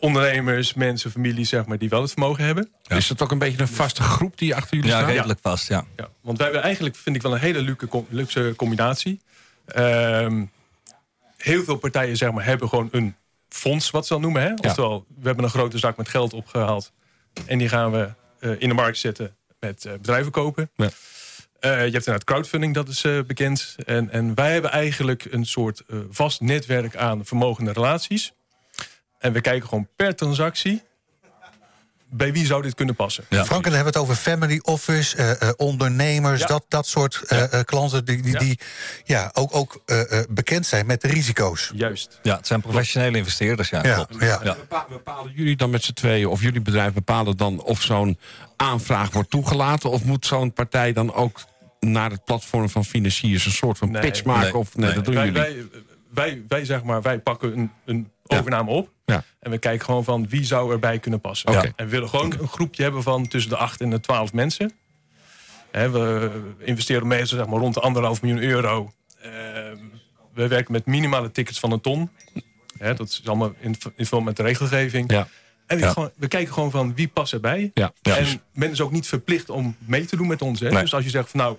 ondernemers, 0.00 0.74
mensen, 0.74 1.10
families, 1.10 1.48
zeg 1.48 1.66
maar, 1.66 1.78
die 1.78 1.88
wel 1.88 2.00
het 2.00 2.10
vermogen 2.10 2.44
hebben. 2.44 2.70
Is 2.86 3.08
dat 3.08 3.22
ook 3.22 3.30
een 3.30 3.38
beetje 3.38 3.60
een 3.60 3.68
vaste 3.68 4.02
groep 4.02 4.38
die 4.38 4.54
achter 4.54 4.76
jullie 4.76 4.90
ja, 4.90 4.98
staat? 4.98 5.10
Redelijk 5.10 5.38
vast, 5.42 5.68
ja. 5.68 5.84
ja. 5.96 6.08
Want 6.20 6.36
wij 6.36 6.46
hebben 6.46 6.64
eigenlijk, 6.64 6.96
vind 6.96 7.16
ik 7.16 7.22
wel 7.22 7.32
een 7.32 7.40
hele 7.40 7.76
luxe, 8.08 8.52
combinatie. 8.56 9.20
Uh, 9.76 10.42
heel 11.36 11.64
veel 11.64 11.76
partijen 11.76 12.16
zeg 12.16 12.32
maar, 12.32 12.44
hebben 12.44 12.68
gewoon 12.68 12.88
een 12.92 13.14
fonds, 13.48 13.90
wat 13.90 14.06
ze 14.06 14.12
dan 14.12 14.22
noemen. 14.22 14.42
Hè? 14.42 14.52
Oftewel, 14.54 15.04
we 15.20 15.26
hebben 15.26 15.44
een 15.44 15.50
grote 15.50 15.78
zak 15.78 15.96
met 15.96 16.08
geld 16.08 16.32
opgehaald. 16.32 16.92
En 17.46 17.58
die 17.58 17.68
gaan 17.68 17.90
we 17.90 18.12
uh, 18.40 18.50
in 18.58 18.68
de 18.68 18.74
markt 18.74 18.98
zetten 18.98 19.36
met 19.60 19.84
uh, 19.84 19.92
bedrijven 19.92 20.32
kopen. 20.32 20.70
Ja. 20.76 20.90
je 21.60 21.68
hebt 21.68 21.94
inderdaad 21.94 22.24
crowdfunding, 22.24 22.74
dat 22.74 22.88
is 22.88 23.04
bekend. 23.26 23.76
En, 23.84 24.10
en 24.10 24.34
wij 24.34 24.52
hebben 24.52 24.70
eigenlijk 24.70 25.26
een 25.30 25.46
soort 25.46 25.82
vast 26.10 26.40
netwerk 26.40 26.96
aan 26.96 27.24
vermogende 27.24 27.72
relaties. 27.72 28.32
En 29.26 29.32
we 29.32 29.40
kijken 29.40 29.68
gewoon 29.68 29.88
per 29.96 30.14
transactie 30.14 30.82
bij 32.10 32.32
wie 32.32 32.46
zou 32.46 32.62
dit 32.62 32.74
kunnen 32.74 32.94
passen? 32.94 33.24
Ja. 33.28 33.44
Frank, 33.44 33.64
dan 33.64 33.72
hebben 33.72 33.92
we 33.92 33.98
het 33.98 34.08
over 34.08 34.22
family 34.22 34.60
office, 34.62 35.16
uh, 35.16 35.30
uh, 35.30 35.50
ondernemers, 35.56 36.46
dat, 36.46 36.64
dat 36.68 36.86
soort 36.86 37.22
uh, 37.28 37.38
ja. 37.50 37.62
klanten 37.62 38.04
die, 38.04 38.22
die, 38.22 38.32
ja. 38.32 38.38
die 38.38 38.58
ja, 39.04 39.30
ook, 39.32 39.54
ook 39.54 39.82
bekend 40.28 40.66
zijn 40.66 40.86
met 40.86 41.00
de 41.00 41.08
risico's. 41.08 41.70
Juist. 41.74 42.18
Ja, 42.22 42.36
het 42.36 42.46
zijn 42.46 42.60
professionele 42.60 43.16
investeerders, 43.16 43.68
ja. 43.68 43.84
ja, 43.84 44.06
ja. 44.18 44.56
Bepalen 44.88 45.32
jullie 45.34 45.56
dan 45.56 45.70
met 45.70 45.84
z'n 45.84 45.92
tweeën, 45.92 46.26
of 46.26 46.42
jullie 46.42 46.60
bedrijf 46.60 46.92
bepalen 46.92 47.36
dan 47.36 47.62
of 47.62 47.82
zo'n 47.82 48.18
aanvraag 48.56 49.10
wordt 49.10 49.30
toegelaten, 49.30 49.90
of 49.90 50.04
moet 50.04 50.26
zo'n 50.26 50.52
partij 50.52 50.92
dan 50.92 51.14
ook 51.14 51.40
naar 51.80 52.10
het 52.10 52.24
platform 52.24 52.68
van 52.68 52.84
financiers 52.84 53.46
een 53.46 53.52
soort 53.52 53.78
van 53.78 53.90
nee, 53.90 54.02
pitch 54.02 54.24
maken? 54.24 54.42
Nee, 54.42 54.56
of 54.56 54.76
nee, 54.76 54.92
dat 54.92 55.04
doen 55.04 55.14
wij, 55.14 55.24
jullie? 55.24 55.40
Wij, 55.40 55.66
wij, 56.10 56.42
wij, 56.48 56.64
zeg 56.64 56.82
maar, 56.82 57.02
wij 57.02 57.18
pakken 57.18 57.58
een, 57.58 57.70
een 57.84 58.10
overname 58.26 58.70
op. 58.70 58.94
Ja. 59.06 59.24
En 59.38 59.50
we 59.50 59.58
kijken 59.58 59.84
gewoon 59.84 60.04
van 60.04 60.28
wie 60.28 60.44
zou 60.44 60.72
erbij 60.72 60.98
kunnen 60.98 61.20
passen. 61.20 61.48
Okay. 61.48 61.72
En 61.76 61.84
we 61.84 61.90
willen 61.90 62.08
gewoon 62.08 62.32
een 62.38 62.48
groepje 62.48 62.82
hebben 62.82 63.02
van 63.02 63.28
tussen 63.28 63.50
de 63.50 63.56
8 63.56 63.80
en 63.80 63.90
de 63.90 64.00
12 64.00 64.32
mensen. 64.32 64.72
we 65.70 66.30
investeren 66.58 67.06
meestal 67.06 67.38
zeg 67.38 67.46
maar, 67.46 67.58
rond 67.58 67.74
de 67.74 67.80
anderhalf 67.80 68.22
miljoen 68.22 68.42
euro. 68.42 68.92
Uh, 69.18 69.32
we 70.34 70.48
werken 70.48 70.72
met 70.72 70.86
minimale 70.86 71.30
tickets 71.30 71.58
van 71.58 71.72
een 71.72 71.80
ton. 71.80 72.10
dat 72.78 73.00
is 73.08 73.22
allemaal 73.24 73.52
in, 73.58 73.76
in 73.96 74.06
verband 74.06 74.24
met 74.24 74.36
de 74.36 74.42
regelgeving. 74.42 75.10
Ja. 75.10 75.28
En 75.66 75.76
we, 75.76 75.82
ja. 75.84 75.92
gewoon, 75.92 76.10
we, 76.16 76.28
kijken 76.28 76.52
gewoon 76.52 76.70
van 76.70 76.94
wie 76.94 77.08
past 77.08 77.32
erbij. 77.32 77.70
Ja. 77.74 77.92
En 78.02 78.40
men 78.52 78.70
is 78.70 78.80
ook 78.80 78.92
niet 78.92 79.06
verplicht 79.06 79.50
om 79.50 79.76
mee 79.78 80.04
te 80.04 80.16
doen 80.16 80.26
met 80.26 80.42
ons. 80.42 80.60
Hè? 80.60 80.70
Nee. 80.70 80.80
Dus 80.80 80.94
als 80.94 81.04
je 81.04 81.10
zegt 81.10 81.30
van 81.30 81.40
nou, 81.40 81.56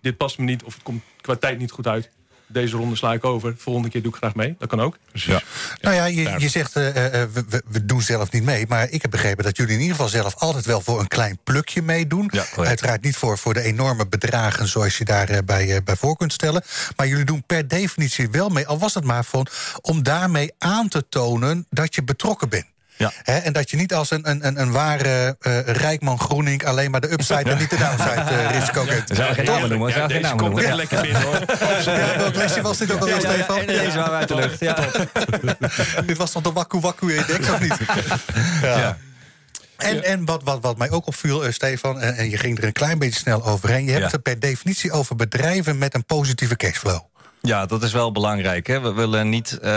dit 0.00 0.16
past 0.16 0.38
me 0.38 0.44
niet 0.44 0.62
of 0.62 0.74
het 0.74 0.82
komt 0.82 1.02
qua 1.20 1.36
tijd 1.36 1.58
niet 1.58 1.70
goed 1.70 1.86
uit 1.86 2.10
deze 2.48 2.76
ronde 2.76 2.96
sla 2.96 3.12
ik 3.12 3.24
over. 3.24 3.54
Volgende 3.56 3.88
keer 3.88 4.02
doe 4.02 4.12
ik 4.12 4.16
graag 4.16 4.34
mee. 4.34 4.56
Dat 4.58 4.68
kan 4.68 4.80
ook. 4.80 4.98
Ja. 5.12 5.40
Nou 5.80 5.94
ja, 5.94 6.04
je, 6.04 6.34
je 6.38 6.48
zegt 6.48 6.76
uh, 6.76 6.84
we, 6.84 7.62
we, 7.66 7.84
doen 7.84 8.02
zelf 8.02 8.32
niet 8.32 8.42
mee. 8.42 8.66
Maar 8.68 8.90
ik 8.90 9.02
heb 9.02 9.10
begrepen 9.10 9.44
dat 9.44 9.56
jullie 9.56 9.74
in 9.74 9.80
ieder 9.80 9.96
geval 9.96 10.10
zelf 10.10 10.34
altijd 10.34 10.64
wel 10.64 10.80
voor 10.80 11.00
een 11.00 11.08
klein 11.08 11.38
plukje 11.44 11.82
meedoen. 11.82 12.30
Ja, 12.32 12.44
Uiteraard 12.56 13.02
niet 13.02 13.16
voor, 13.16 13.38
voor 13.38 13.54
de 13.54 13.62
enorme 13.62 14.06
bedragen 14.06 14.68
zoals 14.68 14.98
je 14.98 15.04
daarbij 15.04 15.44
bij, 15.44 15.66
uh, 15.66 15.76
bij 15.84 15.96
voor 15.96 16.16
kunt 16.16 16.32
stellen. 16.32 16.62
Maar 16.96 17.06
jullie 17.06 17.24
doen 17.24 17.44
per 17.46 17.68
definitie 17.68 18.30
wel 18.30 18.48
mee. 18.48 18.66
Al 18.66 18.78
was 18.78 18.94
het 18.94 19.04
maar 19.04 19.24
van 19.24 19.46
om 19.80 20.02
daarmee 20.02 20.52
aan 20.58 20.88
te 20.88 21.08
tonen 21.08 21.66
dat 21.70 21.94
je 21.94 22.02
betrokken 22.02 22.48
bent. 22.48 22.66
Ja. 22.98 23.12
He, 23.22 23.38
en 23.38 23.52
dat 23.52 23.70
je 23.70 23.76
niet 23.76 23.94
als 23.94 24.10
een, 24.10 24.30
een, 24.30 24.60
een 24.60 24.72
ware 24.72 25.36
uh, 25.40 25.60
Rijkman 25.60 26.20
Groening 26.20 26.64
alleen 26.64 26.90
maar 26.90 27.00
de 27.00 27.12
upside 27.12 27.44
ja. 27.44 27.50
en 27.50 27.58
niet 27.58 27.70
de 27.70 27.76
downside 27.76 28.32
uh, 28.32 28.50
risico 28.50 28.84
kent. 28.84 29.10
Zou 29.12 29.34
geen 29.34 29.44
namen 29.44 29.68
noemen. 29.68 29.88
Ja, 29.88 30.06
deze 30.06 30.20
namen 30.20 30.38
komt 30.38 30.54
noemen. 30.54 30.76
lekker 30.76 31.00
binnen 31.00 31.22
hoor. 31.22 31.40
ja, 31.84 32.16
welk 32.16 32.34
lesje 32.34 32.62
was 32.62 32.78
dit 32.78 32.92
ook 32.92 33.00
alweer, 33.00 33.14
ja, 33.14 33.32
Stefan? 33.32 33.60
Ja, 33.60 33.66
deze 33.66 33.96
waren 33.96 34.18
uit 34.18 34.28
de 34.28 34.34
lucht. 34.34 34.60
Ja. 34.60 34.76
dit 36.06 36.16
was 36.16 36.32
dan 36.32 36.42
de 36.42 36.52
wakku 36.52 36.80
wakku 36.80 37.14
index, 37.14 37.50
of 37.50 37.60
niet? 37.60 37.76
ja. 38.62 38.96
En, 39.76 40.04
en 40.04 40.24
wat, 40.24 40.42
wat, 40.42 40.58
wat 40.60 40.78
mij 40.78 40.90
ook 40.90 41.06
opviel, 41.06 41.46
uh, 41.46 41.52
Stefan, 41.52 42.00
en, 42.00 42.16
en 42.16 42.30
je 42.30 42.36
ging 42.36 42.58
er 42.58 42.64
een 42.64 42.72
klein 42.72 42.98
beetje 42.98 43.18
snel 43.18 43.46
overheen... 43.46 43.84
je 43.84 43.92
hebt 43.92 44.12
het 44.12 44.22
per 44.22 44.40
definitie 44.40 44.92
over 44.92 45.16
bedrijven 45.16 45.78
met 45.78 45.94
een 45.94 46.04
positieve 46.04 46.56
cashflow. 46.56 47.00
Ja, 47.40 47.66
dat 47.66 47.82
is 47.82 47.92
wel 47.92 48.12
belangrijk. 48.12 48.66
Hè? 48.66 48.80
We 48.80 48.92
willen 48.92 49.28
niet 49.28 49.58
uh, 49.62 49.68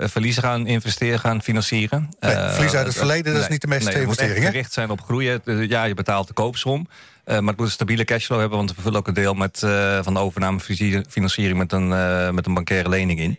verliezen 0.00 0.42
gaan 0.42 0.66
investeren, 0.66 1.18
gaan 1.18 1.42
financieren. 1.42 2.08
Nee, 2.20 2.34
verlies 2.34 2.74
uit 2.74 2.86
het 2.86 2.94
uh, 2.94 3.00
verleden, 3.00 3.32
dat 3.32 3.42
is 3.42 3.48
niet 3.48 3.60
de 3.60 3.66
meeste 3.66 3.90
nee, 3.90 4.00
investering. 4.00 4.34
Het 4.34 4.42
moet 4.42 4.52
gericht 4.52 4.72
zijn 4.72 4.90
op 4.90 5.00
groeien. 5.00 5.40
Ja, 5.68 5.84
je 5.84 5.94
betaalt 5.94 6.26
de 6.26 6.32
koopsom. 6.32 6.88
Uh, 6.88 7.38
maar 7.38 7.48
het 7.48 7.56
moet 7.56 7.66
een 7.66 7.72
stabiele 7.72 8.04
cashflow 8.04 8.40
hebben... 8.40 8.58
want 8.58 8.74
we 8.74 8.82
vullen 8.82 8.98
ook 8.98 9.08
een 9.08 9.14
deel 9.14 9.34
met, 9.34 9.58
van 10.02 10.14
de 10.14 10.20
overnamefinanciering... 10.20 11.58
met 11.58 11.72
een, 11.72 11.88
met 12.34 12.46
een 12.46 12.54
bankaire 12.54 12.88
lening 12.88 13.20
in. 13.20 13.38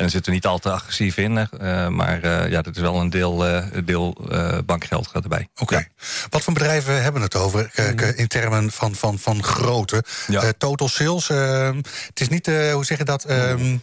En 0.00 0.06
daar 0.06 0.14
zitten 0.14 0.32
we 0.32 0.38
niet 0.38 0.46
al 0.46 0.58
te 0.58 0.70
agressief 0.70 1.16
in. 1.16 1.36
Uh, 1.36 1.88
maar 1.88 2.24
uh, 2.24 2.50
ja, 2.50 2.62
dat 2.62 2.76
is 2.76 2.82
wel 2.82 3.00
een 3.00 3.10
deel, 3.10 3.46
uh, 3.46 3.64
deel 3.84 4.16
bankgeld 4.66 5.08
gaat 5.08 5.22
erbij. 5.22 5.48
Oké. 5.52 5.62
Okay. 5.62 5.78
Ja. 5.78 6.04
Wat 6.30 6.42
voor 6.42 6.52
bedrijven 6.52 7.02
hebben 7.02 7.22
het 7.22 7.36
over 7.36 7.70
in 8.16 8.28
termen 8.28 8.70
van, 8.70 8.94
van, 8.94 9.18
van 9.18 9.42
grootte? 9.42 10.04
Ja. 10.26 10.52
total 10.58 10.88
sales. 10.88 11.28
ehm, 11.28 11.76
het 12.06 12.20
is 12.20 12.28
niet, 12.28 12.46
hoe 12.46 12.84
zeg 12.84 12.98
je 12.98 13.04
dat? 13.04 13.30
Um, 13.30 13.82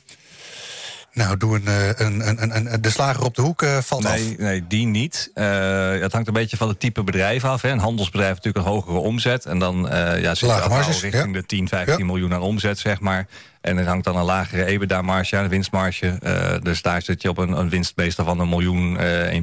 nou, 1.18 1.38
doe 1.38 1.56
een, 1.56 1.68
een, 2.06 2.28
een, 2.28 2.42
een, 2.42 2.74
een, 2.74 2.82
de 2.82 2.90
slager 2.90 3.24
op 3.24 3.36
de 3.36 3.42
hoek 3.42 3.62
uh, 3.62 3.78
valt 3.78 4.04
nee, 4.04 4.32
af. 4.32 4.38
Nee, 4.38 4.68
die 4.68 4.86
niet. 4.86 5.32
Uh, 5.36 5.92
het 6.02 6.12
hangt 6.12 6.28
een 6.28 6.34
beetje 6.34 6.58
van 6.58 6.68
het 6.68 6.80
type 6.80 7.04
bedrijf 7.04 7.46
af. 7.46 7.62
Hè. 7.62 7.70
Een 7.70 7.80
handelsbedrijf 7.80 8.30
heeft 8.30 8.44
natuurlijk 8.44 8.66
een 8.66 8.74
hogere 8.74 8.98
omzet. 8.98 9.46
En 9.46 9.60
dan 9.60 9.86
uh, 9.86 10.22
ja, 10.22 10.36
zit 10.36 10.50
je 10.50 10.56
al 10.56 10.80
richting 10.80 11.14
ja. 11.14 11.32
de 11.32 11.46
10, 11.46 11.68
15 11.68 11.98
ja. 11.98 12.06
miljoen 12.06 12.34
aan 12.34 12.42
omzet, 12.42 12.80
zeg 12.80 13.00
maar. 13.00 13.28
En 13.62 13.78
het 13.78 13.88
hangt 13.88 14.04
dan 14.04 14.16
een 14.16 14.24
lagere 14.24 14.66
EBITDA-marge, 14.66 15.38
een 15.38 15.50
winstmarge. 15.50 16.60
Dus 16.64 16.82
daar 16.82 17.02
zit 17.02 17.22
je 17.22 17.30
op 17.30 17.38
een, 17.38 17.72
een 17.74 17.86
van 18.16 18.40
een 18.40 18.50
miljoen, 18.50 18.98
uh, 19.02 19.34
1,2, 19.34 19.40
1,5, 19.40 19.42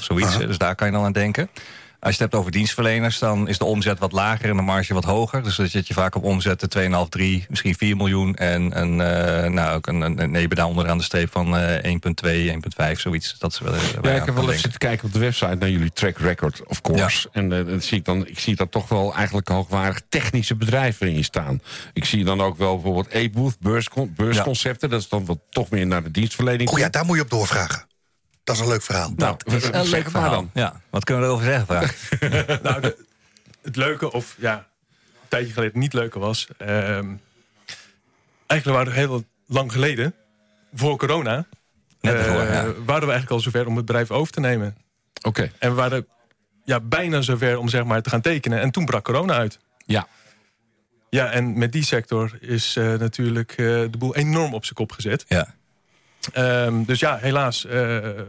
zoiets. 0.00 0.38
Dus 0.38 0.58
daar 0.58 0.74
kan 0.74 0.86
je 0.86 0.92
dan 0.92 1.04
aan 1.04 1.12
denken. 1.12 1.50
Als 2.00 2.16
je 2.16 2.22
het 2.22 2.30
hebt 2.32 2.34
over 2.34 2.50
dienstverleners, 2.50 3.18
dan 3.18 3.48
is 3.48 3.58
de 3.58 3.64
omzet 3.64 3.98
wat 3.98 4.12
lager 4.12 4.50
en 4.50 4.56
de 4.56 4.62
marge 4.62 4.94
wat 4.94 5.04
hoger. 5.04 5.42
Dus 5.42 5.56
dan 5.56 5.66
zit 5.66 5.86
je 5.86 5.94
vaak 5.94 6.14
op 6.14 6.24
omzetten 6.24 6.92
2,5, 7.04 7.08
3, 7.08 7.44
misschien 7.48 7.74
4 7.74 7.96
miljoen. 7.96 8.34
En 8.34 8.80
een, 8.80 8.92
uh, 8.92 9.50
nou, 9.50 9.76
ook 9.76 9.86
een, 9.86 10.00
een 10.00 10.34
EBITDA 10.34 10.66
onderaan 10.66 10.98
de 10.98 11.04
streep 11.04 11.30
van 11.32 11.56
uh, 11.56 11.76
1,2, 11.76 11.82
1,5, 12.92 12.92
zoiets. 12.92 13.36
Dat 13.38 13.52
is 13.52 13.58
wel, 13.58 13.74
ja, 14.02 14.10
ik 14.10 14.24
heb 14.24 14.34
wel 14.34 14.48
even 14.48 14.60
zitten 14.60 14.78
kijken 14.78 15.06
op 15.06 15.12
de 15.12 15.18
website 15.18 15.54
naar 15.54 15.70
jullie 15.70 15.92
track 15.92 16.18
record, 16.18 16.62
of 16.66 16.80
course. 16.80 17.28
Ja. 17.32 17.40
En 17.40 17.50
uh, 17.50 17.66
dan 17.66 17.80
zie 17.80 17.98
ik, 17.98 18.04
dan, 18.04 18.26
ik 18.26 18.38
zie 18.38 18.56
daar 18.56 18.68
toch 18.68 18.88
wel 18.88 19.14
eigenlijk 19.14 19.48
hoogwaardig 19.48 20.00
technische 20.08 20.54
bedrijven 20.54 21.12
in 21.12 21.24
staan. 21.24 21.62
Ik 21.92 22.04
zie 22.04 22.24
dan 22.24 22.40
ook 22.40 22.58
wel 22.58 22.74
bijvoorbeeld 22.74 23.08
e-booth, 23.10 23.56
beurscon 23.58 24.12
beursconcepten. 24.16 24.88
Ja. 24.88 24.94
Dat 24.94 25.02
is 25.02 25.08
dan 25.08 25.24
wat 25.24 25.38
toch 25.50 25.70
meer 25.70 25.86
naar 25.86 26.02
de 26.02 26.10
dienstverlening. 26.10 26.70
Oh 26.70 26.78
ja, 26.78 26.88
daar 26.88 27.04
moet 27.04 27.16
je 27.16 27.22
op 27.22 27.30
doorvragen. 27.30 27.88
Dat 28.50 28.58
is 28.58 28.66
een 28.66 28.72
leuk 28.72 28.82
verhaal. 28.82 29.12
Nou, 29.16 29.36
dat 29.44 29.54
is 29.54 29.64
een 29.64 29.90
leuk 29.90 30.10
verhaal. 30.10 30.30
Dan. 30.30 30.50
Ja, 30.54 30.80
wat 30.90 31.04
kunnen 31.04 31.22
we 31.22 31.28
erover 31.28 31.46
zeggen, 31.46 31.66
vraag? 31.66 32.08
nou, 32.62 32.80
de, 32.80 32.96
het 33.62 33.76
leuke, 33.76 34.12
of 34.12 34.34
ja, 34.38 34.56
een 34.56 35.28
tijdje 35.28 35.52
geleden 35.52 35.78
niet 35.78 35.92
leuke 35.92 36.18
was... 36.18 36.48
Um, 36.58 37.20
eigenlijk 38.46 38.78
waren 38.78 38.92
we 38.92 38.98
heel 38.98 39.24
lang 39.46 39.72
geleden, 39.72 40.14
voor 40.74 40.96
corona... 40.96 41.46
Net 42.00 42.14
ervoor, 42.14 42.42
uh, 42.42 42.52
ja. 42.52 42.62
waren 42.64 43.06
we 43.06 43.12
eigenlijk 43.12 43.30
al 43.30 43.40
zover 43.40 43.66
om 43.66 43.76
het 43.76 43.84
bedrijf 43.84 44.10
over 44.10 44.32
te 44.32 44.40
nemen. 44.40 44.76
Oké. 45.14 45.28
Okay. 45.28 45.52
En 45.58 45.68
we 45.68 45.74
waren 45.74 46.06
ja, 46.64 46.80
bijna 46.80 47.20
zover 47.20 47.58
om 47.58 47.68
zeg 47.68 47.84
maar, 47.84 48.02
te 48.02 48.10
gaan 48.10 48.20
tekenen. 48.20 48.60
En 48.60 48.70
toen 48.70 48.84
brak 48.84 49.04
corona 49.04 49.34
uit. 49.34 49.58
Ja. 49.86 50.06
Ja, 51.10 51.30
en 51.30 51.58
met 51.58 51.72
die 51.72 51.84
sector 51.84 52.38
is 52.40 52.76
uh, 52.76 52.94
natuurlijk 52.94 53.50
uh, 53.50 53.66
de 53.90 53.98
boel 53.98 54.16
enorm 54.16 54.54
op 54.54 54.64
zijn 54.64 54.74
kop 54.74 54.92
gezet. 54.92 55.24
Ja. 55.28 55.54
Um, 56.36 56.84
dus 56.84 57.00
ja, 57.00 57.16
helaas, 57.16 57.64
uh, 57.64 57.72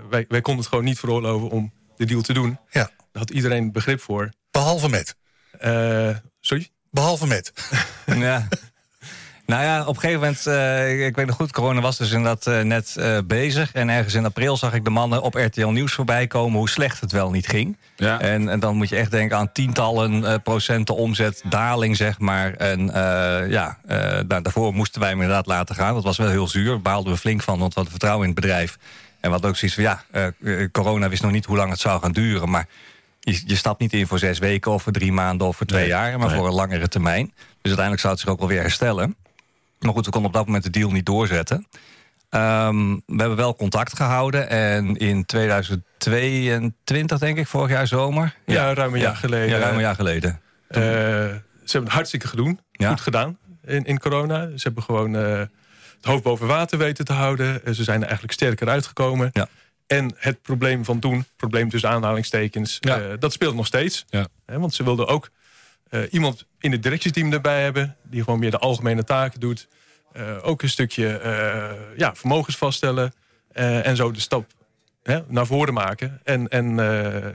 wij, 0.10 0.26
wij 0.28 0.42
konden 0.42 0.58
het 0.58 0.68
gewoon 0.68 0.84
niet 0.84 1.00
veroorloven 1.00 1.50
om 1.50 1.72
de 1.96 2.06
deal 2.06 2.22
te 2.22 2.34
doen. 2.34 2.60
Ja. 2.70 2.84
Daar 3.12 3.22
had 3.22 3.30
iedereen 3.30 3.72
begrip 3.72 4.02
voor. 4.02 4.30
Behalve 4.52 4.90
met? 4.90 5.16
Uh, 5.66 6.16
sorry? 6.40 6.70
Behalve 6.90 7.28
met? 7.28 7.54
ja. 8.06 8.48
Nou 9.52 9.64
ja, 9.64 9.82
op 9.82 9.96
een 9.96 10.02
gegeven 10.02 10.20
moment, 10.20 10.48
uh, 10.48 11.06
ik 11.06 11.16
weet 11.16 11.26
nog 11.26 11.36
goed, 11.36 11.52
corona 11.52 11.82
was 11.82 11.98
dus 11.98 12.12
inderdaad 12.12 12.48
uh, 12.48 12.62
net 12.62 12.96
uh, 13.00 13.18
bezig. 13.26 13.72
En 13.72 13.90
ergens 13.90 14.14
in 14.14 14.26
april 14.26 14.58
zag 14.58 14.74
ik 14.74 14.84
de 14.84 14.90
mannen 14.90 15.22
op 15.22 15.34
RTL 15.34 15.68
Nieuws 15.68 15.94
voorbij 15.94 16.28
komen 16.28 16.58
hoe 16.58 16.70
slecht 16.70 17.02
het 17.02 17.12
wel 17.12 17.32
niet 17.32 17.48
ging. 17.48 17.78
Ja. 17.96 18.20
En, 18.20 18.50
en 18.50 18.60
dan 18.60 18.76
moet 18.76 18.90
je 18.90 18.96
echt 18.96 19.12
denken 19.12 19.38
aan 19.38 19.52
tientallen 19.52 20.42
procenten 20.42 20.96
omzetdaling, 20.96 21.98
zeg 21.98 22.20
maar. 22.20 22.54
En 22.54 22.86
ja, 23.50 23.78
daar, 24.28 24.42
daarvoor 24.44 24.74
moesten 24.74 25.02
wij 25.02 25.10
hem 25.10 25.22
inderdaad 25.22 25.46
laten 25.46 25.76
gaan. 25.76 25.94
Dat 25.94 26.04
was 26.04 26.18
wel 26.18 26.30
heel 26.30 26.48
zuur, 26.48 26.82
baalden 26.82 27.14
we 27.14 27.20
flink 27.20 27.42
van, 27.42 27.60
want 27.60 27.74
we 27.74 27.80
hadden 27.80 27.92
vertrouwen 27.92 28.28
in 28.28 28.34
het 28.34 28.42
bedrijf. 28.42 28.78
En 29.20 29.30
wat 29.30 29.46
ook 29.46 29.56
zoiets 29.56 29.78
van, 29.78 29.84
ja, 29.84 30.04
corona 30.72 31.10
wist 31.10 31.22
nog 31.22 31.32
niet 31.32 31.46
hoe 31.46 31.58
lang 31.58 31.70
het 31.70 31.80
zou 31.80 32.02
gaan 32.02 32.12
duren, 32.12 32.50
maar... 32.50 32.68
Je, 33.24 33.42
je, 33.46 33.56
stapt 33.56 33.80
niet 33.80 33.94
in 33.94 34.08
voor 34.08 34.20
zes 34.20 34.40
weken 34.40 34.72
of 34.72 34.84
voor 34.84 34.92
drie 34.92 35.12
maanden 35.12 35.48
of 35.48 35.56
voor 35.56 35.66
twee 35.66 35.82
nee, 35.82 35.90
jaar... 35.90 36.20
maar 36.20 36.28
nee. 36.28 36.38
voor 36.38 36.48
een 36.48 36.54
langere 36.54 36.88
termijn. 36.88 37.26
Dus 37.36 37.78
uiteindelijk 37.78 38.00
zou 38.00 38.14
het 38.14 38.22
zich 38.22 38.32
ook 38.32 38.40
wel 38.40 38.48
weer 38.48 38.62
herstellen. 38.62 39.16
Maar 39.82 39.94
goed, 39.94 40.06
we 40.06 40.12
konden 40.12 40.30
op 40.30 40.36
dat 40.36 40.46
moment 40.46 40.64
de 40.64 40.70
deal 40.70 40.92
niet 40.92 41.06
doorzetten. 41.06 41.68
Ehm, 42.30 42.94
we 42.94 43.18
hebben 43.18 43.36
wel 43.36 43.56
contact 43.56 43.96
gehouden. 43.96 44.50
En 44.50 44.96
in 44.96 45.26
2022, 45.26 47.20
denk 47.20 47.38
ik, 47.38 47.48
vorig 47.48 47.70
jaar 47.70 47.88
zomer. 47.88 48.36
Ja, 48.46 48.74
ruim 48.74 48.94
een 48.94 49.00
jaar 49.00 49.16
geleden. 49.16 49.50
Ja, 49.50 49.58
ruim 49.58 49.74
een 49.76 49.82
jaar 49.82 49.96
geleden. 49.96 50.42
Uh, 50.70 50.78
ze 50.78 51.38
hebben 51.64 51.84
het 51.84 51.94
hartstikke 51.94 52.28
gedoen. 52.28 52.60
Goed 52.72 53.02
gedaan 53.02 53.38
in, 53.66 53.84
in 53.84 54.00
corona. 54.00 54.50
Ze 54.56 54.64
hebben 54.64 54.84
gewoon 54.84 55.16
uh, 55.16 55.40
het 55.96 56.06
hoofd 56.06 56.24
boven 56.24 56.48
water 56.48 56.78
weten 56.78 57.06
te 57.06 57.14
houden. 57.14 57.76
ze 57.76 57.84
zijn 57.84 57.98
er 57.98 58.04
eigenlijk 58.04 58.34
sterker 58.34 58.70
uitgekomen. 58.70 59.30
Ja. 59.34 59.48
En 59.88 60.14
het 60.18 60.42
probleem 60.42 60.86
van 60.86 61.00
toen, 61.00 61.26
probleem 61.36 61.70
tussen 61.70 61.90
aanhalingstekens, 61.90 62.80
dat 63.20 63.34
speelt 63.34 63.56
nog 63.56 63.66
steeds. 63.66 64.06
Ja. 64.10 64.28
want 64.46 64.74
ze 64.74 64.84
wilden 64.84 65.08
ook 65.08 65.30
iemand 66.10 66.46
in 66.62 66.72
het 66.72 66.84
directiesteam 66.84 67.34
erbij 67.34 67.64
hebben... 67.64 67.96
die 68.04 68.24
gewoon 68.24 68.40
meer 68.40 68.52
de 68.52 68.58
algemene 68.58 69.04
taken 69.04 69.40
doet. 69.40 69.68
ook 70.42 70.62
een 70.62 70.70
stukje 70.70 71.22
ja, 71.98 72.16
vermogens 72.16 72.58
vaststellen. 72.58 73.14
en 73.54 73.96
zo 73.96 74.12
de 74.12 74.20
stap 74.20 74.46
hè, 75.04 75.20
naar 75.28 75.46
voren 75.46 75.74
maken. 75.74 76.20
En, 76.24 76.48
en 76.48 76.76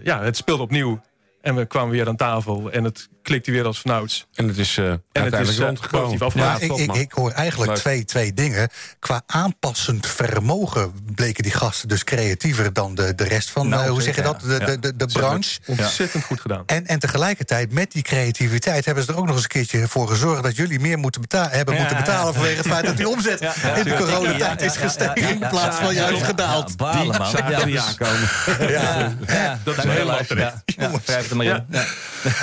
ja, 0.03 0.23
het 0.23 0.37
speelt 0.37 0.61
opnieuw. 0.61 1.01
En 1.41 1.55
we 1.55 1.67
kwamen 1.67 1.91
weer 1.91 2.09
aan 2.09 2.17
tafel 2.17 2.71
en 2.71 2.85
het 2.85 3.09
klikte 3.27 3.51
weer 3.51 3.65
als 3.65 3.81
vanouds. 3.81 4.27
En 4.35 4.49
het 4.49 4.59
is 4.59 4.77
uh, 4.77 4.85
en 4.87 5.01
uiteindelijk 5.13 5.39
het 5.39 5.49
is, 5.49 5.59
rondgekomen. 5.59 6.31
Ja, 6.35 6.59
ik, 6.59 6.73
ik, 6.73 6.95
ik, 6.95 7.13
hoor 7.13 7.31
eigenlijk 7.31 7.75
twee, 7.75 8.05
twee 8.05 8.35
dingen. 8.35 8.69
Qua 8.99 9.23
aanpassend 9.27 10.07
vermogen 10.07 10.93
bleken 11.15 11.43
die 11.43 11.53
gasten 11.53 11.89
dus 11.89 12.05
creatiever 12.05 12.73
dan 12.73 12.95
de, 12.95 13.15
de 13.15 13.25
rest 13.25 13.51
van, 13.51 13.69
nou, 13.69 13.85
uh, 13.85 13.91
hoe 13.91 14.03
zeg 14.03 14.17
je 14.17 14.23
dat, 14.23 14.41
de, 14.41 14.59
de, 14.59 14.79
de, 14.79 14.97
de 14.97 15.07
branche. 15.07 15.61
Ontzettend 15.67 16.25
goed 16.25 16.41
gedaan. 16.41 16.63
En, 16.67 16.87
en 16.87 16.99
tegelijkertijd, 16.99 17.73
met 17.73 17.93
die 17.93 18.03
creativiteit, 18.03 18.85
hebben 18.85 19.05
ze 19.05 19.13
er 19.13 19.19
ook 19.19 19.27
nog 19.27 19.35
eens 19.35 19.43
een 19.43 19.51
keertje 19.51 19.89
voor 19.89 20.09
gezorgd 20.09 20.43
dat 20.43 20.57
jullie 20.57 20.81
meer 20.81 20.99
moeten 20.99 21.21
betalen, 21.21 21.51
hebben 21.51 21.77
moeten 21.77 21.97
betalen 21.97 22.35
vanwege 22.35 22.57
het 22.57 22.67
feit 22.67 22.87
dat 22.87 22.97
die 22.97 23.09
omzet 23.09 23.41
in 23.81 23.85
de 23.85 23.97
coronatijd 23.99 24.63
is 24.63 24.77
gestegen 24.77 25.29
in 25.29 25.39
plaats 25.39 25.77
van 25.77 25.95
juist 25.95 26.23
gedaald. 26.23 26.77
Balen, 26.77 27.19
man. 27.19 27.65
Die 27.65 27.81
aankomen. 27.81 28.29
Ja, 28.69 29.59
dat 29.65 29.77
is 29.77 29.85
heel 29.85 30.05
lastig. 30.05 30.53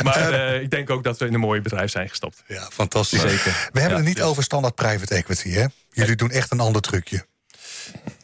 Maar 0.03 0.61
ik 0.61 0.69
denk 0.73 0.89
ook 0.89 1.03
dat 1.03 1.17
we 1.17 1.25
in 1.25 1.33
een 1.33 1.39
mooi 1.39 1.61
bedrijf 1.61 1.91
zijn 1.91 2.09
gestapt. 2.09 2.43
Ja, 2.47 2.69
fantastisch. 2.71 3.21
Zeker. 3.21 3.69
We 3.71 3.79
hebben 3.79 3.97
het 3.97 4.07
niet 4.07 4.21
over 4.21 4.43
standaard 4.43 4.75
private 4.75 5.15
equity, 5.15 5.49
hè? 5.49 5.65
Jullie 5.91 6.15
doen 6.15 6.31
echt 6.31 6.51
een 6.51 6.59
ander 6.59 6.81
trucje. 6.81 7.25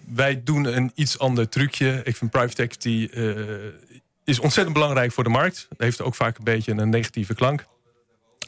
Wij 0.05 0.43
doen 0.43 0.65
een 0.65 0.91
iets 0.95 1.19
ander 1.19 1.49
trucje. 1.49 2.01
Ik 2.03 2.15
vind 2.15 2.31
private 2.31 2.61
equity 2.61 3.07
uh, 3.11 3.73
is 4.23 4.39
ontzettend 4.39 4.73
belangrijk 4.73 5.11
voor 5.11 5.23
de 5.23 5.29
markt. 5.29 5.65
Dat 5.69 5.79
heeft 5.79 6.01
ook 6.01 6.15
vaak 6.15 6.37
een 6.37 6.43
beetje 6.43 6.71
een 6.71 6.89
negatieve 6.89 7.35
klank. 7.35 7.65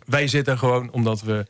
Wij 0.05 0.27
zitten 0.27 0.57
gewoon 0.57 0.91
omdat 0.91 1.21
we 1.21 1.45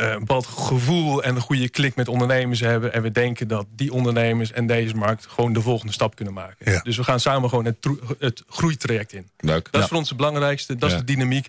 uh, 0.00 0.10
een 0.10 0.18
bepaald 0.18 0.46
gevoel 0.46 1.22
en 1.22 1.34
een 1.34 1.40
goede 1.40 1.68
klik 1.68 1.94
met 1.94 2.08
ondernemers 2.08 2.60
hebben. 2.60 2.92
En 2.92 3.02
we 3.02 3.10
denken 3.10 3.48
dat 3.48 3.66
die 3.76 3.92
ondernemers 3.92 4.52
en 4.52 4.66
deze 4.66 4.94
markt 4.94 5.26
gewoon 5.26 5.52
de 5.52 5.60
volgende 5.60 5.92
stap 5.92 6.14
kunnen 6.14 6.34
maken. 6.34 6.72
Ja. 6.72 6.80
Dus 6.82 6.96
we 6.96 7.04
gaan 7.04 7.20
samen 7.20 7.48
gewoon 7.48 7.64
het, 7.64 7.76
het 8.18 8.42
groeitraject 8.48 9.12
in. 9.12 9.30
Leuk. 9.38 9.68
Dat 9.70 9.82
is 9.82 9.88
voor 9.88 9.96
ons 9.96 10.08
het 10.08 10.16
belangrijkste. 10.16 10.76
Dat 10.76 10.90
is 10.90 10.96
de 10.96 11.04
dynamiek. 11.04 11.48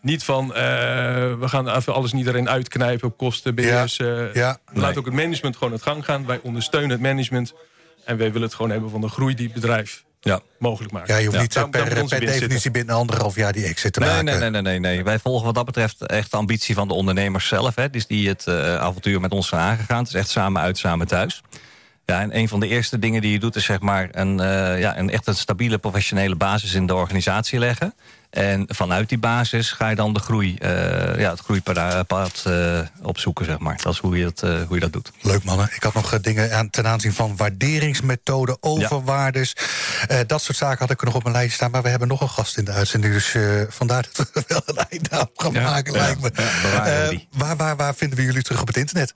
Niet 0.00 0.24
van, 0.24 0.44
uh, 0.44 0.54
we 0.54 1.48
gaan 1.48 1.68
even 1.68 1.94
alles 1.94 2.12
niet 2.12 2.26
erin 2.26 2.48
uitknijpen 2.48 3.08
op 3.08 3.16
kosten, 3.16 3.54
beheers. 3.54 3.98
Uh, 3.98 4.34
ja. 4.34 4.58
Laat 4.72 4.96
ook 4.96 5.04
het 5.04 5.14
management 5.14 5.56
gewoon 5.56 5.72
het 5.72 5.82
gang 5.82 6.04
gaan. 6.04 6.26
Wij 6.26 6.40
ondersteunen 6.42 6.90
het 6.90 7.00
management. 7.00 7.54
En 8.04 8.16
wij 8.16 8.26
willen 8.26 8.46
het 8.46 8.54
gewoon 8.54 8.70
hebben 8.70 8.90
van 8.90 9.00
de 9.00 9.08
groei 9.08 9.34
die 9.34 9.44
het 9.44 9.54
bedrijf 9.54 10.04
ja. 10.24 10.40
mogelijk 10.58 10.92
maken. 10.92 11.14
Ja, 11.14 11.20
je 11.20 11.26
hoeft 11.26 11.40
niet 11.40 11.70
per, 11.70 11.88
per, 11.88 12.04
per 12.04 12.20
definitie 12.20 12.70
binnen 12.70 12.94
anderhalf 12.94 13.34
jaar 13.36 13.52
die 13.52 13.64
exit 13.64 13.92
te 13.92 14.00
nee, 14.00 14.08
maken. 14.08 14.24
Nee, 14.24 14.38
nee, 14.38 14.50
nee, 14.50 14.62
nee, 14.62 14.78
nee. 14.78 15.04
Wij 15.04 15.18
volgen 15.18 15.44
wat 15.44 15.54
dat 15.54 15.64
betreft 15.64 16.06
echt 16.06 16.30
de 16.30 16.36
ambitie 16.36 16.74
van 16.74 16.88
de 16.88 16.94
ondernemers 16.94 17.48
zelf. 17.48 17.74
Hè, 17.74 17.90
dus 17.90 18.06
die 18.06 18.28
het 18.28 18.46
uh, 18.48 18.76
avontuur 18.76 19.20
met 19.20 19.32
ons 19.32 19.48
zijn 19.48 19.60
aangegaan. 19.60 19.98
Het 19.98 20.08
is 20.08 20.14
echt 20.14 20.28
samen 20.28 20.62
uit, 20.62 20.78
samen 20.78 21.06
thuis. 21.06 21.42
Ja, 22.04 22.20
en 22.20 22.36
een 22.36 22.48
van 22.48 22.60
de 22.60 22.68
eerste 22.68 22.98
dingen 22.98 23.20
die 23.20 23.32
je 23.32 23.38
doet 23.38 23.56
is 23.56 23.64
zeg 23.64 23.80
maar 23.80 24.08
een, 24.12 24.38
uh, 24.38 24.80
ja, 24.80 24.98
een 24.98 25.10
echt 25.10 25.26
een 25.26 25.34
stabiele 25.34 25.78
professionele 25.78 26.36
basis 26.36 26.74
in 26.74 26.86
de 26.86 26.94
organisatie 26.94 27.58
leggen. 27.58 27.94
En 28.32 28.64
vanuit 28.68 29.08
die 29.08 29.18
basis 29.18 29.70
ga 29.70 29.88
je 29.88 29.94
dan 29.94 30.12
de 30.12 30.20
groei, 30.20 30.56
uh, 30.62 30.68
ja, 31.18 31.30
het 31.30 31.40
groeipad 31.40 32.44
uh, 32.46 32.80
opzoeken, 33.02 33.44
zeg 33.44 33.58
maar. 33.58 33.76
Dat 33.82 33.92
is 33.92 33.98
hoe 33.98 34.18
je 34.18 34.24
dat, 34.24 34.42
uh, 34.44 34.62
hoe 34.62 34.74
je 34.74 34.80
dat 34.80 34.92
doet. 34.92 35.12
Leuk 35.20 35.44
mannen. 35.44 35.68
Ik 35.74 35.82
had 35.82 35.94
nog 35.94 36.20
dingen 36.20 36.56
aan, 36.56 36.70
ten 36.70 36.86
aanzien 36.86 37.12
van 37.12 37.36
waarderingsmethoden, 37.36 38.56
overwaardes. 38.60 39.56
Ja. 40.08 40.24
dat 40.24 40.42
soort 40.42 40.58
zaken 40.58 40.78
had 40.78 40.90
ik 40.90 41.00
er 41.00 41.06
nog 41.06 41.14
op 41.14 41.22
mijn 41.22 41.34
lijst 41.34 41.54
staan. 41.54 41.70
Maar 41.70 41.82
we 41.82 41.88
hebben 41.88 42.08
nog 42.08 42.20
een 42.20 42.28
gast 42.28 42.58
in 42.58 42.64
de 42.64 42.72
uitzending. 42.72 43.12
Dus 43.12 43.36
vandaar 43.68 44.08
dat 44.12 44.30
we 44.32 44.44
wel 44.48 44.62
een 44.66 44.86
einde 44.90 45.10
aan 45.10 45.28
gaan 45.34 45.52
ja, 45.52 45.62
maken, 45.62 45.92
lijkt 45.92 46.20
me. 46.20 46.30
waar, 47.32 47.56
waar, 47.56 47.76
waar 47.76 47.94
vinden 47.94 48.18
we 48.18 48.24
jullie 48.24 48.42
terug 48.42 48.60
op 48.60 48.66
het 48.66 48.76
internet? 48.76 49.14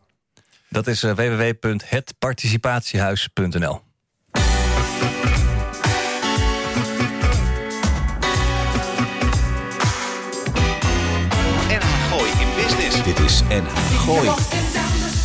Dat 0.76 0.86
is 0.86 1.02
www.hetparticipatiehuis.nl. 1.02 3.80
Dit 13.04 13.18
is 13.18 13.42
En 13.48 13.64
Gooi. 13.98 14.30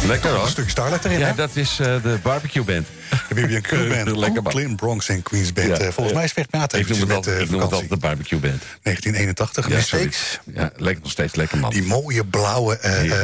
Lekker 0.06 0.30
hoor. 0.32 0.44
Een 0.44 0.50
stuk 0.50 0.70
Starlight 0.70 1.06
erin, 1.06 1.20
Ja, 1.20 1.28
hè? 1.28 1.36
dat 1.36 1.56
is 1.56 1.80
uh, 1.80 1.88
de 2.04 2.18
barbecue 2.24 2.64
band. 2.64 2.88
De 3.36 3.42
BB&Q 3.42 3.70
band. 3.90 4.18
Lekker 4.18 4.42
Brooklyn, 4.42 4.76
Bronx 4.76 5.10
en 5.10 5.24
Queens 5.24 5.54
band. 5.54 5.68
Ja, 5.68 5.82
uh, 5.82 5.92
volgens 5.92 6.16
mij 6.16 6.24
is 6.24 6.34
Maat 6.52 6.74
Ik 6.74 6.88
noem 6.90 7.00
het 7.00 7.12
altijd, 7.12 7.42
ik 7.42 7.50
noem 7.50 7.62
het 7.62 7.72
altijd 7.72 7.90
de 7.90 7.98
barbecue 7.98 8.40
band. 8.40 8.64
1981, 8.84 9.70
ja. 9.70 10.00
Ja, 10.54 10.72
lekker 10.76 11.04
nog 11.04 11.12
steeds 11.12 11.36
lekker 11.36 11.58
man. 11.58 11.70
Die 11.70 11.84
mooie 11.84 12.26
blauwe 12.26 12.80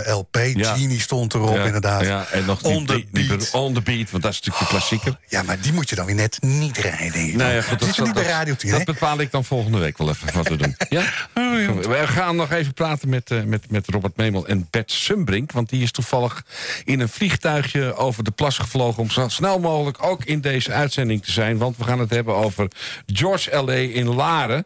uh, 0.07 0.15
LP. 0.15 0.37
Genie 0.53 0.99
stond 0.99 1.33
erop 1.33 1.57
inderdaad. 1.57 2.05
Ja, 2.05 2.27
en 2.31 2.45
nog 2.45 2.61
die, 2.61 2.75
on 2.75 2.85
the 2.85 3.05
die, 3.11 3.27
beat. 3.27 3.51
on 3.51 3.73
the 3.73 3.81
beat, 3.81 4.11
want 4.11 4.23
dat 4.23 4.31
is 4.31 4.39
natuurlijk 4.41 4.59
de 4.59 4.65
klassieker. 4.65 5.11
Oh, 5.11 5.17
ja, 5.27 5.43
maar 5.43 5.61
die 5.61 5.73
moet 5.73 5.89
je 5.89 5.95
dan 5.95 6.05
weer 6.05 6.15
net 6.15 6.37
niet 6.41 6.77
rijden. 6.77 7.37
Nou 7.37 7.53
ja, 7.53 7.61
goed, 7.61 7.79
dat 7.79 7.89
is 7.89 7.97
niet 7.97 8.13
bij 8.13 8.23
Radio 8.23 8.55
10, 8.55 8.71
Dat 8.71 8.85
bepaal 8.85 9.19
ik 9.19 9.31
dan 9.31 9.45
volgende 9.45 9.77
week 9.77 9.97
wel 9.97 10.09
even 10.09 10.33
wat 10.33 10.47
we 10.47 10.55
doen. 10.55 10.75
Ja? 10.89 11.03
Oh, 11.37 11.61
ja. 11.61 11.73
We 11.73 12.07
gaan 12.07 12.35
nog 12.35 12.51
even 12.51 12.73
praten 12.73 13.09
met, 13.09 13.31
uh, 13.31 13.43
met, 13.43 13.71
met 13.71 13.87
Robert 13.87 14.17
Memel 14.17 14.47
en 14.47 14.67
Bert 14.69 14.91
Sumbrink. 14.91 15.51
Want 15.51 15.69
die 15.69 15.83
is 15.83 15.91
toevallig 15.91 16.45
in 16.83 16.99
een 16.99 17.09
vliegtuigje 17.09 17.95
over 17.95 18.23
de 18.23 18.31
plas 18.31 18.57
gevlogen... 18.57 19.03
om 19.03 19.09
zo 19.09 19.27
snel 19.27 19.59
mogelijk 19.59 19.96
ook 20.01 20.23
in 20.23 20.41
deze 20.41 20.71
uitzending 20.71 21.23
te 21.23 21.31
zijn. 21.31 21.57
Want 21.57 21.77
we 21.77 21.83
gaan 21.83 21.99
het 21.99 22.09
hebben 22.09 22.35
over 22.35 22.67
George 23.05 23.55
L.A. 23.55 23.73
in 23.73 24.07
Laren. 24.07 24.65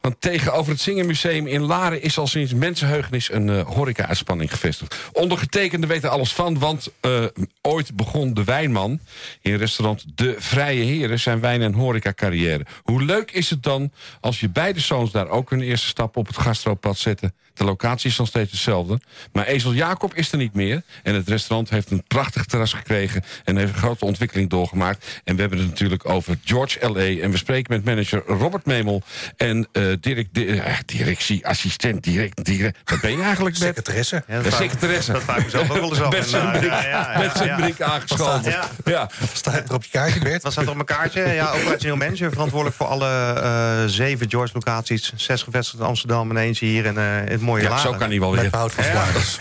Want 0.00 0.20
tegenover 0.20 0.72
het 0.72 0.80
Zingermuseum 0.80 1.46
in 1.46 1.62
Laren... 1.62 2.02
is 2.02 2.18
al 2.18 2.26
sinds 2.26 2.54
mensenheugenis 2.54 3.32
een 3.32 3.48
uh, 3.48 3.66
horeca-uitspanning 3.66 4.50
gevestigd. 4.50 4.96
Ondergetekende 5.12 5.86
weten 5.86 6.10
alles 6.10 6.32
van, 6.32 6.58
want 6.58 6.92
uh, 7.00 7.24
ooit 7.62 7.96
begon 7.96 8.34
de 8.34 8.44
wijnman... 8.44 9.00
in 9.40 9.56
restaurant 9.56 10.04
De 10.14 10.34
Vrije 10.38 10.84
Heren 10.84 11.20
zijn 11.20 11.40
wijn- 11.40 11.62
en 11.62 11.72
horeca-carrière. 11.72 12.66
Hoe 12.82 13.02
leuk 13.02 13.30
is 13.30 13.50
het 13.50 13.62
dan 13.62 13.92
als 14.20 14.40
je 14.40 14.48
beide 14.48 14.80
zoons 14.80 15.10
daar 15.10 15.28
ook 15.28 15.50
hun 15.50 15.62
eerste 15.62 15.86
stap 15.86 16.16
op 16.16 16.26
het 16.26 16.36
gastropad 16.36 16.98
zetten... 16.98 17.34
De 17.58 17.64
locatie 17.64 18.10
is 18.10 18.16
nog 18.16 18.26
steeds 18.26 18.50
hetzelfde. 18.50 19.00
Maar 19.32 19.46
Ezel 19.46 19.74
Jacob 19.74 20.14
is 20.14 20.32
er 20.32 20.38
niet 20.38 20.54
meer. 20.54 20.82
En 21.02 21.14
het 21.14 21.28
restaurant 21.28 21.70
heeft 21.70 21.90
een 21.90 22.04
prachtig 22.06 22.44
terras 22.44 22.72
gekregen... 22.72 23.24
en 23.44 23.56
heeft 23.56 23.72
een 23.72 23.78
grote 23.78 24.04
ontwikkeling 24.04 24.50
doorgemaakt. 24.68 25.20
En 25.24 25.34
we 25.34 25.40
hebben 25.40 25.58
het 25.58 25.68
natuurlijk 25.68 26.08
over 26.08 26.38
George 26.44 26.86
L.A. 26.86 27.22
En 27.22 27.30
we 27.30 27.36
spreken 27.36 27.72
met 27.72 27.84
manager 27.84 28.22
Robert 28.26 28.66
Memel... 28.66 29.02
en 29.36 29.68
uh, 29.72 29.94
direct, 30.00 30.28
di 30.32 30.44
uh, 30.44 30.64
directie, 30.86 31.46
assistent, 31.46 32.02
direct, 32.02 32.44
direct... 32.44 32.78
Wat 32.84 33.00
ben 33.00 33.16
je 33.16 33.22
eigenlijk, 33.22 33.58
Bert? 33.58 33.76
Secretaresse. 33.76 34.22
Ja, 34.28 34.42
de 34.42 34.50
secretaresse. 34.50 35.12
Dat 35.12 35.22
vraag 35.22 35.38
ik 35.38 35.44
mezelf 35.44 35.70
ook 35.70 35.80
wel 35.80 35.88
eens 35.88 36.00
af. 36.00 36.10
Bert 36.10 36.28
Sundbrink 36.28 36.72
ja, 36.72 36.88
ja, 36.88 37.22
ja, 37.22 37.32
Sundbrink 37.36 37.80
aangeschoven. 37.80 38.50
Ja. 38.50 38.68
Ja. 38.84 39.10
Staat 39.32 39.68
er 39.68 39.74
op 39.74 39.84
je 39.84 39.90
kaartje, 39.90 40.20
Bert? 40.20 40.42
Wat 40.42 40.52
staat 40.52 40.64
er 40.64 40.70
op 40.70 40.76
mijn 40.76 40.86
kaartje? 40.86 41.22
Ja, 41.28 41.52
operationeel 41.52 41.96
manager. 41.96 42.30
Verantwoordelijk 42.30 42.76
voor 42.76 42.86
alle 42.86 43.34
uh, 43.36 43.90
zeven 43.90 44.30
George-locaties. 44.30 45.12
Zes 45.16 45.42
gevestigd 45.42 45.80
in 45.80 45.86
Amsterdam 45.86 46.30
en 46.30 46.36
eentje 46.36 46.66
hier 46.66 46.84
in 46.84 46.94
uh, 46.94 47.02
het 47.24 47.40
mooie 47.40 47.62
ja, 47.62 47.68
Laren. 47.68 47.92
Zo 47.92 47.98
kan 47.98 48.08
hij 48.08 48.20
wel 48.20 48.30
Met 48.30 48.40
weer. 48.40 48.50
Bout 48.50 48.72
van 48.72 48.84
Sluiters. 48.84 49.38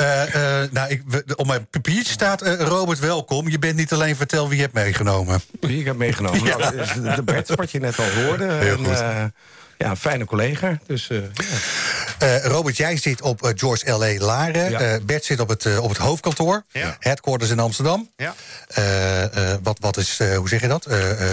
Uh, 0.00 0.34
uh, 0.34 0.68
nou, 0.70 0.90
ik, 0.90 1.02
we, 1.06 1.24
op 1.36 1.46
mijn 1.46 1.66
papiertje 1.70 2.12
staat 2.12 2.46
uh, 2.46 2.60
Robert, 2.60 2.98
welkom. 2.98 3.48
Je 3.48 3.58
bent 3.58 3.76
niet 3.76 3.92
alleen 3.92 4.16
vertel 4.30 4.48
wie 4.48 4.56
je 4.56 4.62
hebt 4.62 4.74
meegenomen. 4.74 5.40
Wie 5.60 5.78
ik 5.80 5.86
heb 5.86 5.96
meegenomen? 5.96 6.44
ja. 6.44 6.56
nou, 6.56 6.78
is 6.78 6.92
de 6.92 7.22
Bert, 7.22 7.54
wat 7.54 7.70
je 7.70 7.80
net 7.80 7.98
al 7.98 8.10
hoorde. 8.10 8.52
Heel 8.52 8.76
en, 8.78 8.84
goed. 8.84 8.98
ja, 9.78 9.90
een 9.90 9.96
fijne 9.96 10.24
collega. 10.24 10.78
Dus, 10.86 11.06
ja. 11.06 11.20
Uh, 12.22 12.44
Robert, 12.44 12.76
jij 12.76 12.96
zit 12.96 13.22
op 13.22 13.44
uh, 13.44 13.50
George 13.54 13.90
L.A. 13.90 14.24
Laren. 14.24 14.70
Ja. 14.70 14.94
Uh, 14.94 15.04
Bert 15.04 15.24
zit 15.24 15.40
op 15.40 15.48
het, 15.48 15.78
op 15.78 15.88
het 15.88 15.98
hoofdkantoor. 15.98 16.64
Ja. 16.70 16.96
Headquarters 16.98 17.50
in 17.50 17.58
Amsterdam. 17.58 18.10
Ja. 18.16 18.34
wat, 19.62 19.78
wat 19.80 19.96
is, 19.96 20.18
hoe 20.18 20.48
zeg 20.48 20.60
je 20.60 20.68
dat? 20.68 20.84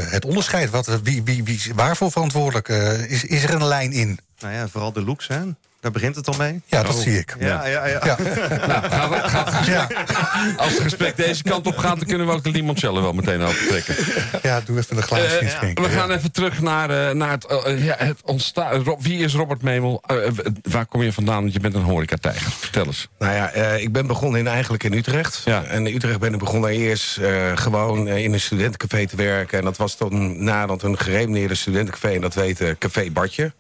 het 0.10 0.26
onderscheid. 0.26 0.70
Wat, 0.70 1.00
wie, 1.04 1.24
wie, 1.24 1.44
wie 1.44 1.56
is 1.56 1.70
waarvoor 1.76 2.12
verantwoordelijk? 2.12 2.68
is, 3.08 3.24
is 3.24 3.44
er 3.44 3.54
een 3.54 3.66
lijn 3.66 3.92
in? 3.92 4.20
Nou 4.40 4.54
ja, 4.54 4.68
vooral 4.68 4.94
de 4.94 5.04
looks, 5.04 5.28
hè. 5.28 5.40
Daar 5.88 5.96
begint 5.96 6.16
het 6.16 6.28
al 6.28 6.34
mee. 6.38 6.62
Ja, 6.66 6.84
dat 6.84 6.96
zie 6.96 7.18
ik. 7.18 7.36
Ja, 7.40 7.66
ja, 7.68 7.86
ja. 7.88 8.00
Ja. 8.06 8.18
Nou, 8.68 8.82
gaat, 8.90 9.10
het- 9.22 9.30
gaat 9.32 9.46
het 9.50 9.56
gesprek- 9.56 10.58
Als 10.58 10.72
het 10.74 10.82
gesprek 10.82 11.18
deze 11.18 11.44
kant 11.44 11.68
op 11.68 11.78
gaat, 11.78 11.98
dan 11.98 12.08
kunnen 12.08 12.28
we 12.28 12.34
ook 12.34 12.44
de 12.44 12.50
limoncello 12.52 13.02
wel 13.02 13.14
meteen 13.14 13.42
opentrekken. 13.42 13.96
Ja, 14.42 14.62
doe 14.66 14.78
even 14.78 14.98
een 14.98 15.04
glaasje 15.04 15.40
inschenken. 15.40 15.84
we 15.84 15.90
ja. 15.90 15.96
gaan 15.98 16.12
even 16.12 16.32
terug 16.32 16.62
naar, 16.62 16.90
eh, 17.10 17.16
naar 17.16 17.32
het, 17.32 17.46
eh, 17.46 17.86
ja, 17.86 17.96
het 17.98 18.18
ontstaan. 18.24 18.84
Rob, 18.84 19.02
wie 19.02 19.20
is 19.24 19.34
Robert 19.34 19.62
Memel? 19.62 20.04
Waar 20.62 20.86
kom 20.86 21.02
je 21.02 21.14
vandaan? 21.14 21.42
Want 21.42 21.54
je 21.54 21.60
bent 21.60 21.74
een 21.76 21.82
horecatijger. 21.82 22.52
Vertel 22.52 22.86
eens. 22.86 23.08
Nou 23.20 23.34
ja, 23.34 23.50
eh, 23.52 23.82
ik 23.82 23.92
ben 23.92 24.08
begonnen 24.08 24.40
in, 24.40 24.48
eigenlijk 24.48 24.84
in 24.84 24.94
Utrecht. 24.94 25.42
Ja. 25.46 25.64
En 25.64 25.88
in 25.88 25.96
Utrecht 25.96 26.20
ben 26.20 26.34
ik 26.34 26.40
begonnen 26.40 26.70
eerst 26.70 27.18
eh, 27.18 27.52
gewoon 27.56 28.08
in 28.08 28.34
een 28.34 28.40
studentencafé 28.40 29.08
te 29.08 29.16
werken. 29.16 29.58
En 29.60 29.64
dat 29.64 29.78
was 29.78 29.96
toen 29.98 30.44
nadat 30.44 30.84
een 30.84 30.98
gerenommeerde 30.98 31.56
studentencafé. 31.56 32.10
En 32.16 32.22
dat 32.22 32.34
heette 32.34 32.76
Café 32.80 33.12
Bartje. 33.12 33.52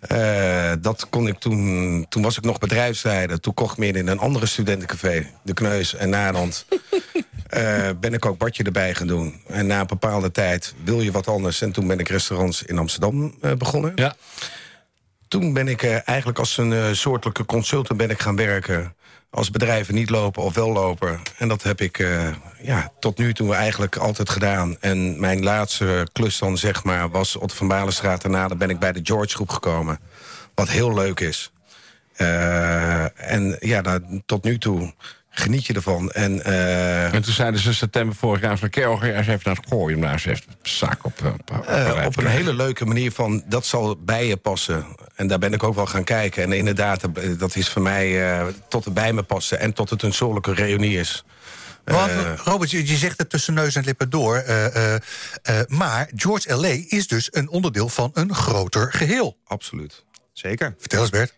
Eh, 0.00 0.72
dat 0.80 1.08
kon 1.08 1.26
ik 1.26 1.38
toen... 1.38 2.06
Toen 2.08 2.22
was 2.22 2.36
ik 2.36 2.44
nog 2.44 2.58
bedrijfsleider. 2.58 3.40
Toen 3.40 3.54
kocht 3.54 3.72
ik 3.72 3.78
meer 3.78 3.96
in 3.96 4.06
een 4.06 4.18
andere 4.18 4.46
studentencafé. 4.46 5.26
De 5.42 5.54
Kneus 5.54 5.94
en 5.94 6.08
Naland. 6.08 6.66
Eh, 7.46 7.90
ben 8.00 8.14
ik 8.14 8.26
ook 8.26 8.38
Bartje 8.38 8.62
erbij 8.62 8.94
gaan 8.94 9.06
doen. 9.06 9.40
En 9.46 9.66
na 9.66 9.80
een 9.80 9.86
bepaalde 9.86 10.30
tijd 10.30 10.74
wil 10.84 11.00
je 11.00 11.10
wat 11.10 11.28
anders. 11.28 11.60
En 11.60 11.72
toen 11.72 11.86
ben 11.86 11.98
ik 11.98 12.08
restaurants 12.08 12.62
in 12.62 12.78
Amsterdam 12.78 13.34
eh, 13.40 13.52
begonnen. 13.52 13.92
Ja. 13.94 14.14
Toen 15.28 15.52
ben 15.52 15.68
ik 15.68 15.82
eh, 15.82 16.08
eigenlijk 16.08 16.38
als 16.38 16.56
een 16.56 16.72
eh, 16.72 16.92
soortelijke 16.92 17.44
consultant 17.44 17.98
ben 17.98 18.10
ik 18.10 18.20
gaan 18.20 18.36
werken. 18.36 18.94
Als 19.30 19.50
bedrijven 19.50 19.94
niet 19.94 20.10
lopen 20.10 20.42
of 20.42 20.54
wel 20.54 20.72
lopen. 20.72 21.20
En 21.38 21.48
dat 21.48 21.62
heb 21.62 21.80
ik 21.80 21.98
eh, 21.98 22.28
ja, 22.62 22.92
tot 23.00 23.18
nu 23.18 23.34
toe 23.34 23.54
eigenlijk 23.54 23.96
altijd 23.96 24.30
gedaan. 24.30 24.76
En 24.80 25.20
mijn 25.20 25.42
laatste 25.42 26.06
klus 26.12 26.38
dan 26.38 26.58
zeg 26.58 26.84
maar 26.84 27.10
was 27.10 27.36
Otto 27.36 27.54
van 27.54 27.68
Balenstraat. 27.68 28.22
Daarna 28.22 28.48
ben 28.48 28.70
ik 28.70 28.78
bij 28.78 28.92
de 28.92 29.00
George 29.02 29.34
groep 29.34 29.48
gekomen. 29.48 29.98
Wat 30.54 30.68
heel 30.68 30.94
leuk 30.94 31.20
is. 31.20 31.50
En 32.16 33.56
ja, 33.60 34.00
tot 34.26 34.44
nu 34.44 34.58
toe 34.58 34.94
geniet 35.38 35.66
je 35.66 35.72
ervan. 35.72 36.10
En, 36.10 36.44
eh, 36.44 37.14
En 37.14 37.22
toen 37.22 37.32
zeiden 37.32 37.60
ze 37.60 37.74
september 37.74 38.16
vorig 38.16 38.40
jaar 38.40 38.58
van... 38.58 38.70
Kerel, 38.70 38.96
ga 38.96 39.06
eens 39.06 39.26
even 39.26 39.40
naar 39.44 39.56
het 39.56 39.66
gooien 39.68 39.96
om 39.96 40.02
daar 40.02 40.12
eens 40.12 40.24
even 40.24 40.44
zaak 40.62 41.04
op, 41.04 41.20
eh, 41.24 41.26
op, 41.32 41.50
op, 41.58 41.66
Eh, 41.66 42.02
op 42.06 42.16
een 42.16 42.26
hele 42.26 42.54
leuke 42.54 42.84
manier 42.84 43.12
van, 43.12 43.42
dat 43.46 43.66
zal 43.66 43.96
bij 43.96 44.26
je 44.26 44.36
passen. 44.36 44.86
En 45.14 45.26
daar 45.26 45.38
ben 45.38 45.52
ik 45.52 45.62
ook 45.62 45.74
wel 45.74 45.86
gaan 45.86 46.04
kijken. 46.04 46.42
En 46.42 46.52
inderdaad, 46.52 47.00
dat 47.38 47.56
is 47.56 47.68
voor 47.68 47.82
mij 47.82 48.30
eh, 48.38 48.46
tot 48.68 48.84
het 48.84 48.94
bij 48.94 49.12
me 49.12 49.22
passen... 49.22 49.58
en 49.58 49.72
tot 49.72 49.90
het 49.90 50.02
een 50.02 50.12
soortelijke 50.14 50.54
reunie 50.64 50.98
is. 50.98 51.24
Want, 51.84 52.10
Robert, 52.44 52.70
je, 52.70 52.86
je 52.86 52.96
zegt 52.96 53.18
het 53.18 53.30
tussen 53.30 53.54
neus 53.54 53.74
en 53.74 53.84
lippen 53.84 54.10
door. 54.10 54.36
eh, 54.36 54.66
eh, 54.94 54.94
eh, 55.42 55.54
maar 55.68 56.10
George 56.14 56.52
L.A. 56.54 56.76
is 56.96 57.06
dus 57.06 57.28
een 57.30 57.48
onderdeel 57.48 57.88
van 57.88 58.10
een 58.14 58.34
groter 58.34 58.92
geheel. 58.92 59.36
absoluut. 59.46 60.04
Zeker. 60.32 60.74
Vertel 60.78 61.00
eens, 61.00 61.10
Bert. 61.10 61.34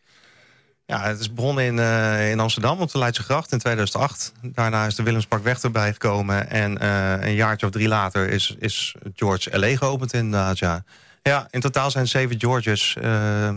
Ja, 0.91 1.03
het 1.03 1.21
is 1.21 1.33
begonnen 1.33 1.65
in, 1.65 1.79
eh, 1.79 2.31
in 2.31 2.41
Amsterdam 2.41 2.81
op 2.81 2.91
de 2.91 2.99
Leidse 2.99 3.23
Gracht 3.23 3.53
in 3.53 3.59
2008. 3.59 4.33
Daarna 4.43 4.87
is 4.87 4.95
de 4.95 5.03
Willemsparkweg 5.03 5.63
erbij 5.63 5.93
gekomen. 5.93 6.51
En 6.51 6.79
eh, 6.79 7.27
een 7.27 7.35
jaartje 7.35 7.67
of 7.67 7.73
drie 7.73 7.89
later 7.89 8.29
is, 8.29 8.57
is 8.59 8.95
George 9.15 9.59
L.A. 9.59 9.77
geopend 9.77 10.13
inderdaad, 10.13 10.59
ja. 10.59 10.85
Ja, 11.23 11.47
in 11.51 11.61
totaal 11.61 11.91
zijn 11.91 12.09
zeven 12.09 12.41
Georges. 12.41 12.97
eh, 13.01 13.55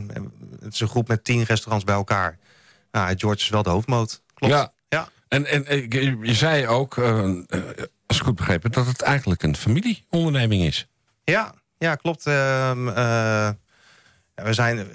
het 0.59 0.73
is 0.73 0.79
een 0.79 0.87
groep 0.87 1.07
met 1.07 1.23
tien 1.23 1.43
restaurants 1.43 1.85
bij 1.85 1.95
elkaar. 1.95 2.37
Ja, 2.91 3.13
George 3.17 3.39
is 3.39 3.49
wel 3.49 3.63
de 3.63 3.69
hoofdmoot. 3.69 4.21
Klopt. 4.33 4.53
Ja. 4.53 4.71
ja. 4.89 5.09
En, 5.27 5.45
en 5.45 5.63
je 6.21 6.33
zei 6.33 6.67
ook, 6.67 6.97
als 8.07 8.17
ik 8.17 8.23
goed 8.23 8.35
begrepen... 8.35 8.71
dat 8.71 8.85
het 8.85 9.01
eigenlijk 9.01 9.43
een 9.43 9.55
familieonderneming 9.55 10.63
is. 10.63 10.87
Ja, 11.23 11.53
ja 11.77 11.95
klopt. 11.95 12.25
Ehm, 12.25 12.87
eh, 12.87 14.45
we 14.45 14.53
zijn 14.53 14.87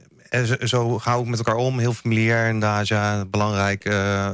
zo- 0.64 1.00
we 1.04 1.10
ook 1.10 1.26
met 1.26 1.38
elkaar 1.38 1.54
om. 1.54 1.78
Heel 1.78 1.92
familiair 1.94 2.46
inderdaad. 2.46 2.88
Ja, 2.88 3.24
belangrijk. 3.24 3.84
eh, 3.84 4.30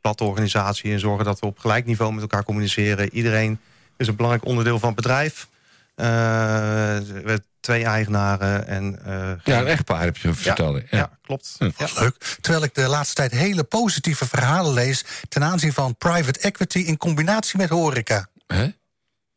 platte 0.00 0.24
organisatie. 0.24 0.92
En 0.92 1.00
zorgen 1.00 1.24
dat 1.24 1.38
we 1.40 1.46
op 1.46 1.58
gelijk 1.58 1.86
niveau 1.86 2.12
met 2.12 2.22
elkaar 2.22 2.44
communiceren. 2.44 3.14
Iedereen 3.14 3.60
is 3.96 4.06
een 4.06 4.16
belangrijk 4.16 4.46
onderdeel 4.46 4.78
van 4.78 4.88
het 4.88 4.96
bedrijf. 4.96 5.48
Eh, 5.94 6.06
we 6.06 7.12
hebben 7.14 7.44
twee 7.60 7.84
eigenaren. 7.84 8.66
En, 8.66 8.98
eh, 9.04 9.30
Ja, 9.44 9.60
een 9.60 9.66
echtpaar 9.66 10.02
heb 10.02 10.16
je 10.16 10.34
verteld. 10.34 10.76
ja, 10.90 10.96
Ja. 10.98 11.10
klopt. 11.22 11.54
Hm. 11.58 11.70
Ja. 11.76 11.86
Leuk. 11.98 12.36
Terwijl 12.40 12.64
ik 12.64 12.74
de 12.74 12.88
laatste 12.88 13.14
tijd 13.14 13.32
hele 13.32 13.64
positieve 13.64 14.26
verhalen 14.26 14.72
lees... 14.72 15.04
ten 15.28 15.44
aanzien 15.44 15.72
van 15.72 15.96
private 15.96 16.38
equity 16.40 16.78
in 16.78 16.96
combinatie 16.96 17.58
met 17.58 17.68
horeca. 17.68 18.28
Hè? 18.46 18.66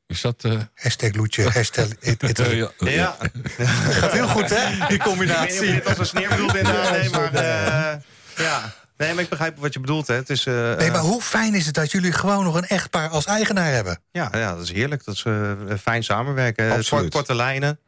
Is 0.09 0.21
dat... 0.21 0.43
eh, 0.43 0.53
Hashtag 0.75 1.13
Loetje, 1.15 1.49
hashtag 1.49 1.85
it, 1.99 2.23
it- 2.23 2.39
eh, 2.39 2.57
ja, 2.57 2.71
Ja, 2.77 3.17
Gaat 3.65 4.11
heel 4.11 4.27
goed, 4.27 4.49
hè, 4.49 4.65
die 4.65 4.73
ik 4.73 4.79
weet 4.79 4.89
niet 4.89 4.99
of 4.99 5.05
combinatie. 5.07 5.65
je 5.65 5.71
dit 5.73 5.85
als 5.87 5.97
een 5.97 6.05
sneer 6.05 6.29
bedoelt 6.29 6.55
inderdaad. 6.55 6.91
Nee, 6.91 7.09
maar, 7.09 7.33
eh, 7.33 7.97
ja. 8.37 8.73
nee, 8.97 9.13
maar 9.13 9.23
ik 9.23 9.29
begrijp 9.29 9.57
wat 9.57 9.73
je 9.73 9.79
bedoelt. 9.79 10.07
Hè. 10.07 10.15
Het 10.15 10.29
is, 10.29 10.45
eh, 10.45 10.75
Nee, 10.75 10.91
maar 10.91 10.99
hoe 11.01 11.21
fijn 11.21 11.53
is 11.55 11.65
het 11.65 11.75
dat 11.75 11.91
jullie 11.91 12.11
gewoon 12.11 12.43
nog 12.43 12.55
een 12.55 12.67
echtpaar 12.67 13.09
als 13.09 13.25
eigenaar 13.25 13.71
hebben? 13.71 13.99
Ja, 14.11 14.29
ja, 14.31 14.53
dat 14.55 14.63
is 14.63 14.71
heerlijk. 14.71 15.05
Dat 15.05 15.15
is 15.15 15.23
eh, 15.23 15.51
fijn 15.81 16.03
samenwerken. 16.03 16.71
Absoluut. 16.71 17.11
Korte, 17.11 17.35
lijnen. 17.35 17.79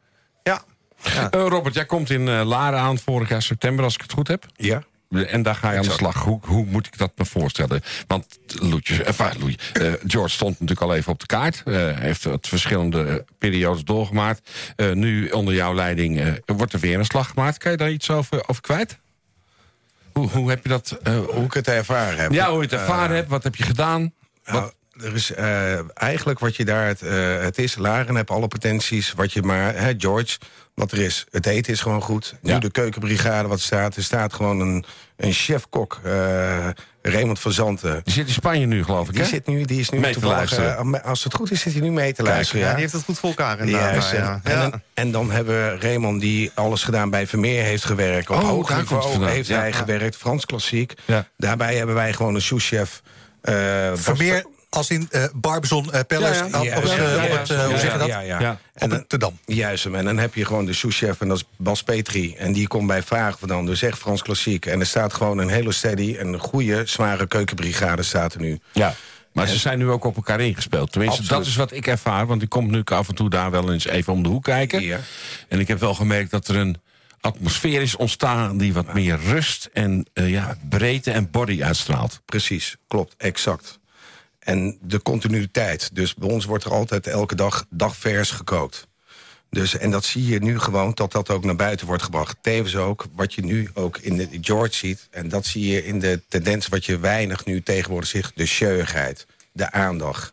Ja. 0.42 0.62
Eh, 1.02 1.26
Robert, 1.30 1.74
jij 1.74 1.86
komt 1.86 2.10
in 2.10 2.28
eh, 2.28 2.42
Laren 2.44 2.78
aan 2.78 2.98
vorig 2.98 3.28
jaar 3.28 3.42
september, 3.42 3.84
als 3.84 3.94
ik 3.94 4.00
het 4.00 4.12
goed 4.12 4.28
heb. 4.28 4.46
Ja. 4.54 4.82
En 5.12 5.42
daar 5.42 5.54
ga 5.54 5.70
je 5.70 5.78
aan 5.78 5.84
de 5.84 5.90
slag. 5.90 6.22
Hoe, 6.22 6.38
hoe 6.42 6.64
moet 6.64 6.86
ik 6.86 6.98
dat 6.98 7.12
me 7.16 7.24
voorstellen? 7.24 7.80
Want 8.06 8.38
Loetje, 8.46 9.02
eh, 9.02 9.08
enfin, 9.08 9.40
Loetje, 9.40 9.58
eh, 9.72 9.92
George 10.06 10.34
stond 10.34 10.60
natuurlijk 10.60 10.80
al 10.80 10.94
even 10.94 11.12
op 11.12 11.20
de 11.20 11.26
kaart. 11.26 11.62
Eh, 11.64 11.98
heeft 11.98 12.24
het 12.24 12.48
verschillende 12.48 13.24
periodes 13.38 13.84
doorgemaakt. 13.84 14.50
Nu 14.76 15.28
onder 15.28 15.54
jouw 15.54 15.74
leiding 15.74 16.40
wordt 16.46 16.72
er 16.72 16.80
weer 16.80 16.98
een 16.98 17.04
slag 17.04 17.28
gemaakt. 17.28 17.58
Kan 17.58 17.70
je 17.70 17.76
daar 17.76 17.90
iets 17.90 18.10
over, 18.10 18.48
over 18.48 18.62
kwijt? 18.62 18.98
Hoe, 20.12 20.28
hoe 20.28 20.50
heb 20.50 20.62
je 20.62 20.68
dat... 20.68 20.98
Hoe 21.26 21.44
ik 21.44 21.52
het 21.52 21.68
ervaren 21.68 22.18
heb. 22.18 22.32
ja, 22.32 22.48
hoe 22.48 22.56
je 22.56 22.62
het 22.62 22.72
ervaren 22.72 23.16
hebt. 23.16 23.28
Wat 23.28 23.42
heb 23.42 23.54
je 23.54 23.62
gedaan? 23.62 24.12
Nou, 24.44 24.70
er 25.04 25.14
is 25.14 25.32
eh, 25.32 25.78
eigenlijk 25.94 26.38
wat 26.38 26.56
je 26.56 26.64
daar... 26.64 26.86
Het, 26.86 27.02
eh, 27.02 27.40
het 27.40 27.58
is, 27.58 27.76
Laren 27.76 28.14
heb 28.14 28.30
alle 28.30 28.48
potenties. 28.48 29.12
Wat 29.12 29.32
je 29.32 29.42
maar... 29.42 29.74
Hè, 29.76 29.92
George, 29.98 30.38
wat 30.74 30.92
er 30.92 30.98
is. 30.98 31.26
Het 31.30 31.46
eten 31.46 31.72
is 31.72 31.80
gewoon 31.80 32.02
goed. 32.02 32.34
Ja. 32.42 32.52
Nu 32.52 32.58
de 32.60 32.70
keukenbrigade 32.70 33.48
wat 33.48 33.60
staat. 33.60 33.96
Er 33.96 34.02
staat 34.02 34.32
gewoon 34.32 34.60
een, 34.60 34.84
een 35.16 35.32
chef-kok. 35.32 36.00
eh, 36.04 36.68
Raymond 37.02 37.38
van 37.40 37.52
Zanten. 37.52 38.00
Die 38.04 38.12
zit 38.12 38.26
in 38.26 38.32
Spanje 38.32 38.66
nu, 38.66 38.84
geloof 38.84 39.06
ik, 39.08 39.12
Die, 39.14 39.22
hè? 39.22 39.28
zit 39.28 39.46
nu, 39.46 39.64
die 39.64 39.80
is 39.80 39.90
nu 39.90 39.98
Mee 39.98 40.12
te 40.14 40.26
luisteren. 40.26 41.02
als 41.04 41.24
het 41.24 41.34
goed 41.34 41.50
is, 41.50 41.60
zit 41.60 41.72
hij 41.72 41.82
nu 41.82 41.90
mee 41.90 42.12
te 42.12 42.22
luisteren. 42.22 42.62
Ja, 42.64 42.70
die 42.72 42.80
heeft 42.80 42.92
het 42.92 43.04
goed 43.04 43.18
voor 43.18 43.28
elkaar 43.28 43.58
inderdaad. 43.58 44.10
Ja. 44.10 44.40
en, 44.42 44.60
en, 44.60 44.82
en 44.94 45.10
dan 45.10 45.30
hebben 45.30 45.54
we 45.54 45.76
Raymond 45.80 46.20
die 46.20 46.50
alles 46.54 46.82
gedaan 46.82 47.10
bij 47.10 47.26
Vermeer 47.26 47.62
heeft 47.64 47.84
gewerkt. 47.84 48.30
Op 48.30 48.36
Oh, 48.36 48.42
hoog 48.48 48.76
niveau 48.76 49.26
heeft 49.26 49.48
hij 49.48 49.72
gewerkt. 49.72 50.16
Frans 50.16 50.46
klassiek. 50.46 50.94
Daarbij 51.36 51.76
hebben 51.76 51.94
wij 51.94 52.12
gewoon 52.12 52.34
een 52.34 52.42
souschef. 52.42 53.02
eh 53.40 53.90
Vermeer 53.94 54.44
als 54.74 54.90
in 54.90 55.08
eh 55.10 55.24
Barbizon 55.34 55.92
eh, 55.92 56.00
Palace. 56.06 56.48
Ja, 56.50 56.62
ja. 56.62 56.76
Op, 56.76 56.84
op 56.84 56.90
het, 56.90 57.48
hoe 57.48 57.78
zeg 57.78 57.92
je 57.92 57.98
dat? 57.98 58.06
Ja, 58.06 58.20
ja. 58.20 58.40
Ja. 58.40 58.50
Op 58.50 58.58
En 58.74 58.88
dan, 58.88 59.06
te 59.06 59.18
Dam. 59.18 59.38
juist, 59.44 59.84
en 59.84 60.04
dan 60.04 60.18
heb 60.18 60.34
je 60.34 60.44
gewoon 60.44 60.64
de 60.64 60.72
souschef 60.72 61.20
en 61.20 61.28
dat 61.28 61.36
is 61.36 61.44
Bas 61.56 61.82
Petri. 61.82 62.34
En 62.34 62.52
die 62.52 62.66
komt 62.66 62.86
bij 62.86 63.02
Vragen 63.02 63.38
vandaan, 63.38 63.66
dus 63.66 63.82
echt 63.82 63.98
Frans 63.98 64.22
klassiek. 64.22 64.66
En 64.66 64.80
er 64.80 64.86
staat 64.86 65.14
gewoon 65.14 65.38
een 65.38 65.48
hele 65.48 65.72
steady 65.72 66.16
en 66.18 66.32
een 66.32 66.38
goede, 66.38 66.82
zware 66.86 67.26
keukenbrigade 67.26 68.02
staat 68.02 68.34
er 68.34 68.40
nu. 68.40 68.60
Ja. 68.72 68.94
Maar 69.32 69.48
ze 69.48 69.58
zijn 69.58 69.78
nu 69.78 69.90
ook 69.90 70.04
op 70.04 70.16
elkaar 70.16 70.40
ingespeeld. 70.40 70.92
Tenminste, 70.92 71.20
Absoluut. 71.20 71.44
dat 71.44 71.52
is 71.52 71.58
wat 71.58 71.72
ik 71.72 71.86
ervaar. 71.86 72.26
Want 72.26 72.42
ik 72.42 72.48
kom 72.48 72.70
nu 72.70 72.82
af 72.84 73.08
en 73.08 73.14
toe 73.14 73.30
daar 73.30 73.50
wel 73.50 73.72
eens 73.72 73.86
even 73.86 74.12
om 74.12 74.22
de 74.22 74.28
hoek 74.28 74.44
kijken. 74.44 74.82
Ja. 74.82 75.00
En 75.48 75.60
ik 75.60 75.68
heb 75.68 75.80
wel 75.80 75.94
gemerkt 75.94 76.30
dat 76.30 76.48
er 76.48 76.56
een 76.56 76.76
atmosfeer 77.20 77.82
is 77.82 77.96
ontstaan... 77.96 78.58
die 78.58 78.72
wat 78.72 78.94
meer 78.94 79.18
rust 79.18 79.68
en 79.72 80.06
eh, 80.12 80.30
ja, 80.30 80.56
breedte 80.68 81.10
en 81.10 81.30
body 81.30 81.62
uitstraalt. 81.62 82.20
Precies, 82.24 82.76
klopt, 82.88 83.14
exact. 83.16 83.80
En 84.42 84.78
de 84.80 85.02
continuïteit. 85.02 85.90
Dus 85.94 86.14
bij 86.14 86.28
ons 86.28 86.44
wordt 86.44 86.64
er 86.64 86.72
altijd 86.72 87.06
elke 87.06 87.34
dag 87.34 87.66
dagvers 87.70 88.30
gekookt. 88.30 88.86
Dus, 89.50 89.78
en 89.78 89.90
dat 89.90 90.04
zie 90.04 90.26
je 90.26 90.38
nu 90.38 90.58
gewoon, 90.58 90.92
dat 90.94 91.12
dat 91.12 91.30
ook 91.30 91.44
naar 91.44 91.56
buiten 91.56 91.86
wordt 91.86 92.02
gebracht. 92.02 92.36
Tevens 92.40 92.76
ook, 92.76 93.06
wat 93.14 93.34
je 93.34 93.44
nu 93.44 93.68
ook 93.74 93.98
in 93.98 94.16
de 94.16 94.28
George 94.40 94.74
ziet... 94.74 95.08
en 95.10 95.28
dat 95.28 95.46
zie 95.46 95.66
je 95.66 95.84
in 95.84 95.98
de 95.98 96.22
tendens 96.28 96.68
wat 96.68 96.84
je 96.84 96.98
weinig 96.98 97.44
nu 97.44 97.62
tegenwoordig 97.62 98.08
ziet... 98.08 98.32
de 98.34 98.46
scheurigheid, 98.46 99.26
de 99.52 99.70
aandacht. 99.70 100.32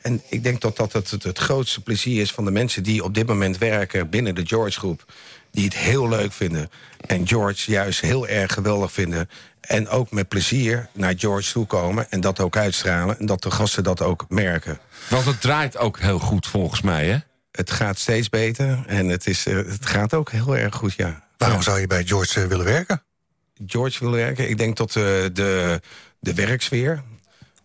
En 0.00 0.22
ik 0.28 0.42
denk 0.42 0.60
dat 0.60 0.76
dat 0.76 0.92
het, 0.92 1.10
het, 1.10 1.22
het 1.22 1.38
grootste 1.38 1.80
plezier 1.80 2.20
is 2.20 2.32
van 2.32 2.44
de 2.44 2.50
mensen... 2.50 2.82
die 2.82 3.04
op 3.04 3.14
dit 3.14 3.26
moment 3.26 3.58
werken 3.58 4.10
binnen 4.10 4.34
de 4.34 4.46
George-groep... 4.46 5.04
die 5.50 5.64
het 5.64 5.76
heel 5.76 6.08
leuk 6.08 6.32
vinden. 6.32 6.70
En 7.06 7.28
George 7.28 7.70
juist 7.70 8.00
heel 8.00 8.28
erg 8.28 8.52
geweldig 8.52 8.92
vinden. 8.92 9.28
En 9.60 9.88
ook 9.88 10.10
met 10.10 10.28
plezier 10.28 10.88
naar 10.92 11.14
George 11.16 11.52
toe 11.52 11.66
komen... 11.66 12.10
en 12.10 12.20
dat 12.20 12.40
ook 12.40 12.56
uitstralen. 12.56 13.18
En 13.18 13.26
dat 13.26 13.42
de 13.42 13.50
gasten 13.50 13.84
dat 13.84 14.02
ook 14.02 14.24
merken. 14.28 14.78
Want 15.08 15.24
het 15.24 15.40
draait 15.40 15.76
ook 15.78 15.98
heel 15.98 16.18
goed 16.18 16.46
volgens 16.46 16.80
mij, 16.80 17.06
hè? 17.06 17.18
Het 17.52 17.70
gaat 17.70 17.98
steeds 17.98 18.28
beter 18.28 18.84
en 18.86 19.08
het, 19.08 19.26
is, 19.26 19.46
eh, 19.46 19.56
het 19.56 19.86
gaat 19.86 20.14
ook 20.14 20.30
heel 20.30 20.56
erg 20.56 20.74
goed, 20.74 20.94
ja. 20.94 21.26
Waarom 21.36 21.62
zou 21.62 21.80
je 21.80 21.86
bij 21.86 22.04
George 22.04 22.40
eh, 22.42 22.46
willen 22.46 22.64
werken? 22.64 23.02
George 23.66 23.98
wil 23.98 24.10
werken. 24.12 24.48
Ik 24.48 24.58
denk 24.58 24.76
dat 24.76 24.88
eh, 24.88 25.02
de, 25.32 25.80
de 26.20 26.34
werksfeer... 26.34 27.02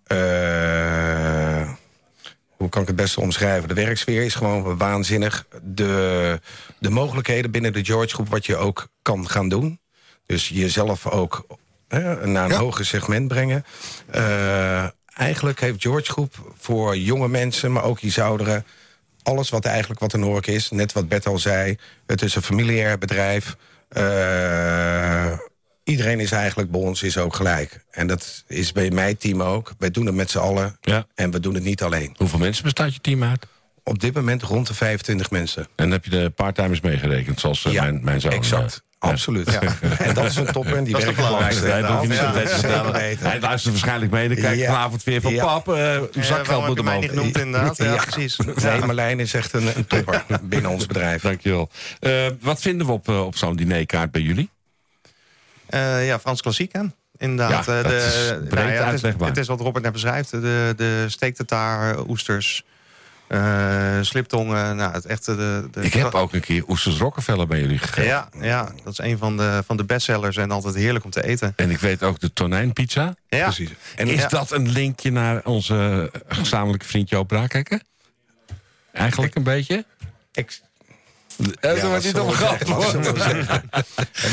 eh, 0.04 1.72
hoe 2.64 2.72
kan 2.72 2.82
ik 2.82 2.88
het 2.88 2.96
beste 2.98 3.22
omschrijven? 3.22 3.68
De 3.68 3.74
werksfeer 3.74 4.24
is 4.24 4.36
gewoon 4.36 4.78
waanzinnig. 4.78 5.46
De, 5.62 6.40
de 6.80 6.90
mogelijkheden 6.90 7.52
binnen 7.52 7.74
de 7.74 7.86
George 7.86 8.14
groep... 8.14 8.30
wat 8.30 8.46
je 8.46 8.56
ook 8.56 8.88
kan 9.02 9.30
gaan 9.30 9.50
doen. 9.50 9.80
Dus 10.26 10.48
jezelf 10.50 11.08
ook 11.08 11.46
hè, 11.88 12.28
naar 12.28 12.46
een 12.46 12.52
Ja. 12.52 12.58
hoger 12.58 12.86
segment 12.86 13.28
brengen. 13.28 13.66
Eh, 14.12 14.88
eigenlijk 15.14 15.60
heeft 15.60 15.82
George 15.82 16.12
Groep 16.12 16.54
voor 16.58 16.98
jonge 16.98 17.28
mensen, 17.28 17.72
maar 17.72 17.84
ook 17.84 18.00
iets 18.00 18.20
ouderen... 18.20 18.66
alles 19.24 19.50
wat 19.50 19.66
eigenlijk 19.66 20.00
wat 20.00 20.14
een 20.14 20.24
ork 20.24 20.48
is. 20.48 20.70
Net 20.70 20.94
wat 20.94 21.08
Bert 21.08 21.28
al 21.28 21.38
zei. 21.40 21.78
Het 22.06 22.22
is 22.22 22.36
een 22.36 22.42
familiair 22.42 22.98
bedrijf. 22.98 23.56
Eh, 23.90 25.38
iedereen 25.84 26.20
is 26.20 26.32
eigenlijk 26.32 26.72
bij 26.72 26.82
ons 26.82 27.04
is 27.04 27.18
ook 27.18 27.36
gelijk. 27.36 27.84
En 27.92 28.08
dat 28.08 28.44
is 28.48 28.72
bij 28.72 28.92
mijn 28.92 29.18
team 29.18 29.42
ook. 29.44 29.74
Wij 29.78 29.92
doen 29.92 30.06
het 30.06 30.16
met 30.16 30.32
z'n 30.32 30.38
allen. 30.38 30.78
Ja. 30.82 31.06
En 31.16 31.32
we 31.32 31.40
doen 31.40 31.54
het 31.54 31.64
niet 31.64 31.84
alleen. 31.84 32.16
Hoeveel 32.18 32.40
mensen 32.40 32.64
bestaat 32.64 32.94
je 32.94 33.02
team 33.02 33.24
uit? 33.24 33.46
Op 33.84 34.00
dit 34.00 34.14
moment 34.14 34.42
rond 34.44 34.68
de 34.68 34.74
25 34.74 35.32
mensen. 35.32 35.68
En 35.76 35.92
heb 35.92 36.04
je 36.04 36.10
de 36.10 36.30
parttimers 36.36 36.82
meegerekend, 36.82 37.40
zoals 37.40 37.66
eh, 37.66 37.72
Ja, 37.74 37.82
mijn, 37.84 38.00
mijn 38.04 38.22
zoon? 38.22 38.32
exact. 38.32 38.82
Ja. 39.00 39.10
Absoluut. 39.10 39.60
En 39.98 40.14
dat 40.14 40.26
is 40.26 40.36
een 40.36 40.46
topper 40.52 40.78
en 40.78 40.84
die 40.84 40.94
Dat 40.94 41.02
is 41.02 41.08
werkt 41.08 41.20
de 41.22 41.26
het 41.28 41.40
langste. 41.42 41.68
Nee, 41.68 41.82
dat 41.82 41.90
hoef 41.92 42.02
je 42.02 42.08
niet 42.08 42.18
zo 42.18 42.24
Ja, 42.24 42.30
meteen 42.32 42.44
te 42.44 42.50
zeker 42.50 42.68
vertellen. 42.70 42.94
weten. 42.94 43.26
Hij 43.30 43.40
luistert 43.40 43.74
waarschijnlijk 43.74 44.12
mee. 44.12 44.28
Dan 44.28 44.38
kijk 44.38 44.54
ik 44.54 44.60
Ja. 44.60 44.66
vanavond 44.72 45.04
weer 45.04 45.22
van 45.22 45.34
Ja. 45.34 45.44
pap, 45.46 45.68
eh 45.70 45.98
uw 45.98 46.08
Eh, 46.14 46.24
zakgeld 46.24 46.68
moet 46.68 46.76
je 46.76 46.82
omhoog. 46.82 47.12
niet 47.24 47.38
inderdaad? 47.38 47.78
Ja, 47.78 47.96
precies. 47.96 48.38
Nee, 48.38 48.80
Marlijn 48.80 49.20
is 49.20 49.34
echt 49.34 49.54
een, 49.54 49.78
een 49.78 49.88
topper 49.88 50.24
binnen 50.44 50.72
ons 50.72 50.86
bedrijf. 50.86 51.22
Dankjewel. 51.22 51.70
Eh 52.00 52.26
wat 52.42 52.62
vinden 52.62 52.86
we 52.88 52.92
op, 52.94 53.10
eh, 53.10 53.26
op 53.26 53.36
zo'n 53.38 53.56
dinerkaart 53.56 54.12
bij 54.12 54.22
jullie? 54.22 54.50
Eh, 55.74 56.06
ja, 56.06 56.20
Frans 56.20 56.42
klassiek, 56.42 56.74
hè? 56.74 56.82
Inderdaad. 57.18 57.66
Ja, 57.66 57.78
eh, 57.78 57.90
de, 57.90 57.96
is 57.96 58.54
nou 58.54 58.72
ja, 58.72 58.86
het, 58.86 59.04
is, 59.04 59.14
het 59.20 59.38
is 59.38 59.48
wat 59.48 59.60
Robert 59.60 59.84
net 59.84 59.94
beschrijft. 59.94 60.32
De, 60.32 60.74
de 60.76 61.06
steektetaar, 61.08 62.08
oesters, 62.08 62.64
eh 63.28 63.98
sliptongen. 64.02 64.76
Nou, 64.76 64.94
het 64.94 65.06
echte... 65.06 65.36
De, 65.36 65.68
de, 65.72 65.82
Ik 65.82 65.94
heb 65.94 66.14
ook 66.14 66.34
een 66.34 66.42
keer 66.42 66.64
oesters 66.68 66.98
Rockefeller 66.98 67.48
bij 67.48 67.60
jullie 67.60 67.78
gegeten. 67.78 68.04
Ja, 68.04 68.30
ja, 68.40 68.72
dat 68.84 68.94
is 68.94 68.98
een 68.98 69.18
van 69.18 69.38
de, 69.38 69.64
van 69.66 69.78
de 69.78 69.84
bestsellers 69.84 70.38
en 70.38 70.52
altijd 70.52 70.76
heerlijk 70.76 71.06
om 71.06 71.12
te 71.12 71.24
eten. 71.24 71.54
En 71.56 71.70
ik 71.70 71.80
weet 71.80 72.04
ook 72.04 72.20
de 72.20 72.34
tonijnpizza. 72.34 73.16
Ja, 73.28 73.44
Precies. 73.44 73.70
En 73.96 74.08
Is 74.08 74.20
Ja. 74.22 74.28
dat 74.28 74.52
een 74.52 74.70
linkje 74.70 75.12
naar 75.12 75.42
onze 75.44 76.12
gezamenlijke 76.28 76.86
vriend 76.86 77.10
Joop 77.10 77.28
Braakhekker? 77.28 77.82
Eigenlijk 78.92 79.36
een 79.36 79.44
beetje? 79.44 79.86
Ik, 80.34 80.62
Ja, 81.38 81.70
er 81.70 81.88
wordt 81.88 82.04
niet 82.04 82.20
om 82.20 82.32
geantwoord. 82.32 82.94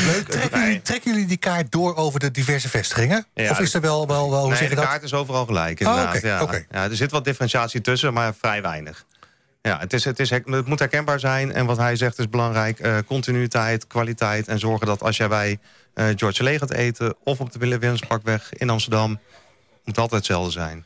Leuk, 0.06 0.28
Trekken 0.28 0.60
jullie, 0.60 0.82
trekken 0.82 1.10
jullie 1.12 1.26
die 1.26 1.36
kaart 1.36 1.72
door 1.72 1.96
over 1.96 2.20
de 2.20 2.30
diverse 2.30 2.68
vestigingen? 2.68 3.26
Ja, 3.34 3.50
of 3.50 3.60
is 3.60 3.74
er 3.74 3.80
wel, 3.80 4.06
wel, 4.06 4.30
wel 4.30 4.38
hoe 4.40 4.48
nee, 4.48 4.58
zeg 4.58 4.68
de 4.68 4.74
je 4.74 4.80
dat? 4.80 4.90
kaart 4.90 5.02
is 5.02 5.14
overal 5.14 5.46
gelijk. 5.46 5.80
Oh, 5.80 5.86
Inderdaad. 5.88 6.16
oké, 6.16 6.26
ja. 6.26 6.42
oké. 6.42 6.64
Ja, 6.70 6.82
er 6.84 6.96
zit 6.96 7.10
wat 7.10 7.24
differentiatie 7.24 7.80
tussen, 7.80 8.12
maar 8.12 8.34
vrij 8.34 8.62
weinig. 8.62 9.04
Ja, 9.62 9.78
het, 9.78 9.92
is, 9.92 10.04
het, 10.04 10.18
is, 10.20 10.30
het 10.30 10.66
moet 10.66 10.78
herkenbaar 10.78 11.20
zijn. 11.20 11.52
En 11.52 11.66
wat 11.66 11.76
hij 11.76 11.96
zegt 11.96 12.18
is 12.18 12.28
belangrijk. 12.28 12.78
eh, 12.78 12.96
continuïteit, 13.06 13.86
kwaliteit. 13.86 14.48
En 14.48 14.58
zorgen 14.58 14.86
dat 14.86 15.02
als 15.02 15.16
jij 15.16 15.28
bij 15.28 15.58
eh, 15.94 16.06
George 16.16 16.42
Lee 16.42 16.58
gaat 16.58 16.72
eten... 16.72 17.14
of 17.24 17.40
op 17.40 17.52
de 17.52 17.58
Willemsparkweg 17.78 18.52
in 18.52 18.70
Amsterdam... 18.70 19.20
moet 19.84 19.98
altijd 19.98 20.20
hetzelfde 20.20 20.50
zijn. 20.50 20.84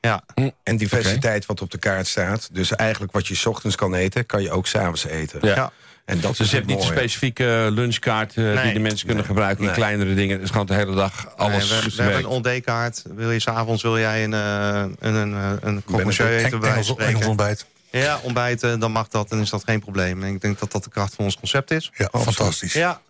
Ja, 0.00 0.22
En 0.62 0.76
diversiteit 0.76 1.46
wat 1.46 1.60
op 1.62 1.70
de 1.70 1.78
kaart 1.78 2.06
staat. 2.06 2.48
Dus 2.52 2.72
eigenlijk 2.76 3.12
wat 3.12 3.26
je 3.26 3.34
's 3.34 3.46
ochtends 3.46 3.76
kan 3.76 3.94
eten, 3.94 4.26
kan 4.26 4.42
je 4.42 4.50
ook 4.50 4.66
s'avonds 4.66 5.04
eten. 5.04 5.38
Ja. 5.42 5.54
ja. 5.54 5.72
En 6.04 6.20
dat 6.20 6.30
Dus 6.30 6.40
is 6.40 6.50
je 6.50 6.56
hebt 6.56 6.68
niet 6.68 6.76
een 6.80 6.84
specifieke 6.86 7.68
lunchkaart 7.70 8.36
eh, 8.36 8.62
die 8.62 8.72
de 8.72 8.78
mensen 8.78 9.06
kunnen 9.06 9.24
Nee. 9.24 9.34
gebruiken 9.34 9.58
in 9.60 9.64
Nee. 9.70 9.74
kleinere 9.78 10.14
dingen. 10.14 10.34
Het 10.34 10.44
is 10.44 10.50
gewoon 10.50 10.66
de 10.66 10.74
hele 10.74 10.94
dag 10.94 11.36
alles 11.36 11.70
Nee, 11.70 11.80
we, 11.80 11.96
we 11.96 12.02
hebben 12.02 12.20
een 12.20 12.30
all-day-kaart. 12.30 13.02
Wil 13.14 13.30
je 13.30 13.40
s'avonds 13.40 13.82
wil 13.82 13.98
jij 13.98 14.24
een, 14.24 14.34
eh, 14.34 14.84
een, 14.98 15.14
een, 15.14 15.32
een, 15.32 15.58
een 15.62 15.82
ik- 16.08 16.18
eten, 16.18 16.60
bij 16.60 16.70
Engels, 16.96 17.26
ontbijt. 17.26 17.66
Ja, 17.90 18.18
ontbijten, 18.22 18.80
dan 18.80 18.92
mag 18.92 19.08
dat 19.08 19.30
en 19.30 19.38
is 19.40 19.50
dat 19.50 19.62
geen 19.64 19.80
probleem. 19.80 20.22
En 20.22 20.34
ik 20.34 20.40
denk 20.40 20.58
dat 20.58 20.72
dat 20.72 20.84
de 20.84 20.90
kracht 20.90 21.14
van 21.14 21.24
ons 21.24 21.36
concept 21.38 21.70
is. 21.70 21.90
Ja, 21.94 22.08
fantastisch. 22.20 22.72
Ja, 22.72 23.00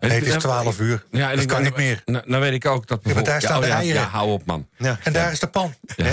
Nee, 0.00 0.10
het 0.10 0.26
is 0.26 0.34
12 0.34 0.80
uur. 0.80 1.04
Ja, 1.10 1.30
dat 1.30 1.40
ik- 1.40 1.48
kan 1.48 1.62
niet 1.62 1.76
meer. 1.76 2.02
Nou, 2.04 2.24
nou 2.26 2.42
weet 2.42 2.52
ik 2.52 2.66
ook 2.66 2.86
dat 2.86 3.04
maar 3.04 3.24
daar 3.24 3.40
staan 3.40 3.56
oh, 3.56 3.62
de 3.62 3.68
ja, 3.68 3.74
eieren. 3.76 4.00
Ja, 4.02 4.08
hou 4.08 4.30
op 4.30 4.42
man. 4.46 4.66
ja. 4.76 4.98
En 5.02 5.12
daar 5.12 5.32
is 5.32 5.40
de 5.40 5.46
pan. 5.46 5.74
Dat- 5.96 6.06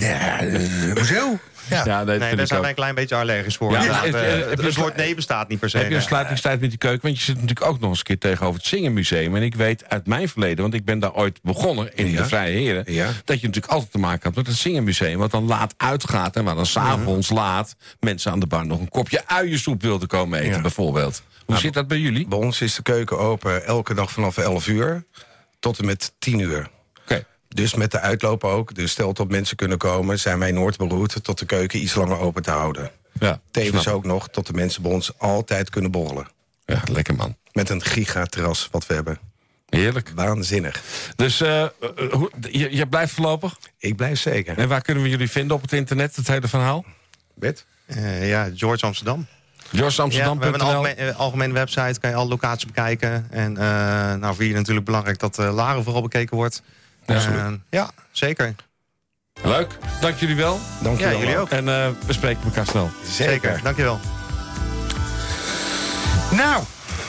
ja, 0.00 0.40
eh, 0.40 0.94
Hoezo? 0.94 1.38
Ja. 1.70 1.84
Ja, 1.84 1.96
nee, 1.96 2.06
dat 2.06 2.06
Nee, 2.06 2.18
vind 2.18 2.20
daar 2.20 2.40
ik 2.40 2.46
zijn 2.46 2.50
ook. 2.54 2.60
wij 2.60 2.68
een 2.68 2.74
klein 2.76 2.94
beetje 2.94 3.16
allergisch 3.16 3.56
voor. 3.56 3.72
Ja, 3.72 3.78
eh, 3.80 3.86
eh, 3.86 4.02
heb 4.02 4.12
je 4.58 4.64
het 4.66 4.76
een 4.76 4.82
woord 4.82 4.96
nee 4.96 5.14
bestaat 5.14 5.48
niet 5.48 5.58
per 5.60 5.70
se. 5.70 5.76
Heb 5.76 5.86
je 5.86 5.92
een 5.92 5.98
nee. 5.98 6.08
sluitingstijd 6.08 6.60
met 6.60 6.68
die 6.70 6.78
keuken? 6.78 7.00
Want 7.02 7.18
je 7.18 7.24
zit 7.24 7.34
natuurlijk 7.34 7.66
ook 7.66 7.80
nog 7.80 7.88
eens 7.90 7.98
een 7.98 8.04
keer 8.04 8.18
tegenover 8.18 8.58
het 8.58 8.68
Zingenmuseum. 8.68 9.36
En 9.36 9.42
ik 9.42 9.54
weet 9.54 9.88
uit 9.88 10.06
mijn 10.06 10.28
verleden, 10.28 10.62
want 10.62 10.74
ik 10.74 10.84
ben 10.84 10.98
daar 10.98 11.14
ooit 11.14 11.38
begonnen 11.42 11.96
in 11.96 12.10
Ja. 12.10 12.16
de 12.16 12.24
Vrije 12.24 12.56
Heren... 12.58 12.84
Ja. 12.92 13.06
dat 13.24 13.40
je 13.40 13.46
natuurlijk 13.46 13.72
altijd 13.72 13.92
te 13.92 13.98
maken 13.98 14.22
had 14.22 14.34
met 14.34 14.46
het 14.46 14.56
Zingenmuseum... 14.56 15.18
wat 15.18 15.30
dan 15.30 15.46
laat 15.46 15.74
uitgaat 15.76 16.36
en 16.36 16.44
waar 16.44 16.54
dan 16.54 16.66
s'avonds 16.66 17.30
laat... 17.30 17.76
mensen 18.00 18.30
aan 18.32 18.40
de 18.40 18.46
bar 18.46 18.66
nog 18.66 18.80
een 18.80 18.88
kopje 18.88 19.22
uiensoep 19.26 19.82
wilden 19.82 20.08
komen 20.08 20.38
eten, 20.40 20.52
Ja. 20.54 20.60
bijvoorbeeld. 20.60 21.22
Hoe 21.46 21.56
zit 21.56 21.72
dat 21.74 21.88
bij 21.88 21.98
jullie? 21.98 22.28
Bij 22.28 22.38
ons 22.38 22.60
is 22.60 22.74
de 22.74 22.82
keuken 22.82 23.18
open 23.18 23.64
elke 23.66 23.94
dag 23.94 24.10
vanaf 24.10 24.38
11 24.38 24.66
uur 24.66 25.04
tot 25.60 25.78
en 25.78 25.86
met 25.86 26.12
10 26.18 26.38
uur. 26.38 26.68
Dus 27.54 27.74
met 27.74 27.90
de 27.90 28.00
uitloop 28.00 28.44
ook. 28.44 28.74
Dus 28.74 28.90
stel 28.90 29.12
dat 29.12 29.28
mensen 29.28 29.56
kunnen 29.56 29.78
komen, 29.78 30.18
zijn 30.18 30.38
wij 30.38 30.50
nooit 30.52 30.76
beroerd... 30.76 31.24
tot 31.24 31.38
de 31.38 31.44
keuken 31.46 31.82
iets 31.82 31.94
langer 31.94 32.18
open 32.18 32.42
te 32.42 32.50
houden. 32.50 32.90
Ja, 33.18 33.40
Tevens 33.50 33.82
snap. 33.82 33.94
ook 33.94 34.04
nog 34.04 34.28
tot 34.28 34.46
de 34.46 34.52
mensen 34.52 34.82
bij 34.82 34.90
ons 34.92 35.18
altijd 35.18 35.70
kunnen 35.70 35.90
borrelen. 35.90 36.26
Ja, 36.64 36.80
lekker 36.92 37.14
man. 37.14 37.36
Met 37.52 37.68
een 37.70 37.82
gigaterras 37.82 38.68
wat 38.70 38.86
we 38.86 38.94
hebben. 38.94 39.18
Heerlijk. 39.68 40.12
Waanzinnig. 40.14 40.82
Dus 41.16 41.40
eh, 41.40 41.62
eh, 41.62 41.68
hoe- 42.10 42.30
je, 42.50 42.76
je 42.76 42.86
blijft 42.86 43.12
voorlopig? 43.12 43.56
Ik 43.78 43.96
blijf 43.96 44.20
zeker. 44.20 44.58
En 44.58 44.68
waar 44.68 44.82
kunnen 44.82 45.02
we 45.02 45.08
jullie 45.08 45.30
vinden 45.30 45.56
op 45.56 45.62
het 45.62 45.72
internet, 45.72 46.16
het 46.16 46.26
hele 46.26 46.48
verhaal? 46.48 46.84
Bert? 47.34 47.64
Eh, 47.86 48.28
ja, 48.28 48.50
George 48.54 48.86
Amsterdam. 48.86 49.26
Ja, 49.70 49.86
we 49.88 50.12
hebben 50.22 50.54
een 50.54 50.60
algemeen, 50.60 51.14
algemene 51.14 51.52
website, 51.52 52.00
kan 52.00 52.10
je 52.10 52.16
alle 52.16 52.28
locaties 52.28 52.66
bekijken. 52.66 53.26
En 53.30 53.56
eh 53.56 53.64
nou, 54.14 54.34
voor 54.34 54.44
je 54.44 54.54
natuurlijk 54.54 54.86
belangrijk 54.86 55.18
dat 55.18 55.38
uh, 55.38 55.54
Laren 55.54 55.84
vooral 55.84 56.02
bekeken 56.02 56.36
wordt. 56.36 56.62
Ja, 57.06 57.14
Eh, 57.14 57.16
absoluut. 57.16 57.60
ja, 57.70 57.90
zeker. 58.10 58.54
Leuk, 59.42 59.78
dank 60.00 60.16
jullie 60.18 60.36
wel. 60.36 60.60
Dank 60.82 60.98
je 60.98 61.04
Ja, 61.04 61.10
wel. 61.10 61.18
jullie 61.18 61.38
ook. 61.38 61.48
En 61.50 61.68
eh, 61.68 61.88
we 62.06 62.12
spreken 62.12 62.42
elkaar 62.44 62.66
snel. 62.66 62.90
Zeker, 63.10 63.60
dankjewel. 63.62 64.00
Nou, 66.30 66.62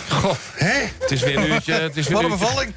Goh, 0.09 0.33
hè? 0.55 0.85
het 0.99 1.11
is 1.11 1.21
weer 1.21 1.37
een 1.37 1.51
uurtje. 1.51 1.73
Het 1.73 1.97
is 1.97 2.07
weer 2.07 2.15
Wat 2.15 2.23
een 2.23 2.29
bevalling. 2.29 2.73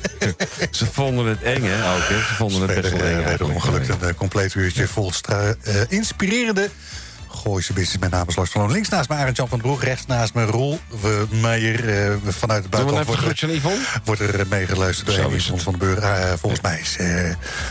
Ze 0.70 0.86
vonden 0.86 1.26
het 1.26 1.42
eng, 1.42 1.62
hè? 1.64 1.94
Ook, 1.94 2.08
hè? 2.08 2.18
Ze 2.18 2.34
vonden 2.34 2.68
het 2.68 2.80
best 2.80 2.92
wel 2.92 3.06
eng. 3.06 3.22
Eigenlijk. 3.22 3.60
gelukt 3.60 3.88
een 3.88 4.02
eh, 4.08 4.14
compleet 4.14 4.54
uurtje 4.54 4.88
vol 4.88 5.12
eh, 5.28 5.50
inspirerende 5.88 6.70
Gooise 7.34 7.72
Business. 7.72 8.12
Naam 8.12 8.28
is 8.28 8.36
Lars 8.36 8.50
van 8.50 8.60
Loon. 8.60 8.72
Links 8.72 8.88
naast 8.88 9.08
me 9.08 9.14
Arend 9.14 9.36
Jan 9.36 9.48
van 9.48 9.58
den 9.58 9.66
Broek. 9.68 9.82
Rechts 9.82 10.06
naast 10.06 10.34
me 10.34 10.44
Roel 10.44 10.80
Meijer. 11.30 11.88
eh, 11.88 12.16
vanuit 12.26 12.62
het 12.62 12.70
buitenland 12.70 13.06
wordt 13.06 13.40
er, 13.42 13.50
Yvonne? 13.50 13.78
wordt 14.04 14.20
er 14.20 14.40
eh, 14.40 14.46
meegeluisterd 14.46 15.06
door 15.06 15.32
het. 15.32 15.62
van 15.62 15.72
den 15.78 15.78
Burg. 15.78 15.98
Eh, 15.98 16.32
volgens 16.38 16.60
mij 16.62 16.80
is 16.80 16.96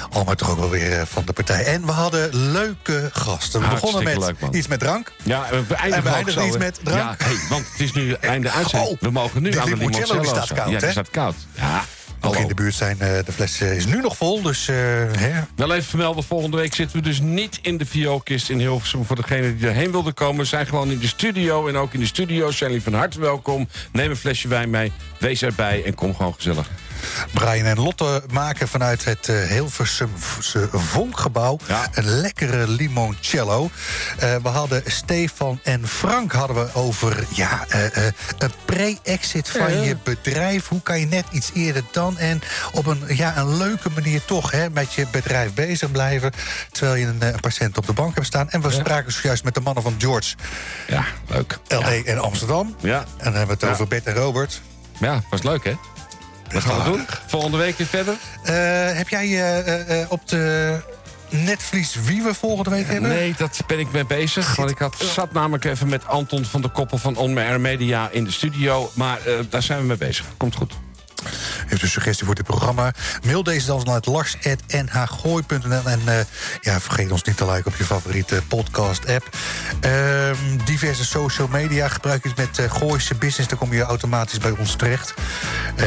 allemaal 0.10 0.36
toch 0.36 0.50
ook 0.50 0.60
wel 0.60 0.70
weer 0.70 1.08
van 1.08 1.26
de 1.26 1.34
partij. 1.34 1.66
En 1.66 1.86
we 1.86 1.92
hadden 1.92 2.52
leuke 2.52 3.10
gasten. 3.14 3.62
We 3.62 3.68
begonnen 3.68 4.04
met 4.04 4.18
leuk, 4.18 4.36
iets 4.52 4.68
met 4.68 4.80
drank. 4.80 5.12
Ja, 5.24 5.48
we 5.50 5.76
eindigen, 5.76 5.94
En 5.94 6.04
we 6.04 6.10
eindigen 6.10 6.46
iets 6.48 6.58
met 6.58 6.80
drank. 6.84 7.20
Ja, 7.20 7.26
hey, 7.26 7.38
want 7.50 7.66
het 7.72 7.80
is 7.80 7.92
nu 7.92 8.14
einde 8.14 8.52
uitzending. 8.52 8.92
Oh, 8.92 9.00
we 9.00 9.12
mogen 9.12 9.42
nu 9.42 9.50
de 9.50 9.62
aan 9.62 9.70
de 9.70 9.78
limoncello, 9.78 10.22
die 10.22 10.30
staat 10.30 10.54
koud, 10.54 10.70
Ja, 10.72 10.80
die 10.80 10.92
staat 10.92 11.10
koud. 11.10 11.36
Ja, 11.52 11.84
Nog 12.24 12.32
hallo. 12.32 12.48
in 12.48 12.56
de 12.56 12.62
buurt 12.62 12.76
zijn. 12.76 13.00
eh, 13.00 13.26
de 13.26 13.32
fles 13.32 13.62
eh, 13.62 13.76
is 13.76 13.86
nu 13.86 14.02
nog 14.02 14.18
vol. 14.18 14.42
Dus 14.42 14.68
eh, 14.68 14.76
hè, 15.18 15.42
Wel 15.56 15.74
even 15.74 15.84
vermelden, 15.90 16.24
volgende 16.24 16.58
week 16.58 16.74
zitten 16.76 16.98
we 16.98 17.04
dus 17.04 17.20
niet 17.20 17.60
in 17.62 17.78
de 17.78 17.86
vioolkist 17.86 18.50
in 18.50 18.60
Hilversum. 18.60 19.06
Voor 19.06 19.16
degenen 19.16 19.58
die 19.58 19.68
erheen 19.68 19.92
wilden 19.92 20.14
komen, 20.14 20.38
we 20.42 20.46
zijn 20.46 20.66
gewoon 20.66 20.92
in 20.92 21.00
de 21.00 21.08
studio. 21.08 21.68
En 21.68 21.76
ook 21.78 21.94
in 21.94 22.00
de 22.00 22.06
studio 22.06 22.52
zijn 22.52 22.70
jullie 22.70 22.84
van 22.84 22.94
harte 22.94 23.20
welkom. 23.20 23.68
Neem 23.92 24.10
een 24.10 24.16
flesje 24.16 24.48
wijn 24.48 24.70
mee, 24.70 24.92
wees 25.20 25.42
erbij 25.42 25.84
en 25.86 25.94
kom 25.96 26.16
gewoon 26.16 26.34
gezellig. 26.34 26.70
Brian 27.34 27.66
en 27.66 27.78
Lotte 27.80 28.24
maken 28.32 28.68
vanuit 28.68 29.06
het 29.06 29.30
eh, 29.30 29.36
Hilversumse 29.44 30.70
Vonkgebouw... 30.72 31.58
Ja. 31.68 31.88
een 31.94 32.06
lekkere 32.06 32.68
limoncello. 32.68 33.70
Eh, 34.18 34.36
we 34.36 34.50
hadden 34.50 34.84
Stefan 34.86 35.60
en 35.64 35.88
Frank 35.88 36.32
hadden 36.32 36.56
we 36.56 36.74
over 36.74 37.26
ja, 37.30 37.66
eh, 37.70 38.08
eh, 38.08 38.14
een 38.38 38.52
pre-exit 38.66 39.50
van 39.50 39.82
je 39.82 39.98
bedrijf. 40.04 40.68
Hoe 40.68 40.82
kan 40.82 41.00
je 41.00 41.06
net 41.06 41.26
iets 41.32 41.52
eerder 41.54 41.84
dan 41.92 42.18
en 42.18 42.42
op 42.72 42.86
een, 42.86 43.04
ja, 43.08 43.38
een 43.38 43.58
leuke 43.58 43.90
manier 43.96 44.26
toch 44.26 44.52
hè, 44.52 44.70
met 44.70 44.94
je 44.94 45.08
bedrijf 45.12 45.54
bezig 45.54 45.92
blijven... 45.92 46.32
terwijl 46.72 46.96
je 46.96 47.06
een, 47.06 47.22
een 47.22 47.40
patiënt 47.40 47.78
op 47.78 47.86
de 47.86 47.94
bank 47.94 48.16
hebt 48.16 48.28
staan. 48.28 48.50
En 48.50 48.62
we 48.62 48.72
spraken 48.72 49.12
zojuist 49.12 49.44
met 49.44 49.54
de 49.54 49.62
mannen 49.62 49.84
van 49.84 49.96
George, 49.98 50.36
Ja, 50.88 51.06
leuk. 51.28 51.60
L.A. 51.68 51.92
en 51.92 52.20
Amsterdam. 52.20 52.76
Ja, 52.80 52.98
En 53.00 53.06
dan 53.24 53.34
hebben 53.34 53.60
we 53.60 53.66
het 53.66 53.74
over 53.74 53.88
Bert 53.88 54.06
en 54.06 54.14
Robert. 54.14 54.62
ja 55.00 55.22
was 55.30 55.44
leuk 55.44 55.64
hè? 55.64 55.74
Dat 56.54 56.64
gaan 56.64 56.84
we 56.84 56.92
doen. 56.92 57.06
Volgende 57.26 57.58
week 57.58 57.78
weer 57.78 57.88
verder? 57.88 58.16
Eh, 58.44 58.98
heb 58.98 59.10
jij 59.10 59.26
eh, 59.26 60.02
eh, 60.02 60.12
op 60.12 60.28
de 60.28 60.78
netvlies 61.30 61.96
wie 62.06 62.24
we 62.24 62.34
volgende 62.34 62.70
week 62.70 62.88
hebben? 62.88 63.10
Nee, 63.10 63.34
dat 63.38 63.62
ben 63.68 63.80
ik 63.80 63.92
mee 63.92 64.06
bezig. 64.06 64.56
Want 64.56 64.70
ik 64.70 64.78
had, 64.78 64.96
zat 64.98 65.34
namelijk 65.34 65.66
even 65.66 65.90
met 65.90 66.08
Anton 66.08 66.46
van 66.46 66.62
der 66.62 66.70
Koppel 66.70 66.98
van 66.98 67.16
On 67.16 67.38
Air 67.38 67.62
Media 67.62 68.10
in 68.12 68.24
de 68.24 68.32
studio. 68.32 68.92
Maar 68.94 69.20
daar 69.50 69.64
zijn 69.64 69.80
we 69.80 69.86
mee 69.86 69.98
bezig. 69.98 70.26
Komt 70.38 70.56
goed. 70.56 70.74
Heeft 71.68 71.82
een 71.82 71.88
suggestie 71.88 72.26
voor 72.26 72.36
dit 72.36 72.46
programma? 72.46 72.94
Mail 73.26 73.44
deze 73.44 73.66
dan 73.66 73.82
naar 73.84 74.02
lars.nhgooi.nl. 74.02 75.84
En 75.86 76.00
uh, 76.06 76.16
ja, 76.62 76.80
vergeet 76.80 77.12
ons 77.12 77.24
niet 77.24 77.38
te 77.38 77.52
liken 77.52 77.72
op 77.72 77.78
je 77.78 77.84
favoriete 77.84 78.42
podcast-app. 78.48 79.30
Ehm, 79.80 80.36
diverse 80.66 81.06
social 81.06 81.48
media 81.48 81.88
gebruik 81.88 82.24
je 82.24 82.32
met 82.36 82.58
uh, 82.58 82.72
Gooise 82.72 83.16
Business. 83.16 83.50
Dan 83.50 83.58
kom 83.58 83.74
je 83.74 83.82
automatisch 83.82 84.40
bij 84.40 84.52
ons 84.52 84.76
terecht. 84.76 85.14
Uh, 85.76 85.86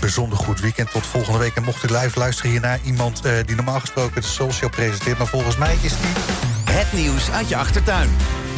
bijzonder 0.00 0.38
goed 0.38 0.60
weekend. 0.60 0.90
Tot 0.90 1.06
volgende 1.06 1.38
week. 1.38 1.54
En 1.54 1.62
mocht 1.62 1.90
u 1.90 1.94
live 1.94 2.18
luisteren 2.18 2.50
hier 2.50 2.60
naar 2.60 2.78
iemand 2.84 3.22
die 3.46 3.56
normaal 3.56 3.80
gesproken 3.80 4.20
de 4.20 4.26
social 4.26 4.70
presenteert. 4.70 5.18
Maar 5.18 5.26
volgens 5.26 5.56
mij 5.56 5.76
is 5.80 5.92
die... 6.00 6.42
Het 6.72 6.92
nieuws 6.92 7.30
uit 7.30 7.48
je 7.48 7.56
achtertuin. 7.56 8.08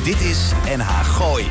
Dit 0.05 0.21
is 0.21 0.39
NH 0.77 1.05
Gooi. 1.05 1.51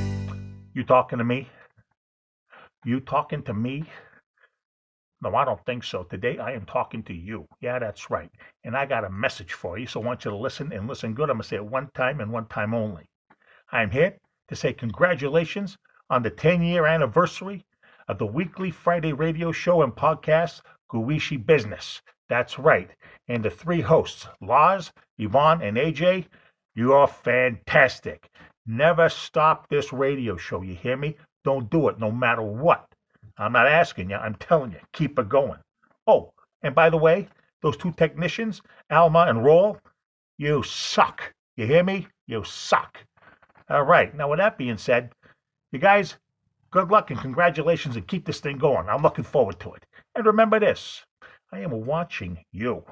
You 0.73 0.85
talking 0.85 1.17
to 1.17 1.25
me? 1.25 1.49
You 2.85 3.01
talking 3.01 3.43
to 3.43 3.53
me? 3.53 3.83
No, 5.21 5.35
I 5.35 5.43
don't 5.43 5.63
think 5.65 5.83
so. 5.83 6.03
Today 6.03 6.37
I 6.37 6.53
am 6.53 6.65
talking 6.65 7.03
to 7.03 7.13
you. 7.13 7.45
Yeah, 7.59 7.77
that's 7.77 8.09
right. 8.09 8.31
And 8.63 8.75
I 8.75 8.85
got 8.85 9.03
a 9.03 9.09
message 9.09 9.51
for 9.51 9.77
you, 9.77 9.85
so 9.85 10.01
I 10.01 10.05
want 10.05 10.23
you 10.23 10.31
to 10.31 10.37
listen 10.37 10.71
and 10.71 10.87
listen 10.87 11.13
good. 11.13 11.29
I'm 11.29 11.35
going 11.35 11.43
to 11.43 11.47
say 11.49 11.57
it 11.57 11.65
one 11.65 11.89
time 11.93 12.21
and 12.21 12.31
one 12.31 12.47
time 12.47 12.73
only. 12.73 13.05
I'm 13.73 13.91
here 13.91 14.17
to 14.47 14.55
say 14.55 14.71
congratulations 14.71 15.77
on 16.09 16.23
the 16.23 16.29
10 16.29 16.61
year 16.63 16.85
anniversary 16.85 17.65
of 18.07 18.17
the 18.17 18.25
weekly 18.25 18.71
Friday 18.71 19.11
radio 19.11 19.51
show 19.51 19.81
and 19.81 19.93
podcast, 19.93 20.61
Guishi 20.89 21.45
Business. 21.45 22.01
That's 22.29 22.57
right. 22.57 22.89
And 23.27 23.43
the 23.43 23.49
three 23.49 23.81
hosts, 23.81 24.25
Laz, 24.39 24.93
Yvonne, 25.17 25.61
and 25.61 25.75
AJ, 25.75 26.27
you 26.75 26.93
are 26.93 27.07
fantastic. 27.07 28.30
Never 28.65 29.09
stop 29.09 29.67
this 29.69 29.91
radio 29.91 30.37
show. 30.37 30.61
You 30.61 30.75
hear 30.75 30.97
me? 30.97 31.17
Don't 31.43 31.69
do 31.69 31.87
it 31.89 31.99
no 31.99 32.11
matter 32.11 32.43
what. 32.43 32.87
I'm 33.37 33.53
not 33.53 33.67
asking 33.67 34.09
you, 34.09 34.17
I'm 34.17 34.35
telling 34.35 34.71
you, 34.71 34.79
keep 34.93 35.17
it 35.17 35.29
going. 35.29 35.59
Oh, 36.05 36.33
and 36.61 36.75
by 36.75 36.89
the 36.89 36.97
way, 36.97 37.27
those 37.61 37.77
two 37.77 37.91
technicians, 37.91 38.61
Alma 38.89 39.25
and 39.27 39.43
Roll, 39.43 39.77
you 40.37 40.63
suck. 40.63 41.33
You 41.55 41.65
hear 41.65 41.83
me? 41.83 42.07
You 42.27 42.43
suck. 42.43 42.99
All 43.69 43.83
right. 43.83 44.13
Now, 44.15 44.29
with 44.29 44.39
that 44.39 44.57
being 44.57 44.77
said, 44.77 45.11
you 45.71 45.79
guys, 45.79 46.17
good 46.71 46.89
luck 46.89 47.11
and 47.11 47.19
congratulations 47.19 47.95
and 47.95 48.07
keep 48.07 48.25
this 48.25 48.39
thing 48.39 48.57
going. 48.57 48.89
I'm 48.89 49.01
looking 49.01 49.23
forward 49.23 49.59
to 49.61 49.73
it. 49.73 49.85
And 50.15 50.25
remember 50.25 50.59
this 50.59 51.05
I 51.51 51.59
am 51.59 51.85
watching 51.85 52.43
you. 52.51 52.83